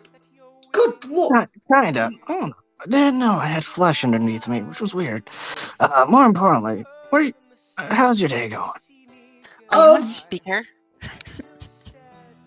[0.72, 1.48] Good lord!
[1.72, 2.12] Kinda.
[2.28, 2.52] I.
[2.80, 5.30] I didn't know I had flesh underneath me, which was weird.
[5.80, 7.24] Uh, more importantly, where?
[7.24, 7.34] You,
[7.78, 8.72] uh, how's your day going?
[9.70, 10.64] Are you Um, on speaker?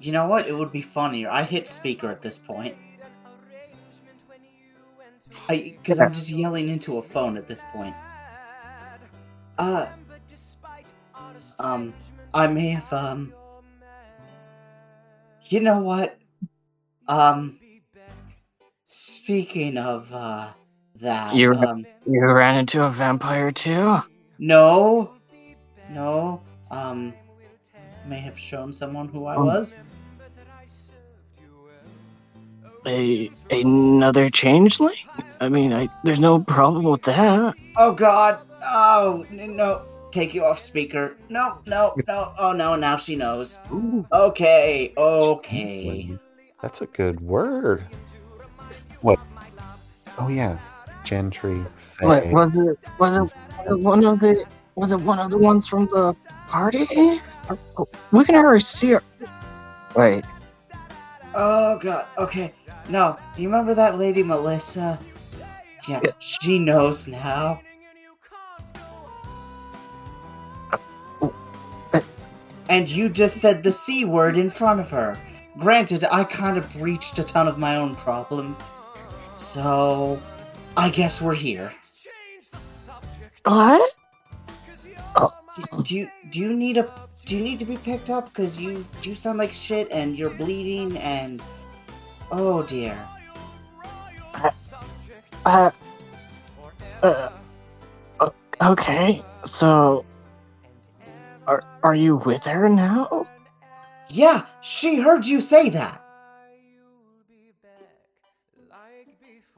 [0.02, 0.48] You know what?
[0.48, 1.28] It would be funnier.
[1.30, 2.74] I hit speaker at this point.
[5.46, 7.94] I because I'm just yelling into a phone at this point.
[9.58, 9.86] Uh,
[11.58, 11.92] um,
[12.32, 13.34] I may have um.
[15.44, 16.16] You know what?
[17.06, 17.58] Um,
[18.86, 20.48] speaking of uh
[20.96, 23.98] that You- um, You ran into a vampire too?
[24.38, 25.12] no,
[25.90, 26.40] no,
[26.70, 27.12] um,
[28.06, 29.76] may have shown someone who I Um, was.
[32.86, 34.96] A another changeling?
[35.40, 37.54] I mean, I there's no problem with that.
[37.76, 38.38] Oh God!
[38.62, 39.82] Oh no!
[40.12, 41.16] Take you off speaker.
[41.28, 42.32] No, no, no!
[42.38, 42.76] Oh no!
[42.76, 43.58] Now she knows.
[44.12, 46.16] Okay, okay.
[46.62, 47.84] That's a good word.
[49.02, 49.18] What?
[50.18, 50.58] Oh yeah,
[51.04, 51.58] gentry.
[52.00, 52.32] What fae.
[52.32, 52.78] was it?
[52.98, 53.32] Was it, was
[53.66, 54.46] it one of the?
[54.76, 56.16] Was it one of the ones from the
[56.50, 57.20] party?
[58.10, 59.02] We can already see her.
[59.96, 60.24] Wait,
[61.34, 62.06] Oh God.
[62.18, 62.52] Okay.
[62.88, 64.98] No, you remember that lady Melissa?
[65.88, 66.10] Yeah, Yeah.
[66.18, 67.60] she knows now.
[71.22, 72.00] Uh,
[72.68, 75.16] And you just said the C word in front of her.
[75.58, 78.70] Granted, I kind of breached a ton of my own problems.
[79.34, 80.20] So,
[80.76, 81.72] I guess we're here.
[83.44, 83.94] what?
[85.56, 88.58] Do, do you do you need a do you need to be picked up because
[88.58, 91.42] you you sound like shit and you're bleeding and
[92.30, 92.98] oh dear.
[95.44, 95.70] Uh,
[97.02, 97.30] uh,
[98.20, 99.22] o- okay.
[99.44, 100.04] So,
[101.46, 103.26] are are you with her now?
[104.08, 106.02] Yeah, she heard you say that.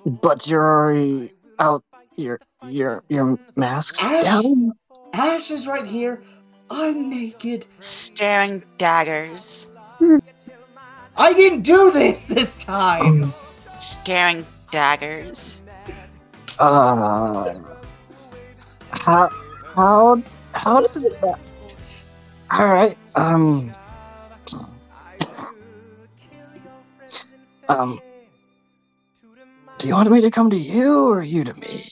[0.05, 1.85] But you're already out.
[2.17, 4.23] Your your your mask's Ash?
[4.23, 4.73] down.
[5.13, 6.23] Ash is right here.
[6.71, 7.67] I'm naked.
[7.81, 9.69] Staring daggers.
[11.17, 13.33] I didn't do this this time.
[13.79, 15.63] Staring daggers.
[16.59, 17.55] Uh,
[18.91, 19.29] how
[19.75, 20.23] how
[20.53, 21.39] how does that?
[22.51, 22.97] All right.
[23.15, 23.75] Um.
[27.69, 28.01] Um.
[29.79, 31.91] Do you want me to come to you or you to me?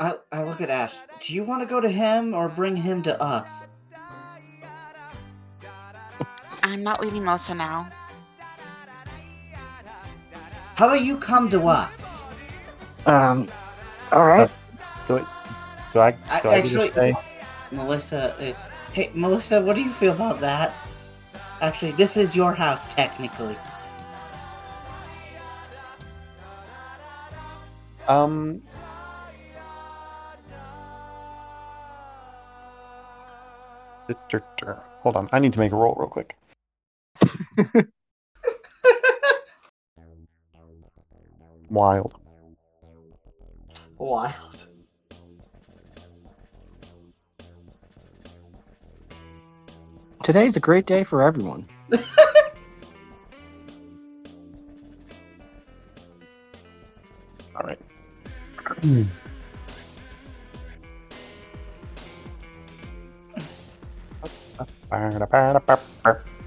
[0.00, 0.96] I, I look at Ash.
[1.20, 3.68] Do you want to go to him or bring him to us?
[6.62, 7.88] I'm not leaving Melissa now.
[10.74, 12.22] How about you come to us?
[13.06, 13.48] Um.
[14.10, 14.50] All right.
[15.06, 15.26] Do I?
[15.92, 16.06] Do I?
[16.28, 17.14] I- Do I actually- get to say?
[17.70, 18.54] Melissa, uh,
[18.92, 20.72] hey, Melissa, what do you feel about that?
[21.60, 23.56] Actually, this is your house, technically.
[28.08, 28.62] Um.
[35.00, 36.36] Hold on, I need to make a roll real quick.
[41.70, 42.14] Wild.
[43.98, 44.68] Wild.
[50.22, 51.68] Today's a great day for everyone.
[57.54, 57.78] All right.
[58.80, 59.02] Hmm.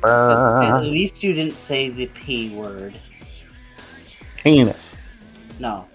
[0.03, 2.99] At least you didn't say the P word.
[4.37, 4.95] Penis.
[5.59, 5.87] No.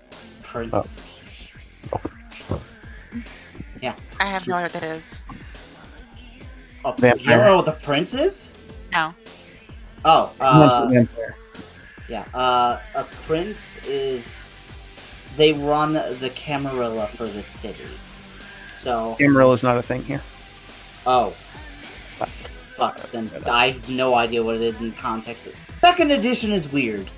[0.42, 1.00] Prince.
[3.80, 3.94] Yeah.
[4.20, 5.22] I have no idea what that is.
[6.84, 7.20] Oh, Vampire.
[7.20, 8.50] you don't know what the prince is?
[8.92, 9.14] No.
[10.04, 10.90] Oh, uh,
[12.08, 12.24] yeah.
[12.34, 14.34] Uh, a prince is.
[15.36, 17.84] They run the Camarilla for the city.
[18.76, 20.20] So, Amarillo is not a thing here.
[21.06, 21.34] oh.
[22.82, 25.48] Fuck, then I have no idea what it is in context.
[25.80, 27.09] Second edition is weird.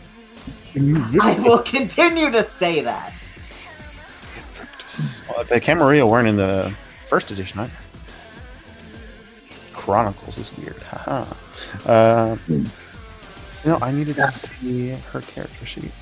[0.76, 3.14] I will continue to say that.
[5.26, 6.70] Well, the Camarilla weren't in the
[7.06, 7.72] first edition either.
[9.72, 10.82] Chronicles is weird.
[10.82, 11.32] Haha.
[11.86, 12.66] Uh, you
[13.64, 15.92] know, I needed to see her character sheet.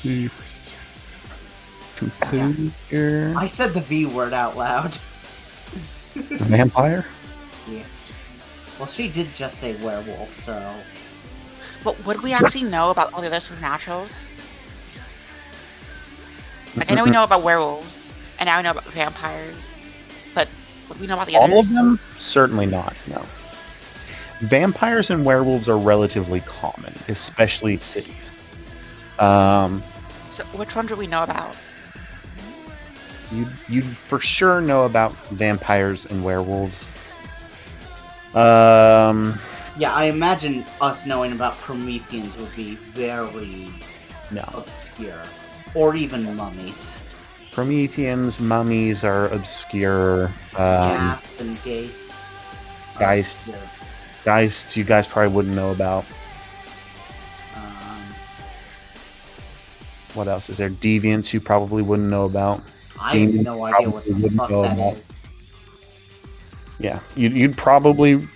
[0.00, 0.28] Hmm.
[1.96, 4.96] Computer I said the V word out loud.
[6.14, 7.04] vampire.
[7.70, 7.82] Yeah.
[8.80, 10.74] Well, she did just say werewolf, so.
[11.84, 14.24] But what do we actually know about all the other supernaturals?
[16.76, 19.74] Like, I know we know about werewolves, and now we know about vampires,
[20.34, 20.48] but
[20.86, 21.68] what do we know about the All others?
[21.70, 22.00] of them?
[22.18, 22.96] Certainly not.
[23.06, 23.22] No.
[24.38, 28.32] Vampires and werewolves are relatively common, especially in cities.
[29.18, 29.82] Um,
[30.30, 31.54] So which ones do we know about?
[33.30, 36.90] you you for sure know about vampires and werewolves.
[38.34, 39.38] Um,
[39.78, 43.68] Yeah, I imagine us knowing about Prometheans would be very
[44.30, 44.44] no.
[44.54, 45.22] obscure.
[45.74, 47.00] Or even mummies.
[47.52, 50.26] Prometheans, mummies are obscure.
[50.26, 52.10] Um, Gasp and are
[52.98, 53.38] Geist.
[54.24, 56.04] Guys, you guys probably wouldn't know about.
[57.56, 58.02] Um,
[60.14, 60.70] what else is there?
[60.70, 62.62] Deviants you probably wouldn't know about.
[63.00, 64.96] I have no idea what the fuck that about.
[64.96, 65.09] is.
[66.80, 68.26] Yeah, you'd, you'd probably,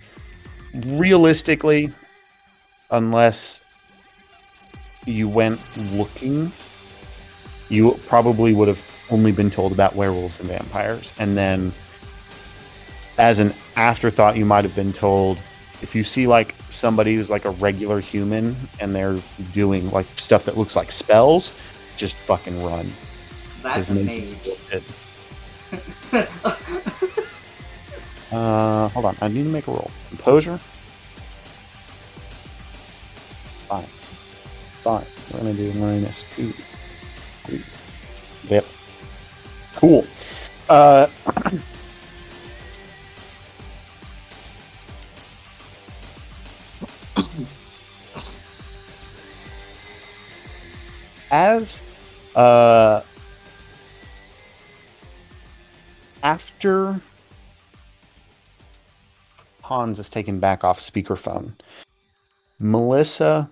[0.75, 1.93] realistically,
[2.91, 3.63] unless
[5.07, 5.61] you went
[5.93, 6.53] looking,
[7.71, 11.15] you probably would have only been told about werewolves and vampires.
[11.19, 11.73] And then,
[13.17, 15.39] as an afterthought, you might have been told
[15.81, 19.19] if you see like somebody who's like a regular human and they're
[19.53, 21.53] doing like stuff that looks like spells,
[21.97, 22.93] just fucking run.
[23.63, 24.37] That's a mage.
[28.35, 29.17] Uh, hold on.
[29.21, 29.93] I need to make a roll.
[30.09, 30.59] Composure.
[33.69, 33.85] Fine.
[34.83, 35.07] Fine.
[35.33, 36.53] We're gonna do minus two.
[37.45, 37.63] Three.
[38.49, 38.67] Yep.
[39.77, 40.05] Cool.
[40.69, 41.07] Uh,
[51.31, 51.83] as
[52.35, 53.01] uh
[56.25, 57.01] after
[59.65, 61.55] Hans is taken back off speakerphone.
[62.59, 63.49] Melissa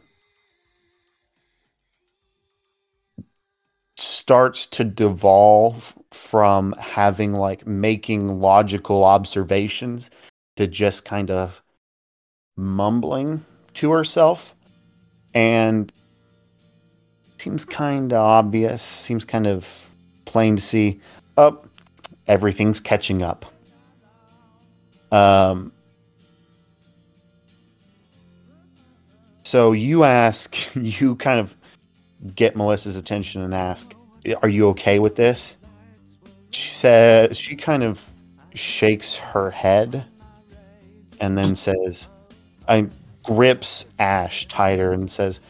[3.97, 10.11] starts to devolve from having like making logical observations
[10.57, 11.63] to just kind of
[12.57, 14.55] mumbling to herself
[15.33, 15.91] and
[17.39, 19.89] seems kind of obvious seems kind of
[20.27, 21.01] plain to see
[21.39, 21.67] up
[22.29, 23.47] everything's catching up
[25.11, 25.73] um
[29.53, 31.55] So you ask, you kind of
[32.35, 33.95] get Melissa's attention and ask,
[34.41, 35.57] "Are you okay with this?"
[36.53, 38.03] She says she kind of
[38.55, 40.07] shakes her head
[41.21, 42.09] and then says,
[42.67, 42.89] "I
[43.25, 45.41] grips Ash tighter and says,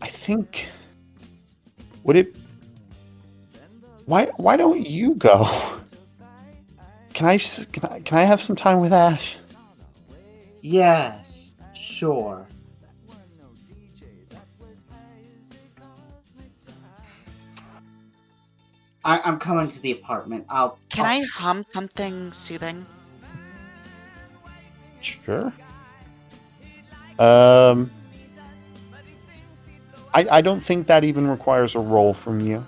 [0.00, 0.68] I think
[2.02, 2.34] would it
[4.06, 5.46] why why don't you go?
[7.14, 9.38] Can I can I, can I have some time with Ash?"
[10.60, 11.21] Yes,
[12.02, 12.44] sure.
[19.04, 20.46] I, I'm coming to the apartment.
[20.48, 20.78] I'll.
[20.90, 22.84] Can I'll- I hum something soothing?
[25.00, 25.52] Sure.
[27.20, 27.90] Um,
[30.12, 32.66] I I don't think that even requires a roll from you.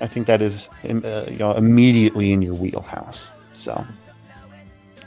[0.00, 3.30] I think that is uh, you know immediately in your wheelhouse.
[3.54, 3.86] So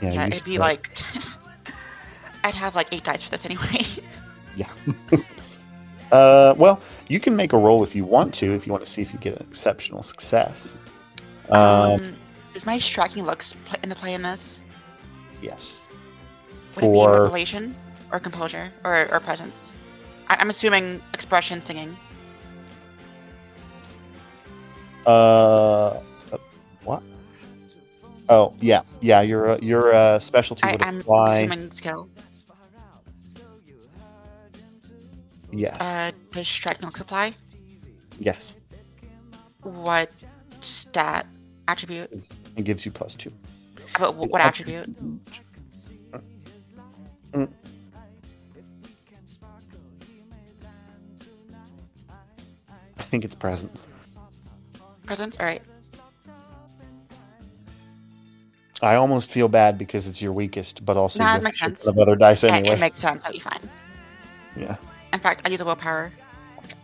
[0.02, 0.90] yeah, Yeah, it'd be like.
[2.46, 3.82] I'd have like eight dice for this anyway.
[4.56, 4.70] Yeah.
[6.12, 8.90] uh, well, you can make a roll if you want to, if you want to
[8.90, 10.74] see if you get an exceptional success.
[11.50, 12.14] Uh, um,
[12.54, 14.62] is my striking looks pl- into play in this?
[15.42, 15.86] yes.
[16.76, 17.76] Would it be For revelation
[18.10, 19.74] or composure or, or presence?
[20.28, 21.94] I- I'm assuming expression singing.
[25.04, 26.00] uh,
[26.84, 27.02] what?
[28.30, 29.20] Oh yeah, yeah.
[29.20, 32.08] Your uh, your uh, specialty I, would I'm assuming skill.
[35.56, 35.76] Yes.
[35.80, 37.34] Uh, does striking looks apply?
[38.18, 38.56] yes.
[39.62, 40.10] What
[40.60, 41.26] stat
[41.66, 42.12] attribute?
[42.56, 43.32] It gives you plus two.
[43.96, 44.86] About wh- what attribute?
[47.32, 47.48] Mm.
[52.98, 53.86] I think it's presence.
[55.04, 55.38] Presence.
[55.38, 55.62] All right.
[58.82, 61.86] I almost feel bad because it's your weakest, but also Nah, you makes sense.
[61.86, 62.74] of other dice anyway.
[62.76, 63.22] It makes sense.
[63.22, 63.70] That'd be fine.
[64.56, 64.76] yeah.
[65.12, 66.12] In fact, I use a willpower.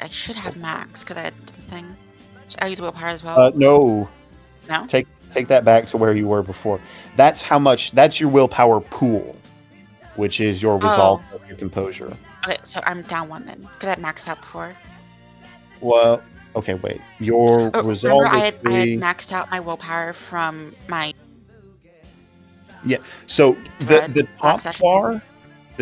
[0.01, 1.97] I should have max because I had the thing.
[2.61, 3.39] I use willpower as well.
[3.40, 4.09] Uh, no,
[4.69, 4.86] no.
[4.86, 6.81] take take that back to where you were before.
[7.16, 7.93] That's how much.
[7.93, 9.36] That's your willpower pool,
[10.16, 11.40] which is your resolve, Oh.
[11.49, 12.16] your composure.
[12.47, 14.77] Okay, so I'm down one then because I maxed out before.
[15.81, 16.23] Well,
[16.57, 17.01] okay, wait.
[17.19, 21.12] Your Oh, resolve remember, I is had, I had maxed out my willpower from my.
[22.85, 22.99] Yeah.
[23.27, 25.23] So the the top bar,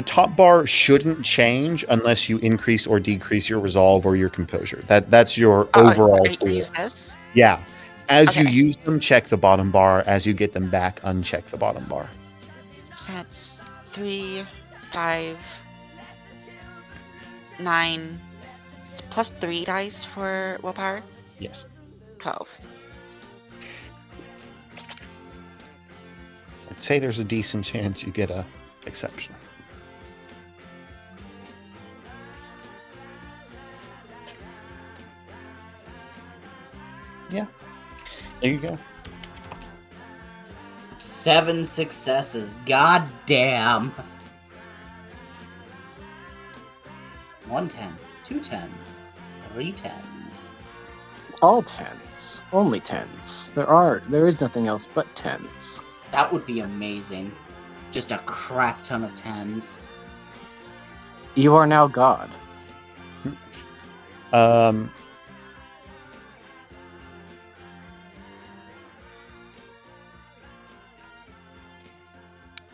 [0.01, 4.83] the top bar shouldn't change unless you increase or decrease your resolve or your composure.
[4.87, 6.63] That that's your Oh, overall pool.
[7.35, 7.63] Yeah.
[8.09, 10.03] As you use them, check the bottom bar.
[10.07, 12.09] As you get them back, uncheck the bottom bar.
[12.97, 14.47] So that's three,
[14.91, 15.37] five,
[17.59, 18.19] nine,
[19.11, 21.03] plus three dice for willpower.
[21.39, 21.67] Yes.
[22.19, 22.49] Twelve.
[26.71, 28.47] I'd say there's a decent chance you get a
[28.87, 29.35] exception.
[37.31, 37.47] Yeah.
[38.40, 38.78] There you go.
[40.98, 42.57] Seven successes.
[42.66, 43.93] God damn.
[47.47, 47.94] One ten.
[48.24, 49.02] Two tens.
[49.52, 50.51] three tens.
[51.43, 52.43] All tens.
[52.52, 53.51] Only tens.
[53.55, 55.81] There are there is nothing else but tens.
[56.12, 57.32] That would be amazing.
[57.90, 59.78] Just a crap ton of tens.
[61.35, 62.31] You are now God.
[64.32, 64.93] Um,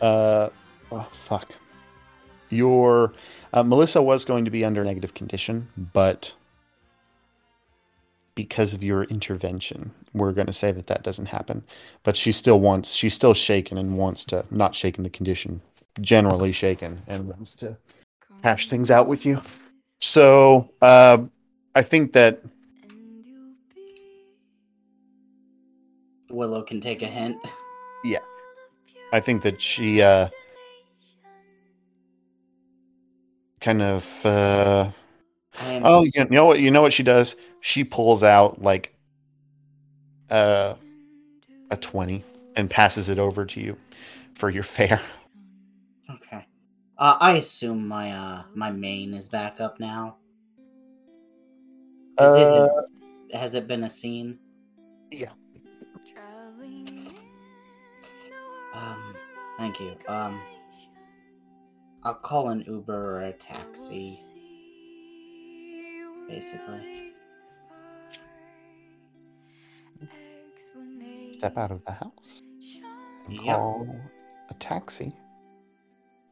[0.01, 0.51] uh,
[0.93, 1.55] oh, fuck.
[2.51, 3.12] Your
[3.52, 6.35] uh, Melissa was going to be under negative condition, but
[8.36, 11.64] because of your intervention, we're going to say that that doesn't happen.
[12.05, 15.62] But she still wants, she's still shaken and wants to not shaken the condition,
[16.01, 17.78] generally shaken, and wants to
[18.44, 19.40] hash things out with you.
[20.01, 21.18] So uh,
[21.74, 22.43] I think that
[26.31, 27.39] Willow can take a hint.
[29.12, 30.28] I think that she uh,
[33.60, 34.26] kind of.
[34.26, 34.90] Uh,
[35.60, 36.60] oh, you know what?
[36.60, 37.36] You know what she does?
[37.60, 38.94] She pulls out like
[40.30, 40.74] uh,
[41.70, 42.24] a twenty
[42.56, 43.76] and passes it over to you
[44.34, 45.02] for your fare.
[46.10, 46.46] Okay.
[46.98, 50.16] Uh, I assume my uh my main is back up now.
[52.18, 52.88] it Uh, has,
[53.34, 54.38] has it been a scene?
[58.77, 59.16] Um,
[59.57, 59.97] thank you.
[60.07, 60.40] Um,
[62.03, 64.19] I'll call an Uber or a taxi.
[66.28, 67.12] Basically.
[71.32, 72.43] Step out of the house
[73.27, 73.44] and Yep.
[73.44, 74.01] call
[74.51, 75.15] a taxi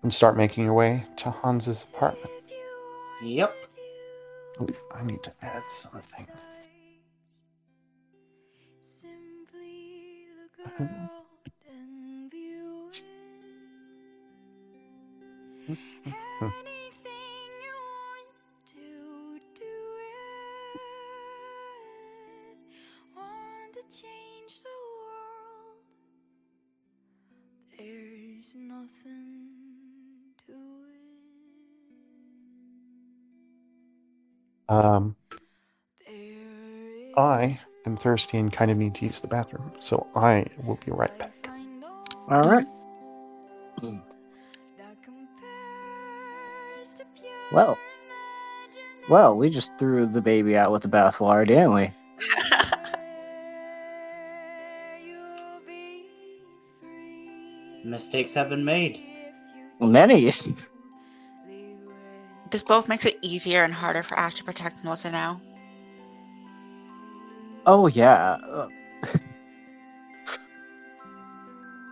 [0.03, 2.31] and start making your way to Hans's apartment.
[3.23, 3.55] Yep.
[4.61, 6.29] Ooh, I need to add something.
[15.66, 15.78] There's
[28.57, 29.49] nothing
[30.47, 30.59] to it.
[34.69, 35.16] Um,
[36.07, 36.15] There
[37.16, 40.93] I am thirsty and kind of need to use the bathroom, so I will be
[40.93, 41.49] right back.
[42.28, 42.66] All right.
[47.53, 47.79] Well,
[49.09, 51.93] well, we just threw the baby out with the bathwater, didn't we?
[57.85, 58.99] Mistakes have been made.
[59.79, 60.33] Many.
[62.51, 65.43] This both makes it easier and harder for Ash to protect Melissa now.
[67.66, 68.39] Oh yeah.
[68.43, 68.69] Uh,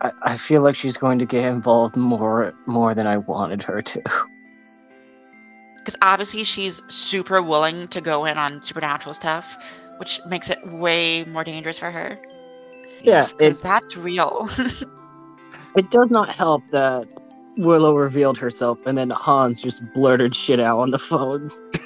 [0.01, 3.81] I, I feel like she's going to get involved more more than I wanted her
[3.81, 4.01] to.
[5.83, 9.57] Because obviously she's super willing to go in on supernatural stuff,
[9.97, 12.17] which makes it way more dangerous for her.
[13.01, 14.49] Yeah, it Because that's real.
[15.75, 17.07] it does not help that
[17.57, 21.51] Willow revealed herself and then Hans just blurted shit out on the phone.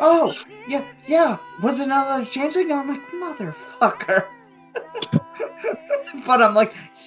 [0.00, 0.32] Oh,
[0.68, 1.38] yeah, yeah.
[1.60, 2.70] Was it another changeling?
[2.70, 4.24] I'm like, motherfucker.
[6.26, 6.97] but I'm like, yes.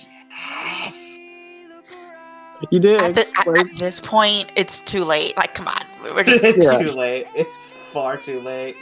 [2.70, 5.36] You did at, the, at, at this point, it's too late.
[5.36, 5.84] Like, come on.
[6.04, 6.78] We're just it's Yeah.
[6.78, 7.28] too late.
[7.36, 8.76] It's far too late.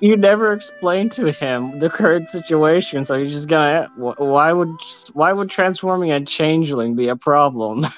[0.00, 3.90] You never explained to him the current situation, so you're just gonna.
[3.96, 4.70] Why would
[5.12, 7.86] why would transforming a changeling be a problem?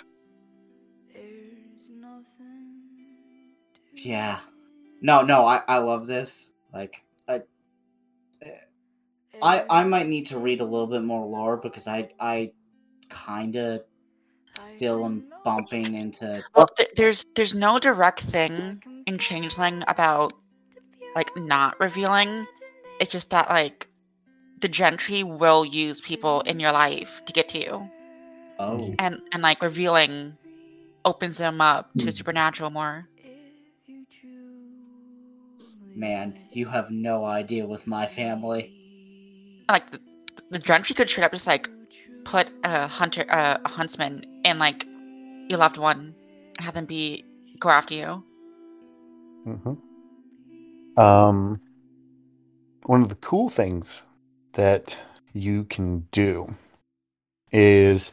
[4.06, 4.39] Yeah.
[5.01, 6.51] No, no, I, I love this.
[6.73, 7.43] Like, I,
[9.43, 12.52] I, I might need to read a little bit more lore because I, I,
[13.09, 13.82] kind of
[14.57, 16.45] still am bumping into.
[16.55, 20.33] Well, th- there's there's no direct thing in Changeling about
[21.15, 22.47] like not revealing.
[23.01, 23.89] It's just that like
[24.61, 27.91] the gentry will use people in your life to get to you,
[28.59, 30.37] Oh, and and like revealing
[31.05, 32.16] opens them up to the Hmm.
[32.16, 33.09] supernatural more.
[35.97, 38.73] man, you have no idea with my family.
[39.70, 40.01] Like the,
[40.51, 41.69] the gentry could straight up just like
[42.24, 44.86] put a hunter uh, a huntsman in like
[45.48, 46.14] your loved one,
[46.59, 47.24] have them be
[47.59, 48.24] go after you.
[49.47, 51.01] Mm-hmm.
[51.01, 51.60] Um,
[52.85, 54.05] one of the cool things
[54.52, 54.98] that
[55.32, 56.55] you can do
[57.52, 58.12] is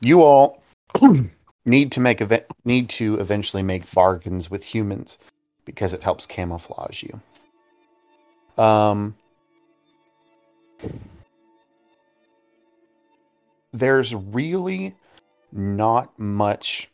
[0.00, 0.62] you all
[1.64, 5.18] need to make eve- need to eventually make bargains with humans
[5.64, 7.20] because it helps camouflage you.
[8.62, 9.16] Um,
[13.72, 14.94] there's really
[15.56, 16.90] not much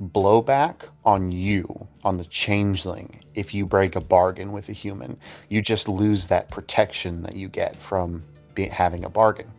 [0.00, 5.16] blowback on you on the changeling if you break a bargain with a human.
[5.48, 8.24] You just lose that protection that you get from
[8.54, 9.50] be- having a bargain.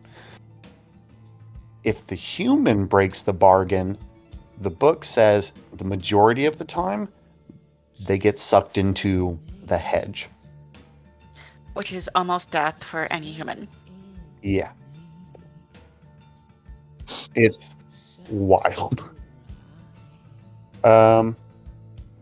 [1.82, 3.98] If the human breaks the bargain,
[4.58, 7.08] the book says the majority of the time
[8.06, 10.28] they get sucked into the hedge.
[11.74, 13.68] Which is almost death for any human.
[14.42, 14.70] Yeah.
[17.34, 17.70] It's
[18.30, 19.08] wild.
[20.82, 21.36] Um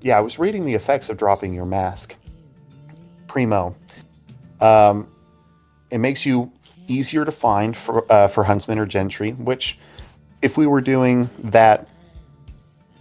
[0.01, 2.17] yeah, I was reading the effects of dropping your mask.
[3.27, 3.77] Primo.
[4.61, 5.09] Um
[5.91, 6.53] it makes you
[6.89, 9.79] easier to find for uh, for huntsmen or gentry, which
[10.41, 11.89] if we were doing that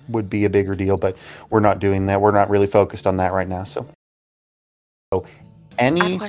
[0.08, 1.18] would be a bigger deal, but
[1.50, 2.22] we're not doing that.
[2.22, 3.64] We're not really focused on that right now.
[3.64, 3.88] So,
[5.14, 5.26] so
[5.80, 6.20] I have a any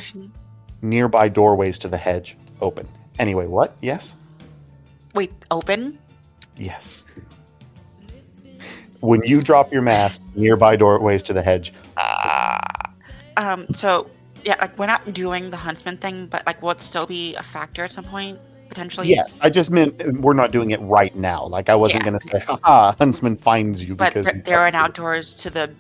[0.81, 2.89] nearby doorways to the hedge open.
[3.19, 3.77] Anyway, what?
[3.81, 4.17] Yes?
[5.15, 5.99] Wait, open?
[6.57, 7.05] Yes.
[9.01, 11.73] When you drop your mask, nearby doorways to the hedge.
[11.97, 12.61] Uh,
[13.37, 14.09] um, so,
[14.45, 17.43] yeah, like, we're not doing the huntsman thing, but, like, will it still be a
[17.43, 18.39] factor at some point?
[18.69, 19.09] Potentially?
[19.09, 21.45] Yeah, I just meant uh, we're not doing it right now.
[21.45, 22.11] Like I wasn't Yeah.
[22.11, 25.35] going to say, "Haha, huntsman finds you," But because th- there are dropped now doors
[25.43, 25.75] to the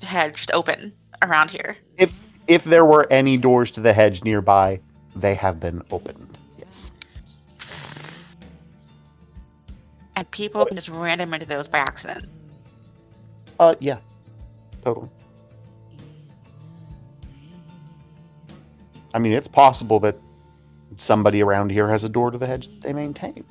[0.00, 0.92] hedge open
[1.22, 1.76] around here.
[1.98, 4.78] If if there were any doors to the hedge nearby,
[5.16, 6.25] they have been opened.
[10.16, 12.26] And people can just random into those by accident.
[13.60, 13.98] Uh, yeah,
[14.82, 15.08] totally.
[19.14, 20.18] I mean, it's possible that
[20.96, 23.44] somebody around here has a door to the hedge that they maintain.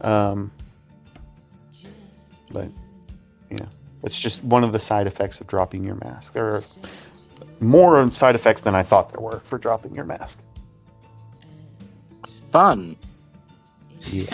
[0.00, 0.52] Um,
[2.50, 2.68] but
[3.50, 3.66] yeah,
[4.02, 6.32] it's just one of the side effects of dropping your mask.
[6.32, 6.62] There are
[7.60, 10.40] more side effects than I thought there were for dropping your mask.
[12.52, 12.96] Fun.
[14.00, 14.32] Yeah.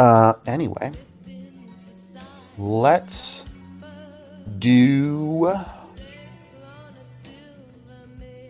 [0.00, 0.90] Uh, anyway,
[2.56, 3.44] let's
[4.58, 5.44] do.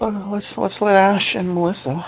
[0.00, 2.06] Uh, let's let's let Ash and Melissa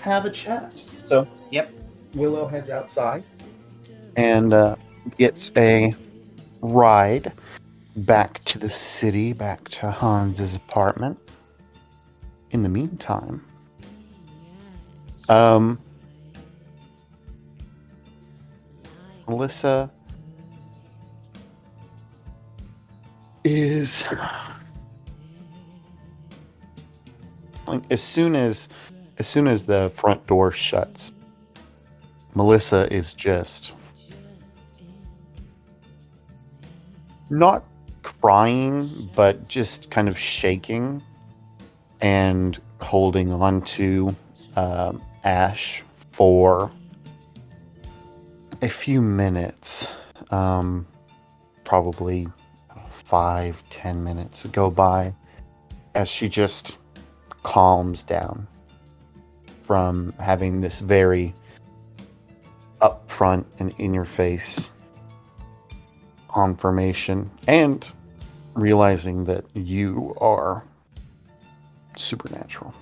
[0.00, 0.72] have a chat.
[1.04, 1.74] So, Yep.
[2.14, 3.24] Willow heads outside
[4.16, 4.76] and uh,
[5.18, 5.94] gets a
[6.62, 7.34] ride
[7.96, 11.20] back to the city, back to Hans's apartment.
[12.50, 13.44] In the meantime,
[15.28, 15.78] um,
[19.26, 19.90] Melissa
[23.44, 24.06] is
[27.66, 28.68] like as soon as
[29.18, 31.12] as soon as the front door shuts,
[32.34, 33.74] Melissa is just
[37.30, 37.64] not
[38.02, 41.02] crying, but just kind of shaking
[42.00, 44.14] and holding on to
[44.56, 45.82] um, Ash
[46.12, 46.70] for
[48.64, 49.94] a few minutes.
[50.30, 50.86] Um,
[51.64, 52.28] probably
[52.88, 55.14] five, ten minutes go by
[55.94, 56.78] as she just
[57.42, 58.46] calms down
[59.60, 61.34] from having this very
[62.80, 64.70] upfront and in your face
[66.28, 67.92] confirmation and
[68.54, 70.64] realizing that you are
[71.96, 72.74] supernatural.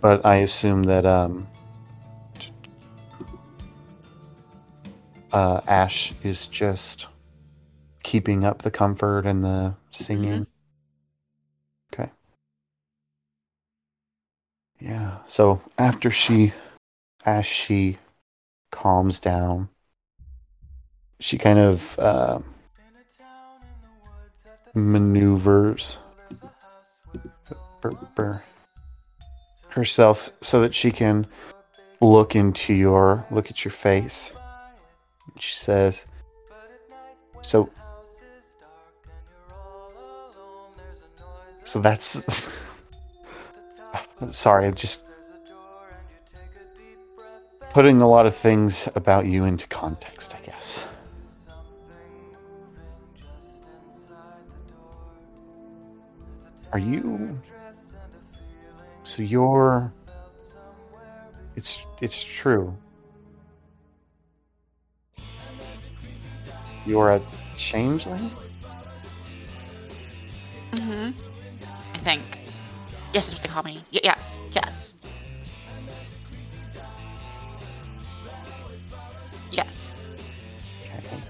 [0.00, 1.48] But I assume that um,
[5.32, 7.08] uh, Ash is just
[8.02, 10.46] keeping up the comfort and the singing.
[11.92, 12.10] Okay.
[14.78, 15.18] Yeah.
[15.26, 16.52] So after she,
[17.26, 17.98] as she
[18.70, 19.68] calms down,
[21.20, 22.38] she kind of uh,
[24.74, 25.98] maneuvers
[29.70, 31.26] herself so that she can
[32.00, 34.32] look into your look at your face.
[35.38, 36.06] She says,
[37.42, 37.70] "So,
[41.64, 42.54] so that's."
[44.32, 45.04] Sorry, I'm just
[47.70, 50.86] putting a lot of things about you into context, I guess.
[56.72, 57.38] Are you
[59.08, 59.90] so you're
[61.56, 62.76] it's it's true.
[66.84, 67.22] You're a
[67.56, 68.30] changeling?
[70.72, 71.10] Mm hmm
[71.94, 72.22] I think.
[73.14, 73.80] Yes, is what they call me.
[73.92, 74.94] Y- yes, yes.
[79.50, 79.92] Yes.
[80.98, 81.27] Okay.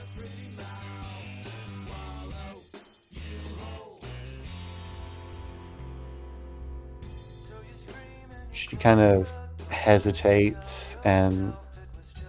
[8.58, 9.32] She kind of
[9.70, 11.54] hesitates and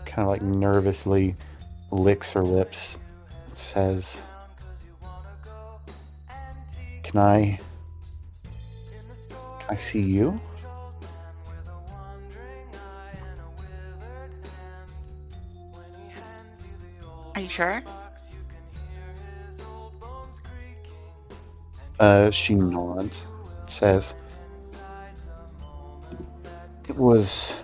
[0.05, 1.35] kind of like nervously
[1.89, 2.99] licks her lips.
[3.47, 4.23] and Says,
[7.01, 7.59] "Can I?
[9.59, 10.39] Can I see you?"
[17.33, 17.81] Are you sure?
[21.99, 23.25] Uh, she nods.
[23.65, 24.13] Says,
[26.89, 27.59] "It was."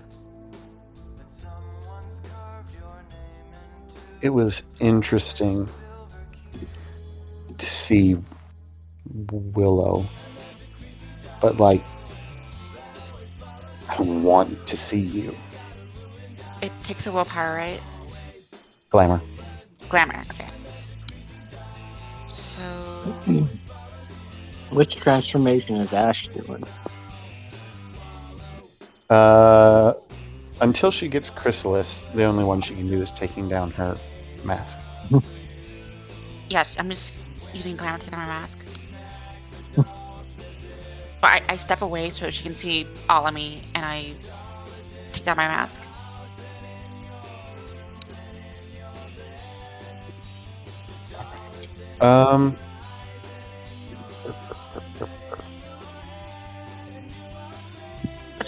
[4.22, 5.68] It was interesting
[7.58, 8.16] to see
[9.30, 10.04] Willow,
[11.40, 11.82] but like,
[13.88, 15.34] I want to see you,
[16.62, 17.80] It takes a willpower, right?
[18.90, 19.20] Glamour.
[19.88, 20.48] Glamour, okay.
[22.26, 22.58] So
[23.26, 23.44] hmm.
[24.74, 26.64] Which transformation is Ash doing?
[29.08, 29.94] Uh,
[30.60, 33.98] until she gets Chrysalis, the only one she can do is taking down her
[34.44, 34.78] mask.
[36.48, 37.14] yeah, I'm just
[37.52, 38.58] using glamour to take down my mask.
[39.76, 39.86] but
[41.22, 44.12] I, I step away so she can see all of me, and I
[45.12, 45.82] take down my mask.
[52.00, 52.58] Um.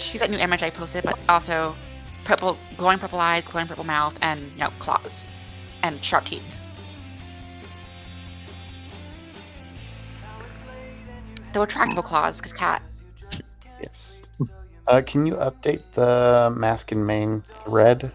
[0.09, 1.75] She's that new image I posted, but also
[2.25, 5.29] purple, glowing purple eyes, glowing purple mouth, and you know claws,
[5.83, 6.41] and sharp teeth.
[11.53, 12.81] The retractable claws, because cat.
[13.79, 14.23] Yes.
[14.87, 18.11] Uh, can you update the mask and main thread?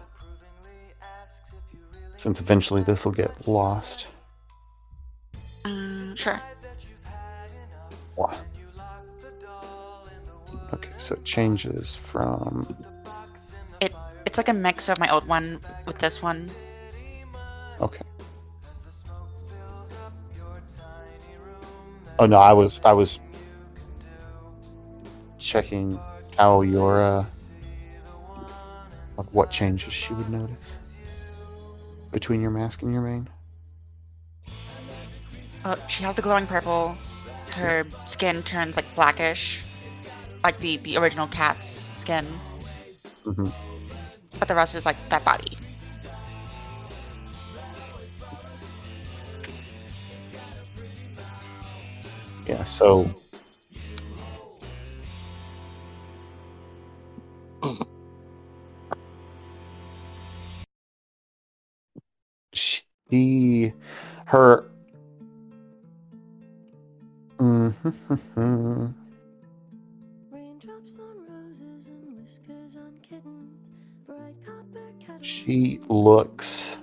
[2.17, 4.09] Since eventually this will get lost.
[5.63, 6.41] Um, sure.
[8.15, 8.37] Why?
[10.75, 12.75] Okay, so it changes from.
[13.81, 13.93] It
[14.25, 16.51] it's like a mix of my old one with this one.
[17.81, 18.03] Okay.
[22.19, 23.19] Oh no, I was I was
[25.37, 25.99] checking
[26.37, 27.25] how your uh,
[29.17, 30.79] like what changes she would notice
[32.11, 33.27] between your mask and your mane.
[35.65, 36.97] Uh, she has the glowing purple.
[37.51, 39.64] Her skin turns like blackish,
[40.45, 42.23] like the the original cat's skin.
[43.23, 43.49] hmm
[44.37, 45.57] But the rest is like that body.
[52.47, 53.09] Yeah, so
[62.53, 63.73] she
[64.25, 64.63] her
[67.39, 69.04] Mhm.
[75.25, 76.77] She looks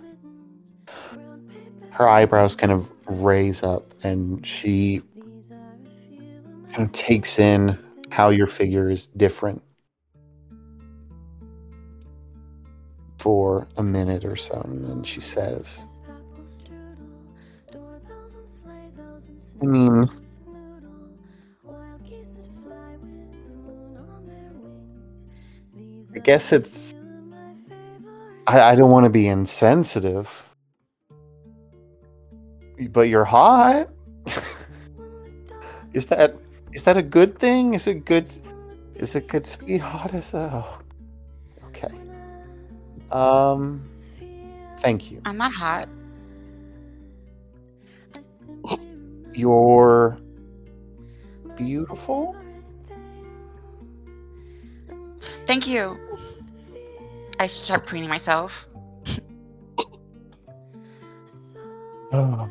[1.90, 5.00] her eyebrows kind of raise up and she
[6.72, 7.78] kind of takes in
[8.10, 9.62] how your figure is different
[13.18, 15.86] for a minute or so and then she says
[19.60, 20.10] I mean
[26.14, 26.92] I guess it's
[28.46, 30.54] I, I don't want to be insensitive.
[32.90, 33.88] But you're hot.
[35.92, 36.34] Is that
[36.72, 37.74] is that a good thing?
[37.74, 38.30] Is it good
[38.94, 40.80] is it good to be hot as a oh,
[41.66, 41.92] okay.
[43.10, 43.82] Um
[44.78, 45.20] thank you.
[45.24, 45.88] I'm not hot.
[49.34, 50.16] you're
[51.56, 52.36] beautiful.
[55.46, 55.98] Thank you.
[57.42, 58.68] I should start preening myself.
[62.12, 62.48] oh.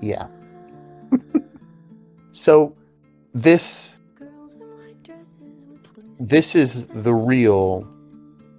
[0.00, 0.28] yeah
[2.30, 2.76] so
[3.34, 7.84] this girls in white dresses with blue this is the real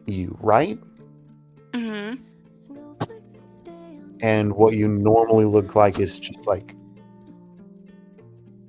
[0.06, 0.77] you right
[1.73, 2.15] hmm
[2.49, 6.76] snowflakes that stay on and what you normally look like is just like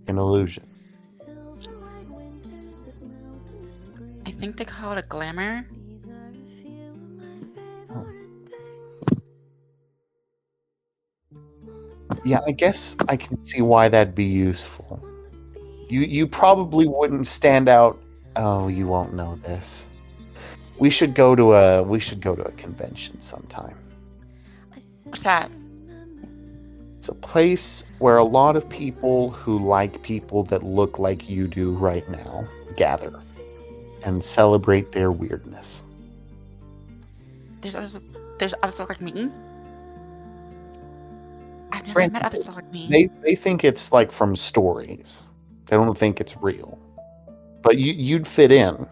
[0.06, 0.71] an illusion
[4.42, 5.64] think they call it a glamour.
[5.86, 8.02] These are a few of my
[11.30, 12.18] Oh.
[12.24, 15.00] yeah i guess i can see why that'd be useful
[15.88, 18.02] you you probably wouldn't stand out
[18.34, 19.88] oh you won't know this
[20.80, 23.78] we should go to a we should go to a convention sometime
[25.04, 25.52] What's that?
[26.96, 31.46] it's a place where a lot of people who like people that look like you
[31.46, 33.22] do right now gather
[34.04, 35.84] and celebrate their weirdness.
[37.60, 38.00] There's others,
[38.38, 39.30] there's others that look like me.
[41.72, 42.88] I've never Brandon, met others that look like me.
[42.90, 45.26] They they think it's like from stories.
[45.66, 46.78] They don't think it's real.
[47.62, 48.86] But you you'd fit in.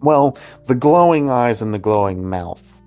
[0.00, 2.82] Well, the glowing eyes and the glowing mouth.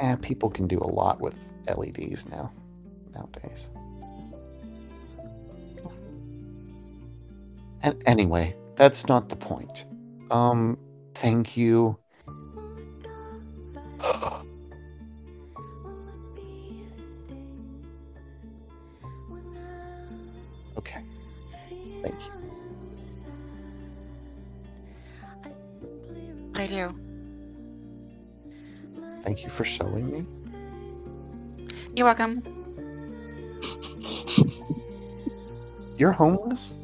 [0.00, 2.52] Eh, people can do a lot with LEDs now
[3.14, 3.70] nowadays.
[7.82, 9.86] And anyway, that's not the point.
[10.30, 10.78] Um,
[11.14, 11.98] thank you.
[20.76, 21.02] Okay.
[22.02, 22.38] Thank you.
[26.54, 26.94] I do.
[29.22, 30.24] Thank you for showing me.
[31.96, 32.42] You're welcome.
[35.98, 36.78] You're homeless?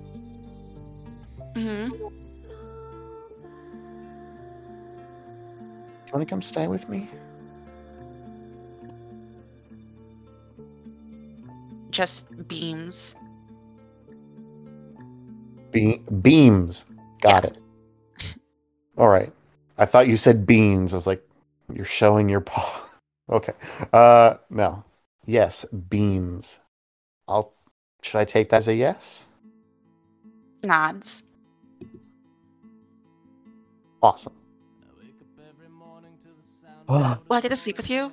[1.55, 1.89] Hmm
[6.15, 7.09] you want to come stay with me?
[11.91, 13.17] Just beams.
[15.73, 16.87] Be- beams.
[17.21, 17.59] Got it.
[18.97, 19.33] All right.
[19.77, 20.95] I thought you said beans.
[20.95, 21.29] I was like,
[21.73, 22.81] you're showing your paw.
[23.31, 23.55] Okay.
[23.91, 24.85] Uh, no.
[25.25, 26.61] Yes, beams.
[27.27, 27.55] I'll.
[28.03, 29.29] Should I take that as a yes?
[30.63, 31.23] Nods.
[34.05, 34.35] Awesome.
[36.87, 38.13] Will I get to sleep with you?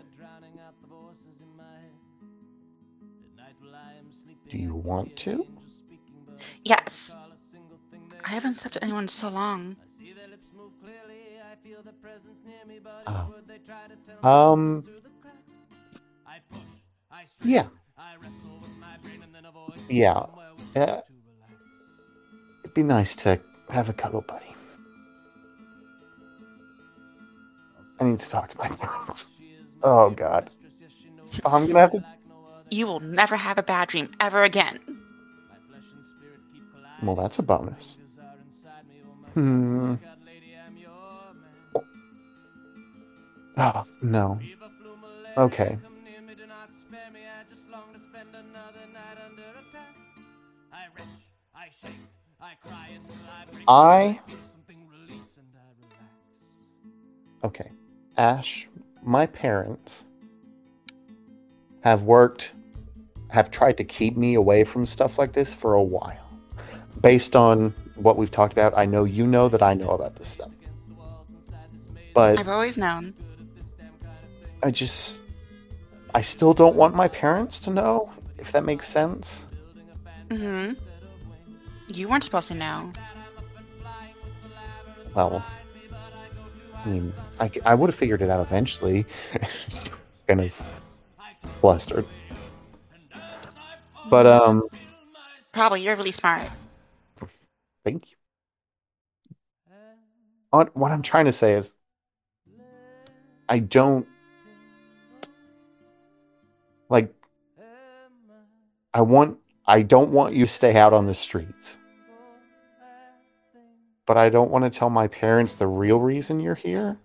[4.47, 5.45] Do you want to?
[6.63, 7.13] Yes.
[8.23, 9.75] I haven't slept with anyone so long.
[13.05, 13.33] Oh.
[14.23, 14.85] Um.
[17.43, 17.67] Yeah.
[19.89, 20.25] Yeah.
[20.73, 21.01] Uh,
[22.63, 24.55] it'd be nice to have a cuddle buddy.
[28.01, 29.27] I need to talk to my parents.
[29.83, 30.49] Oh God.
[31.45, 32.03] I'm gonna have to.
[32.71, 34.79] You will never have a bad dream ever again.
[37.03, 37.97] Well, that's a bonus.
[39.35, 39.95] Hmm.
[43.57, 44.39] Oh no.
[45.37, 45.77] Okay.
[53.67, 54.19] I.
[57.43, 57.71] Okay.
[58.17, 58.67] Ash,
[59.03, 60.05] my parents
[61.83, 62.53] have worked,
[63.29, 66.29] have tried to keep me away from stuff like this for a while.
[67.01, 70.27] Based on what we've talked about, I know you know that I know about this
[70.27, 70.51] stuff.
[72.13, 73.13] But I've always known.
[74.63, 75.23] I just.
[76.13, 79.47] I still don't want my parents to know, if that makes sense.
[80.27, 82.91] Mm hmm You weren't supposed to know.
[85.15, 85.43] Well,
[86.83, 89.05] I mean, I, I would have figured it out eventually.
[90.27, 90.67] kind of
[91.59, 92.05] flustered.
[94.09, 94.63] But, um,
[95.51, 96.49] Probably you're really smart.
[97.83, 98.17] thank you.
[100.49, 101.75] What, what I'm trying to say is,
[103.47, 104.07] I don't.
[106.89, 107.13] Like,
[108.93, 109.37] I want.
[109.65, 111.77] I don't want you to stay out on the streets.
[114.11, 116.99] But I don't want to tell my parents the real reason you're here.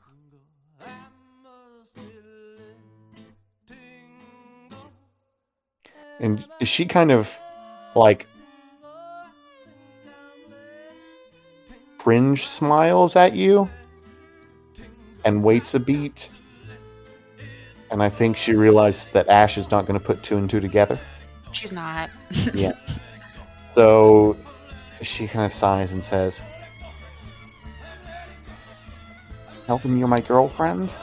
[6.18, 7.40] And she kind of
[7.94, 8.26] like
[11.98, 13.70] cringe smiles at you
[15.24, 16.28] and waits a beat.
[17.92, 20.58] And I think she realized that Ash is not going to put two and two
[20.58, 20.98] together.
[21.52, 22.10] She's not.
[22.52, 22.72] Yeah.
[23.74, 24.38] So
[25.02, 26.40] she kind of sighs and says,
[29.66, 30.94] Them you're my girlfriend?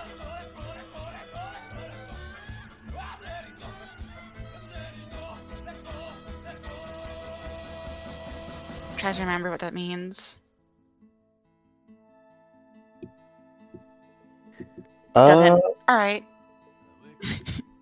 [8.97, 10.39] Try to remember what that means.
[15.13, 16.23] Uh, All right.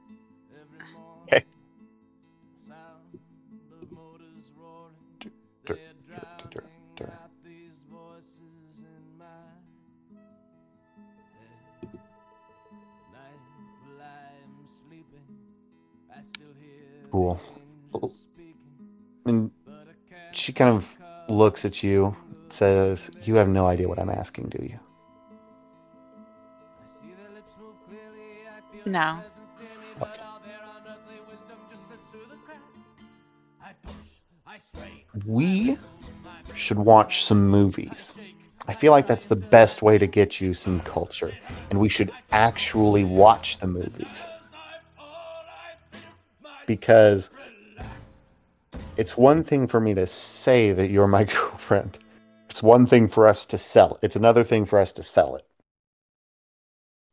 [17.11, 17.39] Cool.
[19.25, 19.51] And
[20.31, 20.97] she kind of
[21.29, 22.15] looks at you,
[22.49, 24.79] says, You have no idea what I'm asking, do you?
[28.85, 29.21] No.
[30.01, 30.21] Okay.
[35.25, 35.77] we
[36.53, 38.13] should watch some movies.
[38.67, 41.33] I feel like that's the best way to get you some culture,
[41.69, 44.29] and we should actually watch the movies.
[46.75, 47.29] Because
[48.95, 51.99] it's one thing for me to say that you're my girlfriend.
[52.49, 53.97] It's one thing for us to sell.
[54.01, 55.45] It's another thing for us to sell it.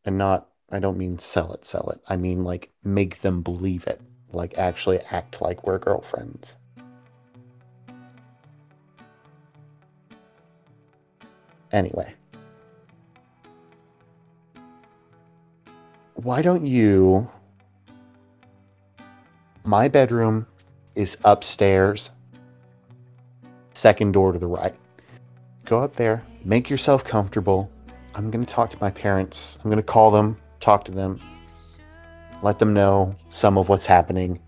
[0.04, 2.00] And not, I don't mean sell it, sell it.
[2.08, 4.00] I mean like make them believe it.
[4.32, 6.54] Like actually act like we're girlfriends.
[11.72, 12.14] Anyway.
[16.14, 17.28] Why don't you?
[19.64, 20.46] My bedroom
[20.94, 22.12] is upstairs,
[23.72, 24.74] second door to the right.
[25.64, 27.70] Go up there, make yourself comfortable.
[28.14, 29.58] I'm going to talk to my parents.
[29.62, 31.20] I'm going to call them, talk to them,
[32.42, 34.40] let them know some of what's happening.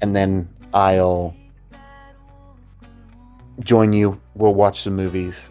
[0.00, 1.36] And then I'll
[3.60, 4.20] join you.
[4.34, 5.50] We'll watch some movies,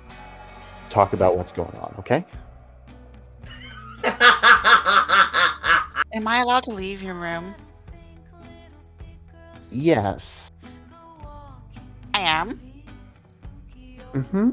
[0.89, 2.26] talk about what's going on, okay?
[6.13, 7.53] Am I allowed to leave your room?
[9.72, 10.52] Yes.
[12.14, 12.60] I am.
[14.14, 14.52] Mm-hmm.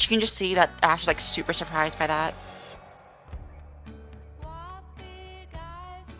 [0.00, 2.34] You can just see that Ash is like super surprised by that.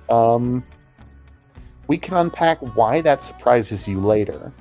[0.08, 0.64] Um,
[1.88, 4.52] we can unpack why that surprises you later.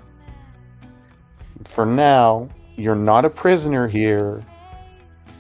[1.65, 4.45] For now, you're not a prisoner here.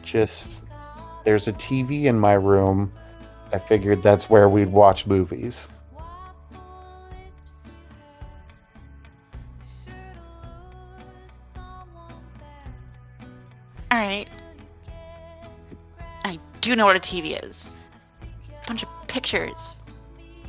[0.03, 0.63] Just
[1.25, 2.91] there's a TV in my room.
[3.53, 5.67] I figured that's where we'd watch movies.
[14.01, 14.29] Alright.
[16.25, 17.75] I do know what a TV is.
[18.63, 19.77] A bunch of pictures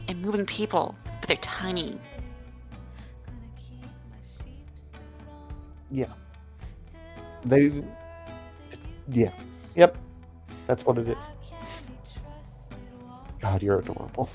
[0.09, 2.01] and moving people, but they're tiny.
[5.91, 6.07] Yeah.
[7.45, 7.85] They.
[9.11, 9.33] Yeah.
[9.77, 9.99] Yep.
[10.67, 11.33] That's what it is.
[13.39, 14.31] God, you're adorable.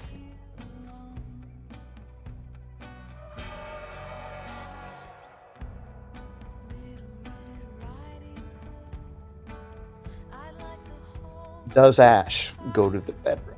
[11.73, 13.55] Does Ash go to the bedroom?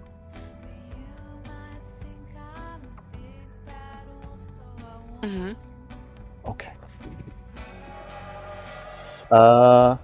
[5.24, 5.52] hmm
[6.46, 6.74] Okay.
[9.32, 9.98] Uh.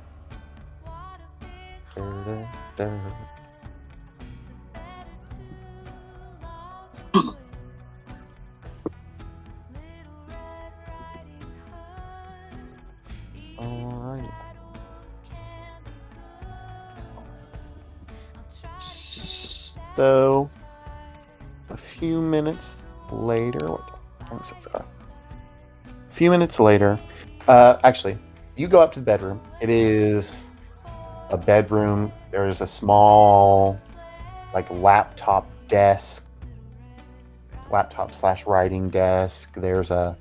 [19.95, 20.49] So,
[21.69, 23.91] a few minutes later, what
[24.73, 24.83] A
[26.09, 26.99] few minutes later,
[27.47, 28.17] uh, actually,
[28.57, 29.39] you go up to the bedroom.
[29.61, 30.43] It is
[31.29, 32.11] a bedroom.
[32.31, 33.79] There is a small,
[34.53, 36.29] like, laptop desk,
[37.71, 39.53] laptop slash writing desk.
[39.53, 40.17] There's a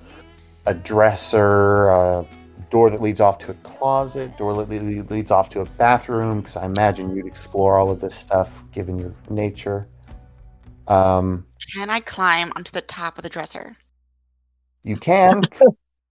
[0.66, 2.26] a dresser, a
[2.74, 4.68] door that leads off to a closet, door that
[5.08, 6.40] leads off to a bathroom.
[6.40, 9.86] Because I imagine you'd explore all of this stuff given your nature.
[10.88, 13.76] Um, Can I climb onto the top of the dresser?
[14.82, 15.42] you can.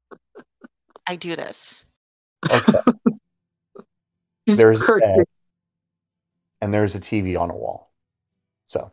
[1.07, 1.83] I do this.
[2.49, 2.79] Okay.
[4.47, 5.25] There's a bed,
[6.61, 7.93] and there's a TV on a wall.
[8.65, 8.91] So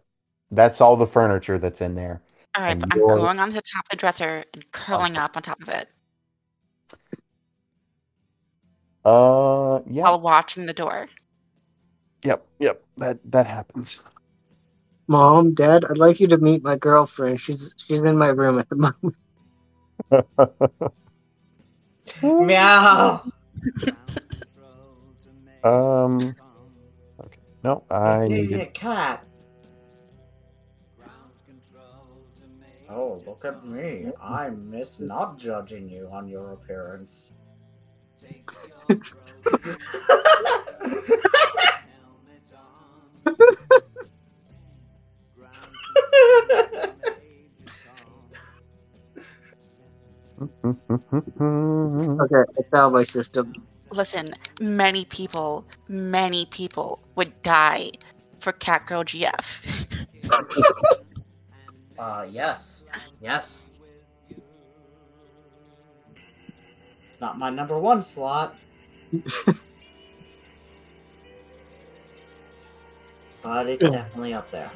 [0.50, 2.22] that's all the furniture that's in there.
[2.56, 5.60] Alright, but I'm going onto the top of the dresser and curling up on top
[5.62, 5.88] of it
[9.04, 10.04] Uh, yeah.
[10.06, 11.08] I'll watch watching the door.
[12.24, 12.84] Yep, yep.
[12.98, 14.02] That that happens.
[15.08, 17.40] Mom, Dad, I'd like you to meet my girlfriend.
[17.40, 19.16] She's she's in my room at the moment.
[22.46, 23.24] Meow.
[25.64, 26.36] um.
[27.24, 27.40] Okay.
[27.64, 29.24] No, I need a cat.
[32.88, 34.06] Oh, look at me.
[34.20, 37.32] I miss not judging you on your appearance.
[52.20, 53.52] Okay, I found my system.
[53.92, 57.90] Listen, many people, many people would die
[58.40, 59.96] for Catgirl GF.
[62.00, 62.84] Uh, yes.
[63.20, 63.69] Yes.
[67.20, 68.56] It's not my number one slot.
[73.42, 74.70] but it's definitely up there.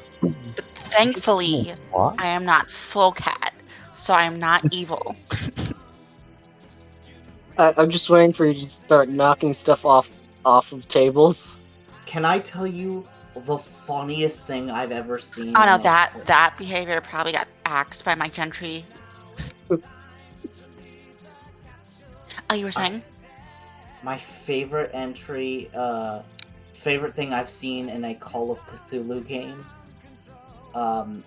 [0.91, 3.51] Thankfully, I am not full cat.
[3.95, 5.15] so I'm not evil.
[7.57, 10.11] I, I'm just waiting for you to start knocking stuff off
[10.45, 11.61] off of tables.
[12.05, 15.57] Can I tell you the funniest thing I've ever seen?
[15.57, 18.85] Oh no, that that behavior probably got axed by my Gentry.
[22.49, 23.01] Oh, you were saying?
[24.05, 26.21] my favorite entry, uh,
[26.73, 29.65] favorite thing I've seen in a Call of Cthulhu game.
[30.75, 31.23] Um,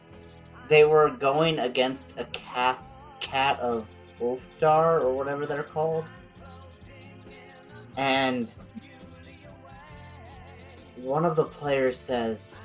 [0.69, 2.79] they were going against a cat,
[3.19, 3.89] cat of
[4.21, 6.05] Ulthar or whatever they're called,
[7.97, 8.49] and
[10.97, 12.59] one of the players says,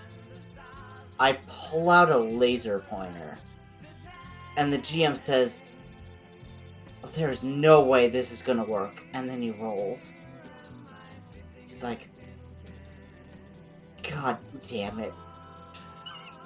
[1.20, 3.36] "I pull out a laser pointer,"
[4.58, 5.66] and the GM says,
[7.14, 9.04] there's no way this is gonna work.
[9.14, 10.16] And then he rolls.
[11.68, 12.10] He's like,
[14.10, 15.14] God damn it.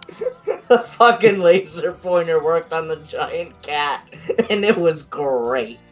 [0.68, 4.08] the fucking laser pointer worked on the giant cat,
[4.50, 5.80] and it was great.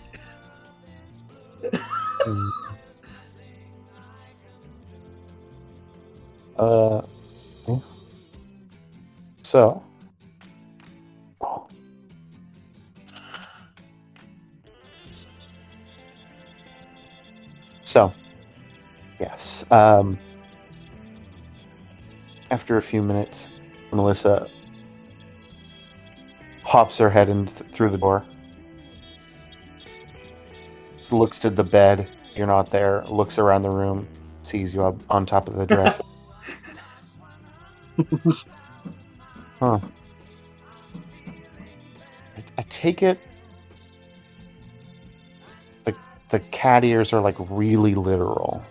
[6.58, 7.02] Uh,
[9.42, 9.85] so.
[17.96, 18.14] So,
[19.22, 19.66] yes.
[19.72, 20.20] Um,
[22.52, 23.50] after a few minutes,
[23.94, 24.50] Melissa
[26.64, 28.26] hops her head in th- through the door.
[31.10, 32.10] Looks to the bed.
[32.36, 33.06] You're not there.
[33.06, 34.10] Looks around the room.
[34.42, 36.04] Sees you up on top of the dresser.
[39.62, 39.80] huh.
[42.36, 43.22] I, I take it
[46.36, 48.62] the cat ears are like really literal.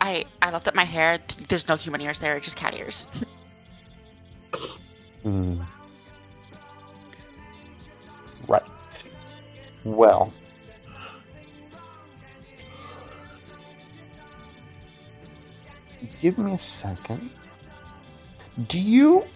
[0.00, 1.18] I I looked at my hair.
[1.48, 3.06] There's no human ears there, just cat ears.
[5.24, 5.60] Hmm.
[8.46, 8.62] Right.
[9.82, 10.32] Well.
[16.22, 17.30] Give me a second.
[18.68, 19.26] Do you?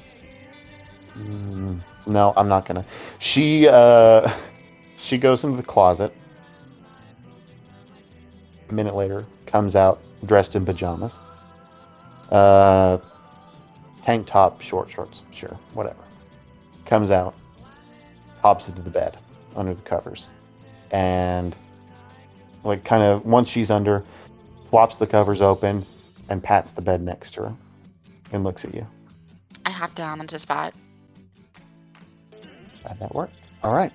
[1.14, 2.84] Hmm, no, I'm not gonna.
[3.18, 4.30] She uh,
[4.96, 6.14] she goes into the closet.
[8.68, 11.18] A minute later, comes out dressed in pajamas.
[12.30, 12.98] Uh,
[14.02, 15.98] tank top, short shorts, sure, whatever.
[16.86, 17.34] Comes out,
[18.42, 19.16] hops into the bed
[19.56, 20.30] under the covers,
[20.90, 21.56] and
[22.64, 24.04] like kind of once she's under,
[24.66, 25.84] flops the covers open
[26.28, 27.54] and pats the bed next to her
[28.32, 28.86] and looks at you.
[29.66, 30.74] I hop down onto the spot.
[32.82, 33.48] Glad that worked.
[33.62, 33.92] All right.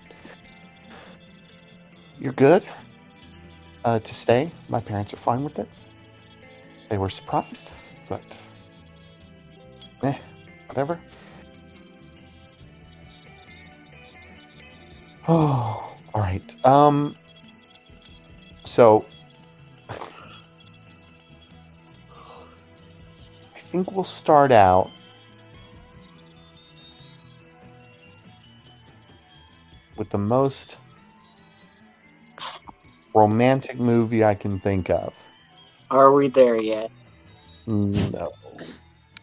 [2.20, 2.66] You're good
[3.84, 4.52] uh, to stay.
[4.70, 5.70] My parents are fine with it.
[6.90, 7.72] They were surprised,
[8.08, 8.52] but
[10.04, 10.18] eh,
[10.68, 11.00] whatever.
[15.28, 16.66] Oh, all right.
[16.66, 17.16] Um,
[18.64, 19.06] so
[19.90, 19.96] I
[23.56, 24.92] think we'll start out
[29.98, 30.80] with the most
[33.14, 35.14] romantic movie I can think of.
[35.90, 36.92] Are we there yet?
[37.68, 38.32] No.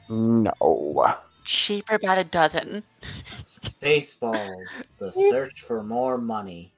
[0.09, 1.15] No.
[1.45, 2.83] Cheaper by a dozen.
[3.43, 4.67] Spaceballs,
[4.99, 6.73] the search for more money.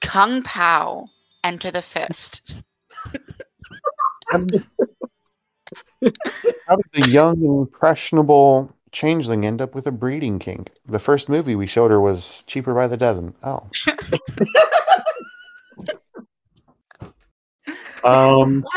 [0.00, 1.08] Kung Pao.
[1.42, 2.62] Enter the fist.
[4.30, 4.62] How did
[6.92, 10.72] the young, impressionable changeling end up with a breeding kink?
[10.86, 13.34] The first movie we showed her was cheaper by the dozen.
[13.42, 13.68] Oh.
[18.04, 18.64] um.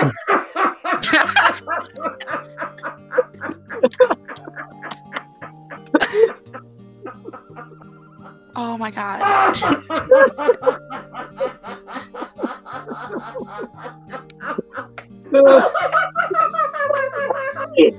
[8.55, 9.55] Oh my god.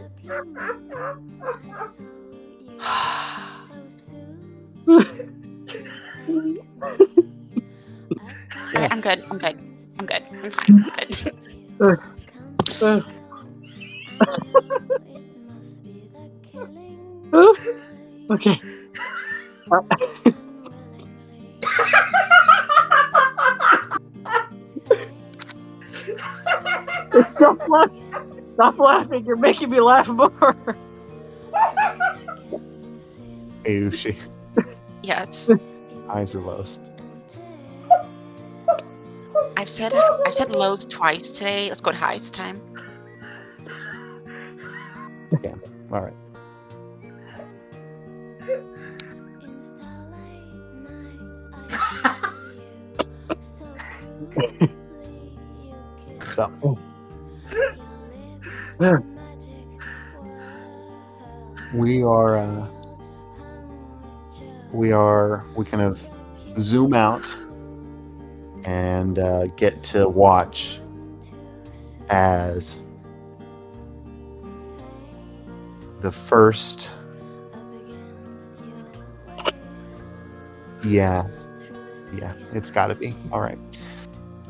[0.26, 0.40] Alright,
[8.90, 9.24] I'm good.
[9.30, 9.58] I'm good.
[9.98, 10.22] I'm good.
[10.30, 10.84] I'm fine.
[11.82, 11.98] I'm
[12.80, 13.04] good.
[18.30, 18.60] okay.
[27.12, 28.33] it's so laughing!
[28.54, 29.24] Stop laughing!
[29.24, 30.30] You're making me laugh more.
[33.64, 34.16] Ayushi.
[35.02, 35.50] Yes.
[36.06, 36.78] Highs or lows?
[39.56, 41.68] I've said I've said lows twice today.
[41.68, 42.60] Let's go to highs time.
[45.42, 45.54] Yeah.
[45.90, 46.14] All right.
[56.30, 56.50] So
[61.72, 62.68] we are uh,
[64.72, 66.06] we are we kind of
[66.56, 67.36] zoom out
[68.64, 70.80] and uh, get to watch
[72.08, 72.82] as
[75.98, 76.94] the first
[80.84, 81.26] yeah.
[82.16, 83.14] Yeah it's got to be.
[83.32, 83.58] All right.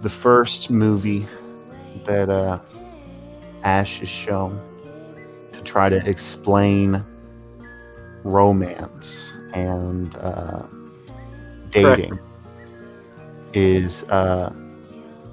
[0.02, 1.26] The first movie
[2.04, 2.58] that uh
[3.64, 4.52] ash show
[5.52, 7.04] to try to explain
[8.22, 10.66] romance and uh
[11.70, 12.18] dating
[13.52, 14.52] is uh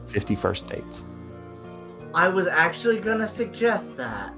[0.07, 1.05] 50 first dates
[2.13, 4.33] I was actually gonna suggest that.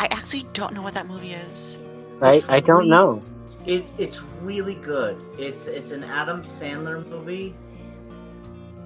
[0.00, 1.78] I actually don't know what that movie is.
[2.22, 3.22] I, It's I don't really- know.
[3.66, 5.20] It it's really good.
[5.38, 7.54] It's it's an Adam Sandler movie,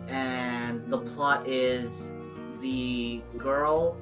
[0.08, 2.10] and the plot is
[2.60, 3.96] the girl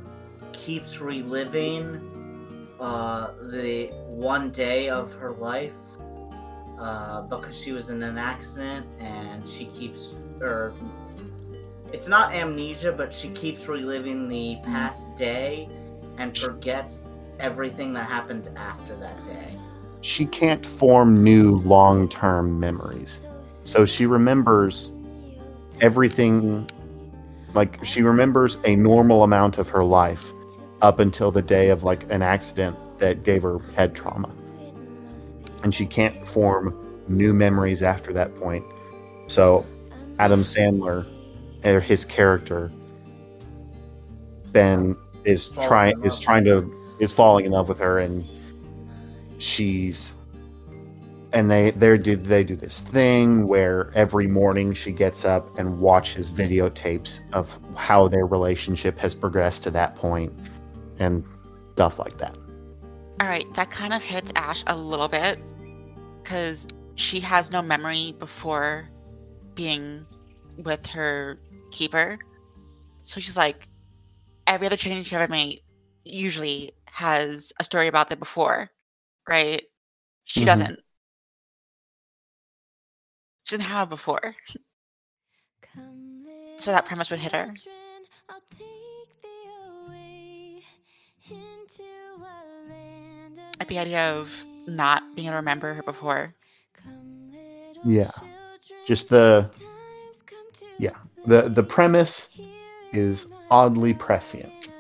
[0.55, 2.00] keeps reliving
[2.81, 5.73] uh, the one day of her life
[6.78, 10.73] uh, because she was in an accident, and she keeps or
[11.92, 15.68] it's not amnesia, but she keeps reliving the past day
[16.18, 19.58] and forgets everything that happens after that day.
[20.00, 23.24] she can't form new long-term memories
[23.65, 24.92] so she remembers
[25.81, 26.68] everything
[27.55, 30.33] like she remembers a normal amount of her life
[30.82, 34.30] up until the day of like an accident that gave her head trauma.
[35.62, 38.64] And she can't form new memories after that point.
[39.26, 39.66] So
[40.18, 41.06] adam sandler
[41.64, 42.70] or his character
[44.52, 46.70] ben is trying is trying to
[47.00, 48.24] is falling in love with her and
[49.38, 50.14] she's
[51.32, 55.80] and they they do they do this thing where every morning she gets up and
[55.80, 60.32] watches videotapes of how their relationship has progressed to that point
[60.98, 61.24] and
[61.73, 62.36] stuff like that.
[63.20, 65.39] All right, that kind of hits Ash a little bit
[66.23, 66.66] because
[66.97, 68.89] she has no memory before
[69.55, 70.06] being
[70.56, 71.39] with her
[71.70, 72.18] keeper.
[73.05, 73.68] So she's like,
[74.47, 75.60] every other change she ever made
[76.05, 78.70] usually has a story about that before,
[79.28, 79.62] right?
[80.24, 80.47] She Mhm.
[80.47, 80.81] doesn't.
[83.44, 84.34] She didn't have before.
[86.58, 87.52] So that premise would hit her.
[93.67, 94.31] The idea of
[94.67, 96.34] not being able to remember her before.
[97.84, 98.10] Yeah.
[98.86, 99.51] Just the
[100.78, 100.97] yeah.
[101.26, 102.28] The the premise
[102.93, 104.70] is oddly prescient.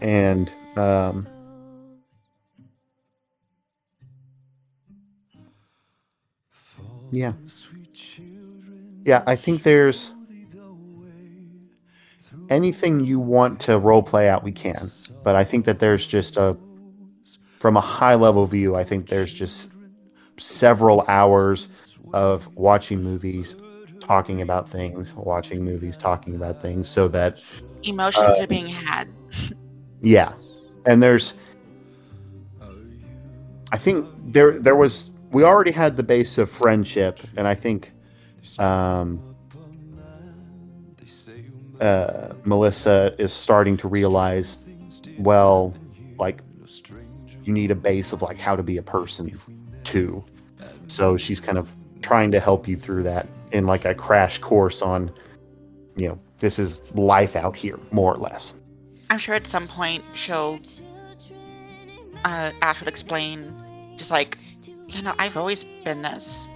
[0.00, 1.26] And um
[7.10, 7.32] yeah.
[9.04, 10.12] Yeah, I think there's
[12.50, 14.90] anything you want to role play out we can.
[15.24, 16.56] But I think that there's just a
[17.60, 19.70] from a high level view, I think there's just
[20.38, 21.68] several hours
[22.12, 23.56] of watching movies,
[24.00, 27.40] talking about things, watching movies, talking about things, so that
[27.82, 29.08] Emotions Uh, are being had.
[30.02, 30.32] yeah,
[30.86, 31.34] and there's,
[33.72, 37.92] I think there there was we already had the base of friendship, and I think,
[38.58, 39.20] um,
[41.80, 44.68] uh, Melissa is starting to realize,
[45.18, 45.74] well,
[46.18, 46.42] like
[47.46, 49.38] you need a base of like how to be a person
[49.84, 50.24] too.
[50.88, 54.82] So she's kind of trying to help you through that in like a crash course
[54.82, 55.10] on,
[55.96, 58.54] you know, this is life out here, more or less.
[59.10, 60.58] I'm sure at some point she'll
[62.24, 63.54] uh Ash would explain
[63.96, 64.36] just like
[64.88, 66.48] you know, I've always been this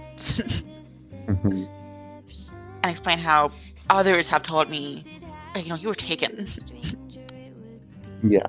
[1.27, 1.67] Mhm.
[2.83, 3.51] and explain how
[3.89, 5.03] others have told me
[5.55, 6.47] you know, you were taken.
[8.23, 8.45] Yeah.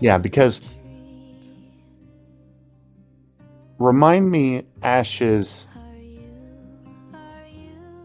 [0.00, 0.62] Yeah, because
[3.78, 5.66] remind me Ash's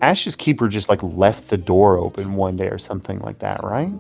[0.02, 3.94] Ash's keeper just like left the door open one day or something like that, right?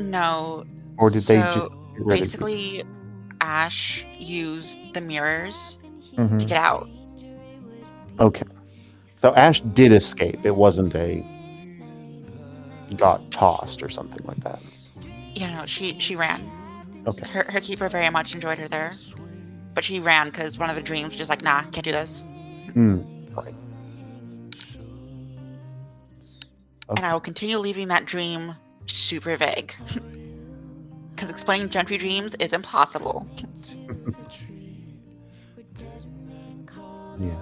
[0.00, 0.64] No.
[0.98, 2.82] Or did they just get rid of- Basically
[3.40, 5.78] Ash used the mirrors
[6.16, 6.38] Mhm.
[6.40, 6.88] to get out.
[8.18, 8.44] Okay.
[9.22, 10.40] So Ash did escape.
[10.44, 11.24] It wasn't a
[12.96, 14.60] got tossed or something like that.
[15.34, 16.50] Yeah, know, she she ran.
[17.06, 17.26] Okay.
[17.26, 18.92] Her her keeper very much enjoyed her there.
[19.74, 22.24] But she ran because one of the dreams was just like, nah, can't do this.
[22.72, 23.00] Hmm.
[23.34, 23.54] Right.
[26.88, 28.54] And I will continue leaving that dream
[28.86, 29.74] super vague.
[31.14, 33.28] Because explaining gentry dreams is impossible.
[37.20, 37.40] Yeah.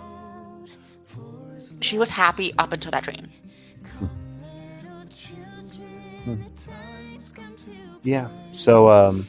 [1.81, 3.29] She was happy up until that dream.
[8.03, 8.29] Yeah.
[8.53, 9.29] So, um,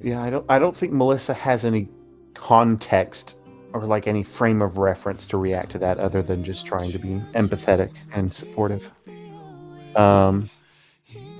[0.00, 1.88] yeah, I don't, I don't think Melissa has any
[2.34, 3.38] context
[3.72, 6.98] or like any frame of reference to react to that other than just trying to
[6.98, 8.92] be empathetic and supportive,
[9.96, 10.50] um,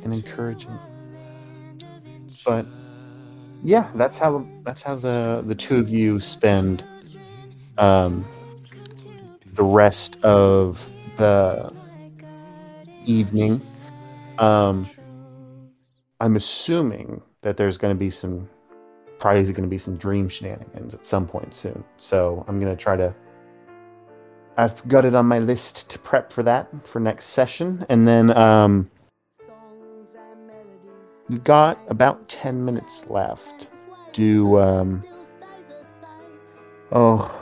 [0.02, 0.78] and encouraging.
[2.46, 2.66] But
[3.62, 6.84] yeah, that's how that's how the the two of you spend
[7.82, 8.24] um,
[9.54, 11.72] the rest of the
[13.04, 13.60] evening.
[14.38, 14.88] Um,
[16.20, 18.48] I'm assuming that there's going to be some,
[19.18, 21.82] probably going to be some dream shenanigans at some point soon.
[21.96, 23.14] So I'm going to try to.
[24.56, 28.30] I've got it on my list to prep for that for next session, and then
[28.36, 28.90] um,
[31.28, 33.70] we've got about ten minutes left.
[34.12, 35.02] Do um,
[36.92, 37.41] oh.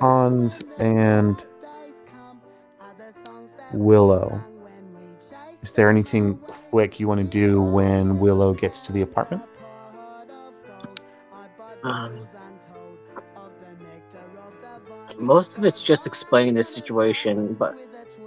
[0.00, 1.44] Hans and
[3.72, 4.42] Willow.
[5.62, 9.42] Is there anything quick you want to do when Willow gets to the apartment?
[11.82, 12.20] Um,
[15.18, 17.74] most of it's just explaining the situation, but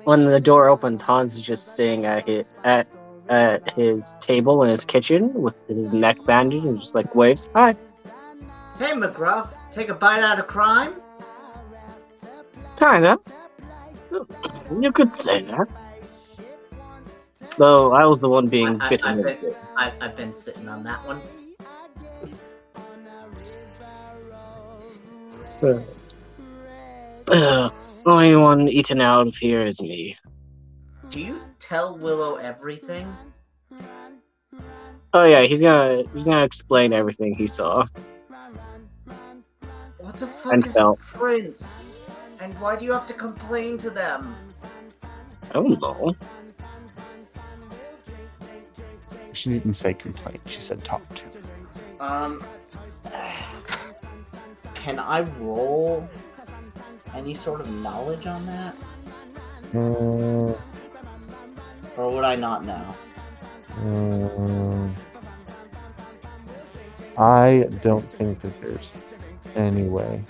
[0.03, 2.87] when the door opens, Hans is just sitting at his at
[3.29, 7.47] at his table in his kitchen with his neck bandaged and just like waves.
[7.53, 7.75] Hi.
[8.77, 10.93] Hey, McGruff, take a bite out of crime?
[12.79, 13.19] Kinda.
[14.79, 15.67] You could say that.
[17.57, 19.07] Though I was the one being I, I, bitten.
[19.07, 21.21] I've, been, I, I've been sitting on that one.
[25.59, 25.83] foot.
[27.27, 27.69] Uh,
[28.05, 30.17] only one eaten out of here is me.
[31.09, 33.13] Do you tell Willow everything?
[35.13, 37.85] Oh yeah, he's gonna he's gonna explain everything he saw.
[39.97, 40.99] What the fuck And is felt.
[40.99, 41.77] prince?
[42.41, 44.35] And why do you have to complain to them?
[45.49, 46.15] I don't know.
[49.33, 51.25] She didn't say complain, She said talk to.
[51.99, 52.43] Um,
[54.73, 56.07] can I roll
[57.13, 58.75] any sort of knowledge on that,
[59.73, 60.57] Mm,
[61.97, 62.95] or would I not know?
[63.81, 64.91] mm.
[67.17, 68.91] I don't think that there's
[69.55, 70.23] any way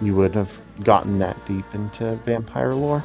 [0.00, 3.04] you would have gotten that deep into vampire lore.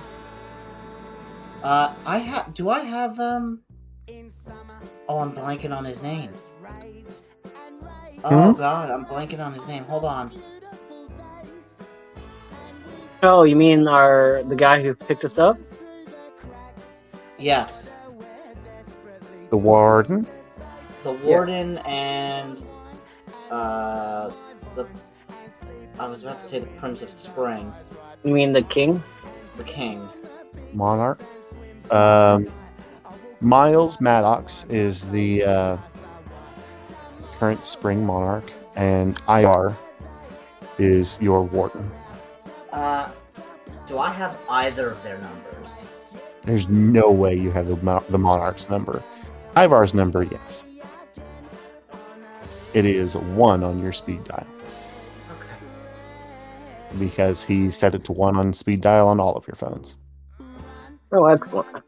[1.63, 2.53] Uh, I have.
[2.53, 3.61] Do I have um?
[5.07, 6.39] Oh, I'm blanking on his name.
[8.23, 8.53] Oh Hmm?
[8.53, 9.85] God, I'm blanking on his name.
[9.85, 10.33] Hold on.
[13.23, 15.59] Oh, you mean our the guy who picked us up?
[17.37, 17.93] Yes,
[19.51, 20.27] The warden.
[21.03, 22.63] the warden and
[23.49, 24.31] uh
[24.75, 24.89] the.
[25.99, 27.71] I was about to say the Prince of Spring,
[28.23, 29.01] You mean the king?
[29.57, 30.01] the king.
[30.73, 31.19] monarch.
[31.91, 32.51] Um,
[33.41, 35.77] Miles Maddox is the uh,
[37.37, 39.75] current spring monarch, and Ivar
[40.79, 41.89] is your warden.
[42.71, 43.09] Uh,
[43.87, 45.81] do I have either of their numbers?
[46.45, 47.75] There's no way you have the,
[48.09, 49.03] the monarch's number.
[49.55, 50.65] Ivar's number, yes.
[52.73, 54.62] It is one on your speed dial Okay.
[56.99, 59.97] Because he set it to one on speed dial on all of your phones.
[61.11, 61.83] Oh, excellent.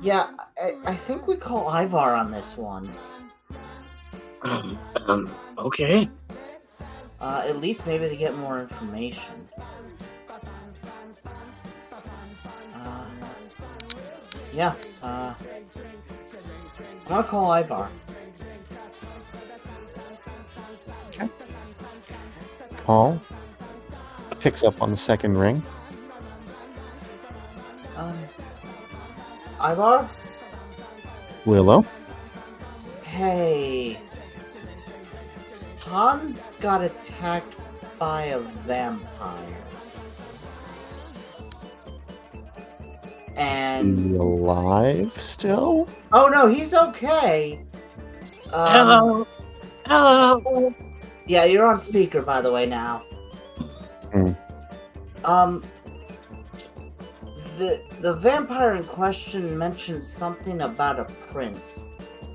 [0.00, 2.88] Yeah, I, I think we call Ivar on this one.
[4.42, 6.08] Um, um, okay.
[7.20, 9.48] Uh, at least maybe to get more information.
[12.74, 13.06] Uh,
[14.54, 17.90] yeah, uh, I'm gonna call Ivar.
[22.84, 23.20] Call
[24.48, 25.62] picks up on the second ring.
[27.96, 28.16] Um,
[29.62, 30.08] Ivar?
[31.44, 31.84] Willow.
[33.02, 33.98] Hey.
[35.80, 37.56] Hans got attacked
[37.98, 39.58] by a vampire.
[43.36, 43.98] And.
[43.98, 45.90] Is he alive still?
[46.10, 47.60] Oh no, he's okay.
[48.50, 49.28] Um, Hello.
[49.84, 50.74] Hello.
[51.26, 53.04] Yeah, you're on speaker, by the way, now.
[54.12, 54.32] Hmm.
[55.24, 55.64] Um,
[57.58, 61.84] the the vampire in question mentioned something about a prince.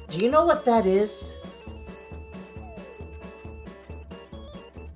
[0.09, 1.37] Do you know what that is?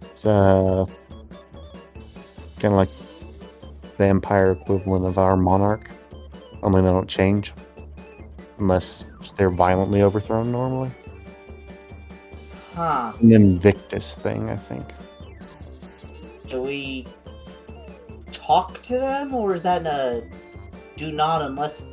[0.02, 0.86] It's uh,
[2.60, 2.90] kind of like
[3.98, 5.90] vampire equivalent of our monarch,
[6.62, 7.54] only they don't change
[8.60, 10.92] unless they're violently overthrown normally.
[12.74, 13.14] Huh.
[13.22, 14.86] An Invictus thing, I think.
[16.48, 17.06] Do we
[18.32, 20.24] talk to them, or is that a
[20.96, 21.84] do not unless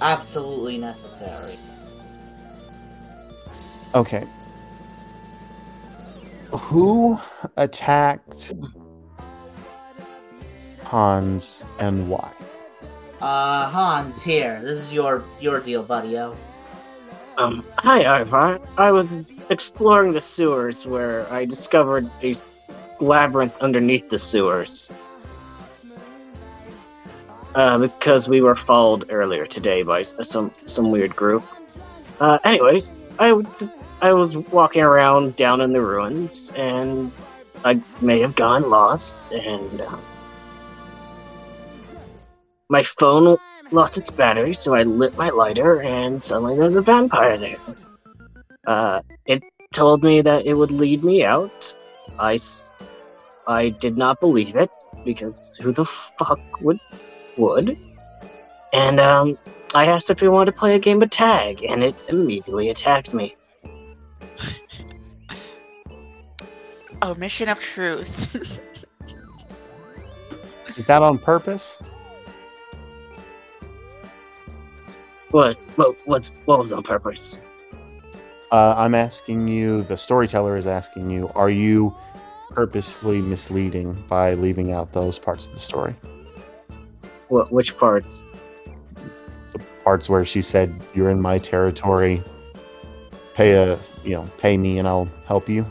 [0.00, 1.58] absolutely necessary?
[3.94, 4.24] Okay.
[6.50, 7.18] Who
[7.56, 8.52] attacked
[10.84, 12.30] Hans and why?
[13.20, 14.60] Uh, Hans, here.
[14.62, 16.36] This is your your deal, buddy-o.
[17.38, 18.60] Um, hi, Ivar.
[18.76, 22.34] I was exploring the sewers where I discovered a
[23.00, 24.92] labyrinth underneath the sewers.
[27.54, 31.42] Uh, because we were followed earlier today by some some weird group.
[32.20, 33.32] Uh, anyways, I
[34.12, 37.10] was walking around down in the ruins, and
[37.64, 39.96] I may have gone lost, and uh,
[42.68, 43.38] my phone
[43.72, 47.56] lost its battery, so I lit my lighter, and suddenly there's a vampire there.
[48.66, 51.74] Uh, it told me that it would lead me out.
[52.18, 52.38] I,
[53.48, 54.70] I did not believe it
[55.06, 56.78] because who the fuck would
[57.38, 57.78] would?
[58.74, 59.38] And um,
[59.74, 63.14] I asked if he wanted to play a game of tag, and it immediately attacked
[63.14, 63.34] me.
[67.02, 68.36] oh, mission of truth.
[70.76, 71.78] Is that on purpose?
[75.30, 75.56] What?
[75.76, 75.96] What?
[76.04, 77.38] What's what was on purpose?
[78.52, 81.94] Uh, I'm asking you, the storyteller is asking you, are you
[82.50, 85.94] purposely misleading by leaving out those parts of the story?
[87.28, 87.52] What?
[87.52, 88.24] Which parts?
[89.52, 92.22] The parts where she said, You're in my territory,
[93.34, 95.66] pay a you know, pay me and I'll help you.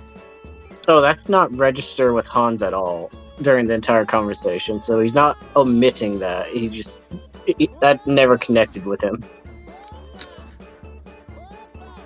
[0.87, 4.79] Oh, that's not register with Hans at all during the entire conversation.
[4.79, 6.47] So he's not omitting that.
[6.47, 7.01] He just
[7.45, 9.23] he- that never connected with him.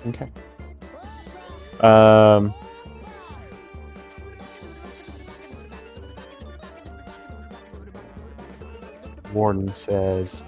[0.06, 0.30] Okay.
[1.80, 2.54] Um
[9.32, 10.44] Warden says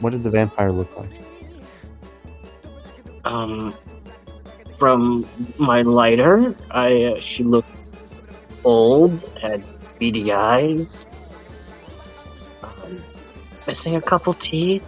[0.00, 1.10] What did the vampire look like?
[3.24, 3.74] Um,
[4.78, 5.28] from
[5.58, 7.68] my lighter, I uh, she looked
[8.64, 9.62] old, had
[9.98, 11.10] beady eyes,
[12.62, 13.02] um,
[13.66, 14.84] missing a couple teeth,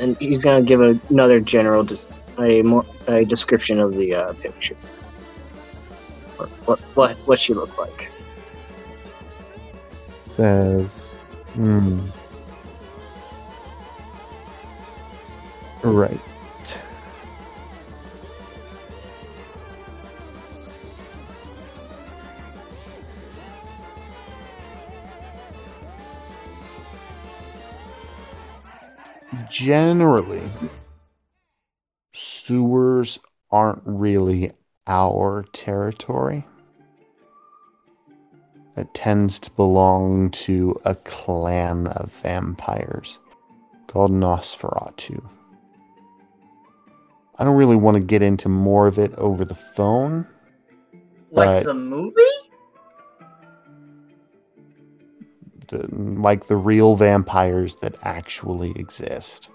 [0.00, 2.06] and he's gonna give another general dis-
[2.38, 4.76] a more a description of the uh, picture.
[6.98, 8.10] What what she looked like?
[10.30, 11.14] Says
[11.52, 12.00] hmm.
[15.84, 16.20] Right.
[29.48, 30.50] Generally,
[32.12, 33.20] sewers
[33.52, 34.50] aren't really
[34.88, 36.44] our territory.
[38.78, 43.18] It tends to belong to a clan of vampires
[43.88, 45.28] called Nosferatu.
[47.38, 50.26] I don't really want to get into more of it over the phone.
[51.32, 52.22] Like the movie?
[55.68, 59.50] the, like the real vampires that actually exist.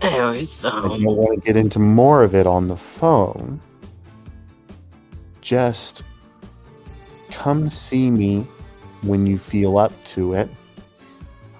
[0.00, 3.60] Anyways, I don't want to get into more of it on the phone.
[5.40, 6.04] Just
[7.36, 8.46] come see me
[9.02, 10.48] when you feel up to it.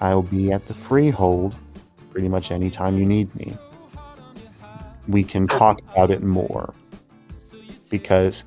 [0.00, 1.54] I'll be at the freehold
[2.10, 3.54] pretty much anytime you need me.
[5.06, 6.72] We can talk about it more.
[7.90, 8.44] Because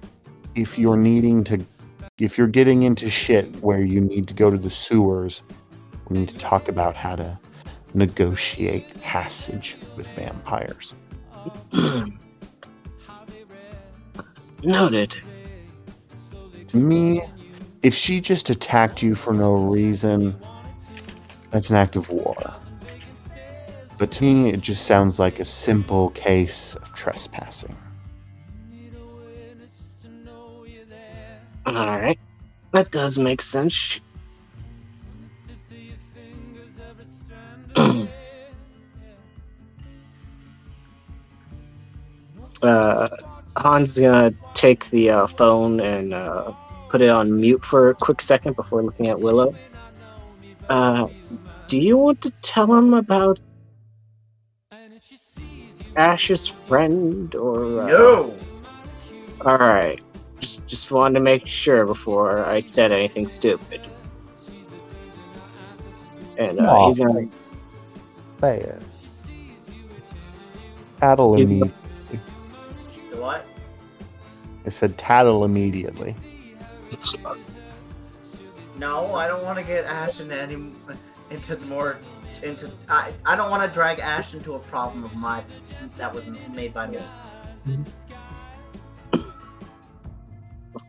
[0.56, 1.64] if you're needing to
[2.18, 5.44] if you're getting into shit where you need to go to the sewers,
[6.10, 7.40] we need to talk about how to
[7.94, 10.96] negotiate passage with vampires.
[14.64, 15.16] noted.
[16.70, 17.24] To me,
[17.82, 20.36] if she just attacked you for no reason,
[21.50, 22.36] that's an act of war.
[23.98, 27.76] But to me, it just sounds like a simple case of trespassing.
[31.66, 32.20] All right,
[32.72, 34.00] that does make sense.
[42.62, 43.08] uh,
[43.58, 46.52] Hans gonna take the uh, phone and uh,
[46.90, 49.56] put it on mute for a quick second before looking at Willow.
[50.70, 51.08] Uh,
[51.68, 53.40] do you want to tell him about
[55.96, 57.82] Ash's friend or?
[57.82, 57.88] Uh...
[57.88, 58.34] No.
[59.42, 60.02] All right.
[60.40, 63.82] Just just wanted to make sure before I said anything stupid.
[66.38, 66.88] And uh, Aw.
[66.88, 67.28] he's gonna.
[68.40, 68.82] Say it.
[70.98, 71.70] Tattle He's- immediately.
[71.70, 71.79] What?
[74.66, 76.16] I said tattle immediately.
[78.78, 80.72] No, I don't want to get Ash into any
[81.30, 81.98] into more
[82.44, 82.72] into.
[82.88, 85.44] I I don't want to drag Ash into a problem of my
[85.98, 87.00] that was made by me.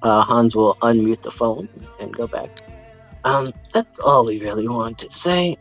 [0.02, 1.68] Uh, Hans will unmute the phone
[1.98, 2.60] and go back.
[3.24, 5.58] Um, that's all we really want to say.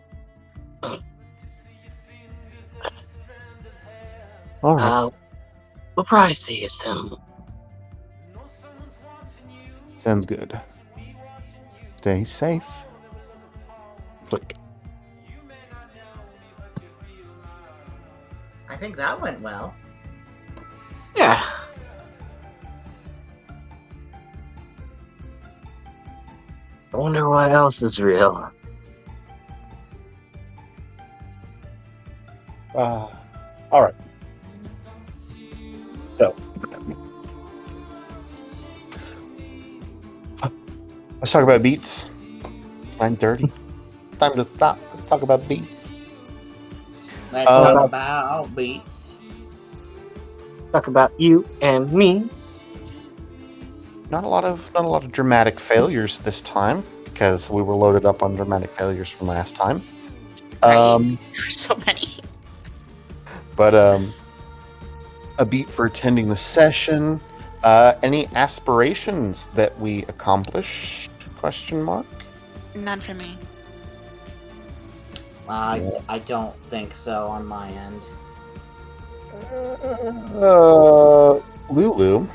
[4.62, 4.84] All right.
[4.84, 5.10] Uh,
[5.96, 7.18] we'll probably see you soon.
[10.00, 10.58] Sounds good.
[11.98, 12.86] Stay safe.
[14.24, 14.56] Flick.
[18.70, 19.76] I think that went well.
[21.18, 21.44] Yeah.
[26.94, 28.54] I wonder what else is real.
[32.74, 33.08] Uh,
[33.70, 33.96] all right.
[36.14, 36.34] So,
[41.20, 42.10] let's talk about beats.
[43.00, 43.52] Nine thirty.
[44.20, 44.80] Time to stop.
[44.90, 45.94] Let's talk about beats.
[47.32, 49.20] Let's Uh, talk about beats.
[50.72, 52.30] Talk about you and me.
[54.10, 57.76] Not a lot of not a lot of dramatic failures this time because we were
[57.76, 59.82] loaded up on dramatic failures from last time.
[60.64, 62.08] Um, There's so many.
[63.56, 64.14] but um,
[65.38, 67.22] a beat for attending the session.
[67.64, 71.12] Uh, any aspirations that we accomplished?
[71.38, 72.06] Question mark.
[72.76, 73.38] None for me.
[75.50, 78.02] I I don't think so on my end.
[80.36, 81.40] Uh,
[81.70, 82.28] Lulu,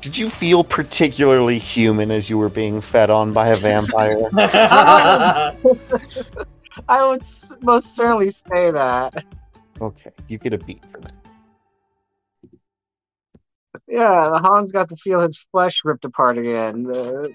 [0.00, 4.16] did you feel particularly human as you were being fed on by a vampire?
[6.88, 7.22] I would
[7.62, 9.24] most certainly say that.
[9.80, 11.12] okay, you get a beat for that.
[13.88, 16.86] Yeah, the Hans got to feel his flesh ripped apart again.
[16.94, 17.28] Uh,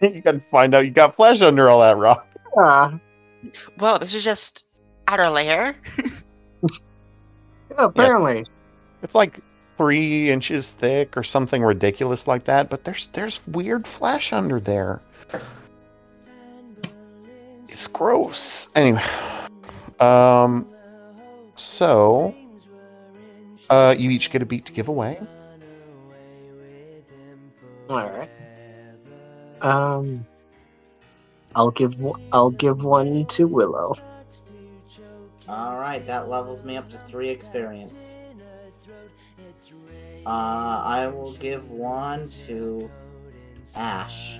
[0.06, 2.26] You gotta find out you got flesh under all that rock.
[2.56, 2.96] yeah.
[3.78, 4.64] Whoa, this is just
[5.06, 5.74] outer layer.
[6.62, 6.68] Yeah,
[7.84, 8.46] apparently.
[9.02, 9.40] It's like
[9.76, 15.00] three inches thick or something ridiculous like that, but there's there's weird flesh under there.
[17.68, 18.68] It's gross.
[18.74, 19.02] Anyway,
[20.00, 20.66] um,
[21.54, 22.34] so
[23.68, 25.20] uh, you each get a beat to give away.
[27.90, 28.30] All right.
[29.62, 30.24] Um,
[31.56, 33.94] I'll give one, I'll give one to Willow.
[35.48, 38.14] All right, that levels me up to three experience.
[40.24, 42.88] Uh, I will give one to
[43.74, 44.38] Ash.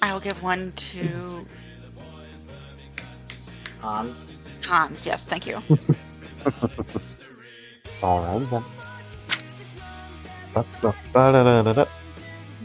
[0.00, 1.46] I will give one to
[3.80, 4.30] Hans.
[4.64, 5.04] Hans.
[5.04, 5.60] Yes, thank you.
[8.02, 8.64] All right then.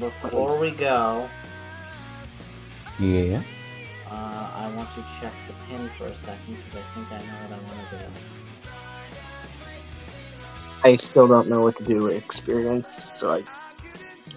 [0.02, 1.30] Before we go,
[2.98, 3.44] Yeah.
[4.10, 7.38] uh, I want to check the pin for a second because I think I know
[7.46, 8.06] what I want to do.
[10.84, 13.44] I still don't know what to do with experience, so I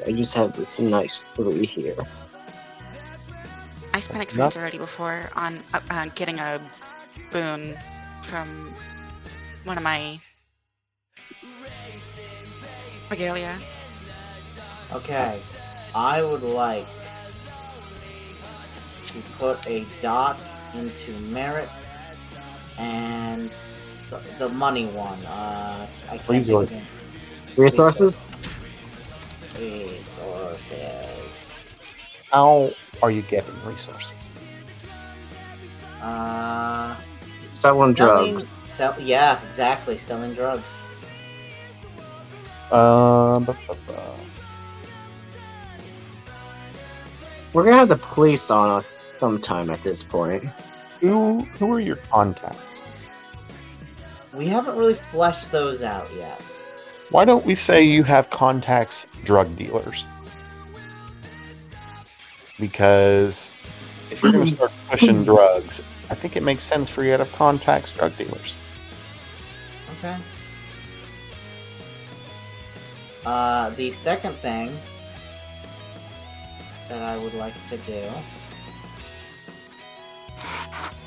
[0.06, 1.96] I just have this nice three here.
[3.94, 4.62] I spent That's experience enough.
[4.62, 6.60] already before on uh, uh, getting a
[7.32, 7.74] boon
[8.22, 8.74] from
[9.64, 10.20] one of my
[13.10, 13.58] regalia.
[14.92, 15.40] Okay,
[15.94, 16.86] I would like
[19.06, 21.98] to put a dot into merits
[22.78, 23.50] and
[24.10, 25.24] the, the money one.
[25.26, 26.70] Uh, I can't Resource.
[27.56, 28.16] Resources?
[29.58, 31.52] Resources.
[32.30, 34.32] How are you getting resources?
[36.02, 36.96] Uh,
[37.52, 38.44] Selling drugs.
[38.64, 39.96] sell, yeah, exactly.
[39.96, 40.70] Selling drugs.
[42.72, 43.38] Uh,
[47.54, 48.84] We're gonna have the police on us
[49.20, 50.44] sometime at this point.
[51.00, 52.82] who who are your contacts?
[54.32, 56.40] We haven't really fleshed those out yet.
[57.10, 60.04] Why don't we say you have contacts drug dealers?
[62.58, 63.52] Because
[64.10, 67.18] if you're going to start pushing drugs, I think it makes sense for you to
[67.18, 68.56] have contacts drug dealers.
[69.98, 70.16] Okay.
[73.24, 74.76] Uh, the second thing
[76.88, 78.02] that I would like to do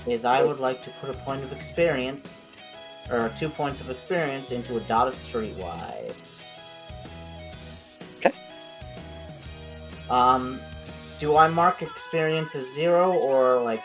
[0.07, 2.38] is I would like to put a point of experience
[3.09, 6.15] or two points of experience into a dot of streetwise.
[8.17, 8.31] Okay.
[10.09, 10.59] Um,
[11.19, 13.83] do I mark experience as zero or like?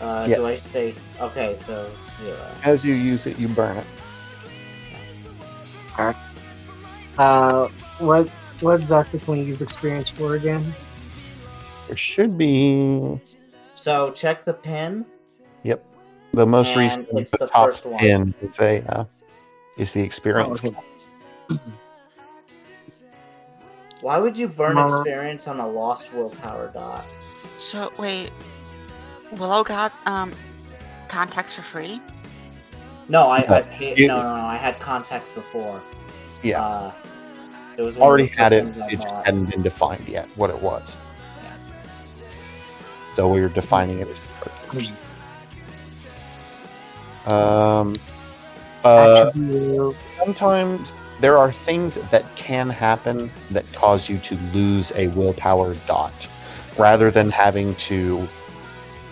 [0.00, 0.36] Uh, Yeah.
[0.36, 1.56] Do I say okay?
[1.56, 1.90] So
[2.20, 2.50] zero.
[2.64, 3.86] As you use it, you burn it.
[7.18, 8.30] Uh, what
[8.60, 10.74] what exactly can we use experience for again?
[11.86, 13.20] There should be
[13.74, 15.06] So check the pin.
[15.62, 15.84] Yep.
[16.32, 17.98] The most And recent, it's the, the top first one.
[17.98, 19.04] pin is a uh,
[19.76, 20.62] is the experience.
[20.64, 21.60] Oh, okay.
[24.00, 27.04] Why would you burn experience on a lost willpower dot?
[27.56, 28.30] So wait,
[29.32, 30.32] Willow got um
[31.08, 32.00] contacts for free.
[33.08, 33.98] No, I, I No, paid.
[33.98, 34.42] you- No, no, no.
[34.44, 35.80] I had contacts before.
[36.42, 36.62] Yeah.
[36.62, 36.92] Uh,
[37.78, 38.66] Already had it.
[38.90, 40.98] It just hadn't been defined yet what it was.
[41.42, 41.56] Yeah.
[43.14, 44.92] So we were defining it as characters.
[47.26, 47.94] Um.
[48.84, 49.30] Uh,
[50.16, 56.28] sometimes there are things that can happen that cause you to lose a willpower dot
[56.78, 58.26] rather than having to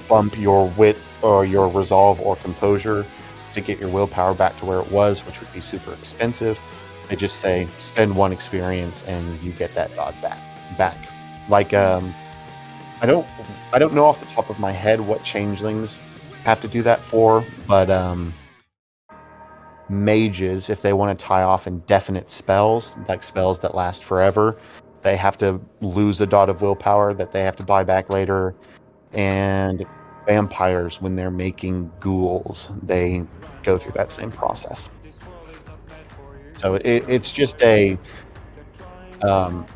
[0.09, 3.05] bump your wit or your resolve or composure
[3.55, 6.61] to get your willpower back to where it was which would be super expensive
[7.09, 10.41] they just say spend one experience and you get that dot back
[10.77, 10.97] back.
[11.49, 12.15] Like um
[13.03, 13.27] i don't
[13.73, 16.01] i don't know off the top of my head what changelings
[16.45, 18.33] have to do that for but um
[19.89, 24.57] mages if they want to tie off indefinite spells like spells that last forever
[25.07, 28.57] they have to lose a dot of willpower that they have to buy back later.
[29.13, 29.87] And
[30.27, 33.23] vampires when they're making ghouls they
[33.63, 34.89] go through that same process
[36.57, 37.99] so it, it's just a
[39.27, 39.67] um,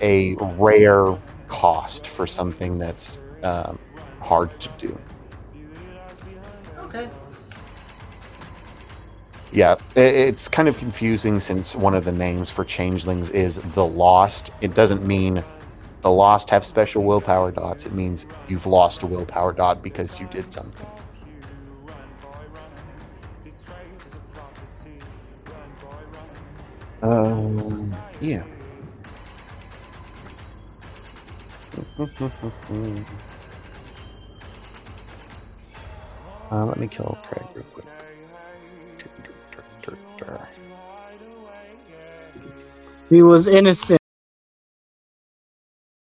[0.00, 1.16] a rare
[1.48, 3.78] cost for something that's um,
[4.20, 4.98] hard to do
[6.78, 7.08] Okay.
[9.52, 13.84] Yeah, i- it's kind of confusing since one of the names for changelings is the
[13.84, 14.50] lost.
[14.60, 15.42] It doesn't mean
[16.02, 17.86] the lost have special willpower dots.
[17.86, 20.86] It means you've lost a willpower dot because you did something.
[27.02, 28.42] Um, yeah.
[36.50, 37.86] uh, let me kill Craig real quick.
[43.08, 44.00] He was innocent.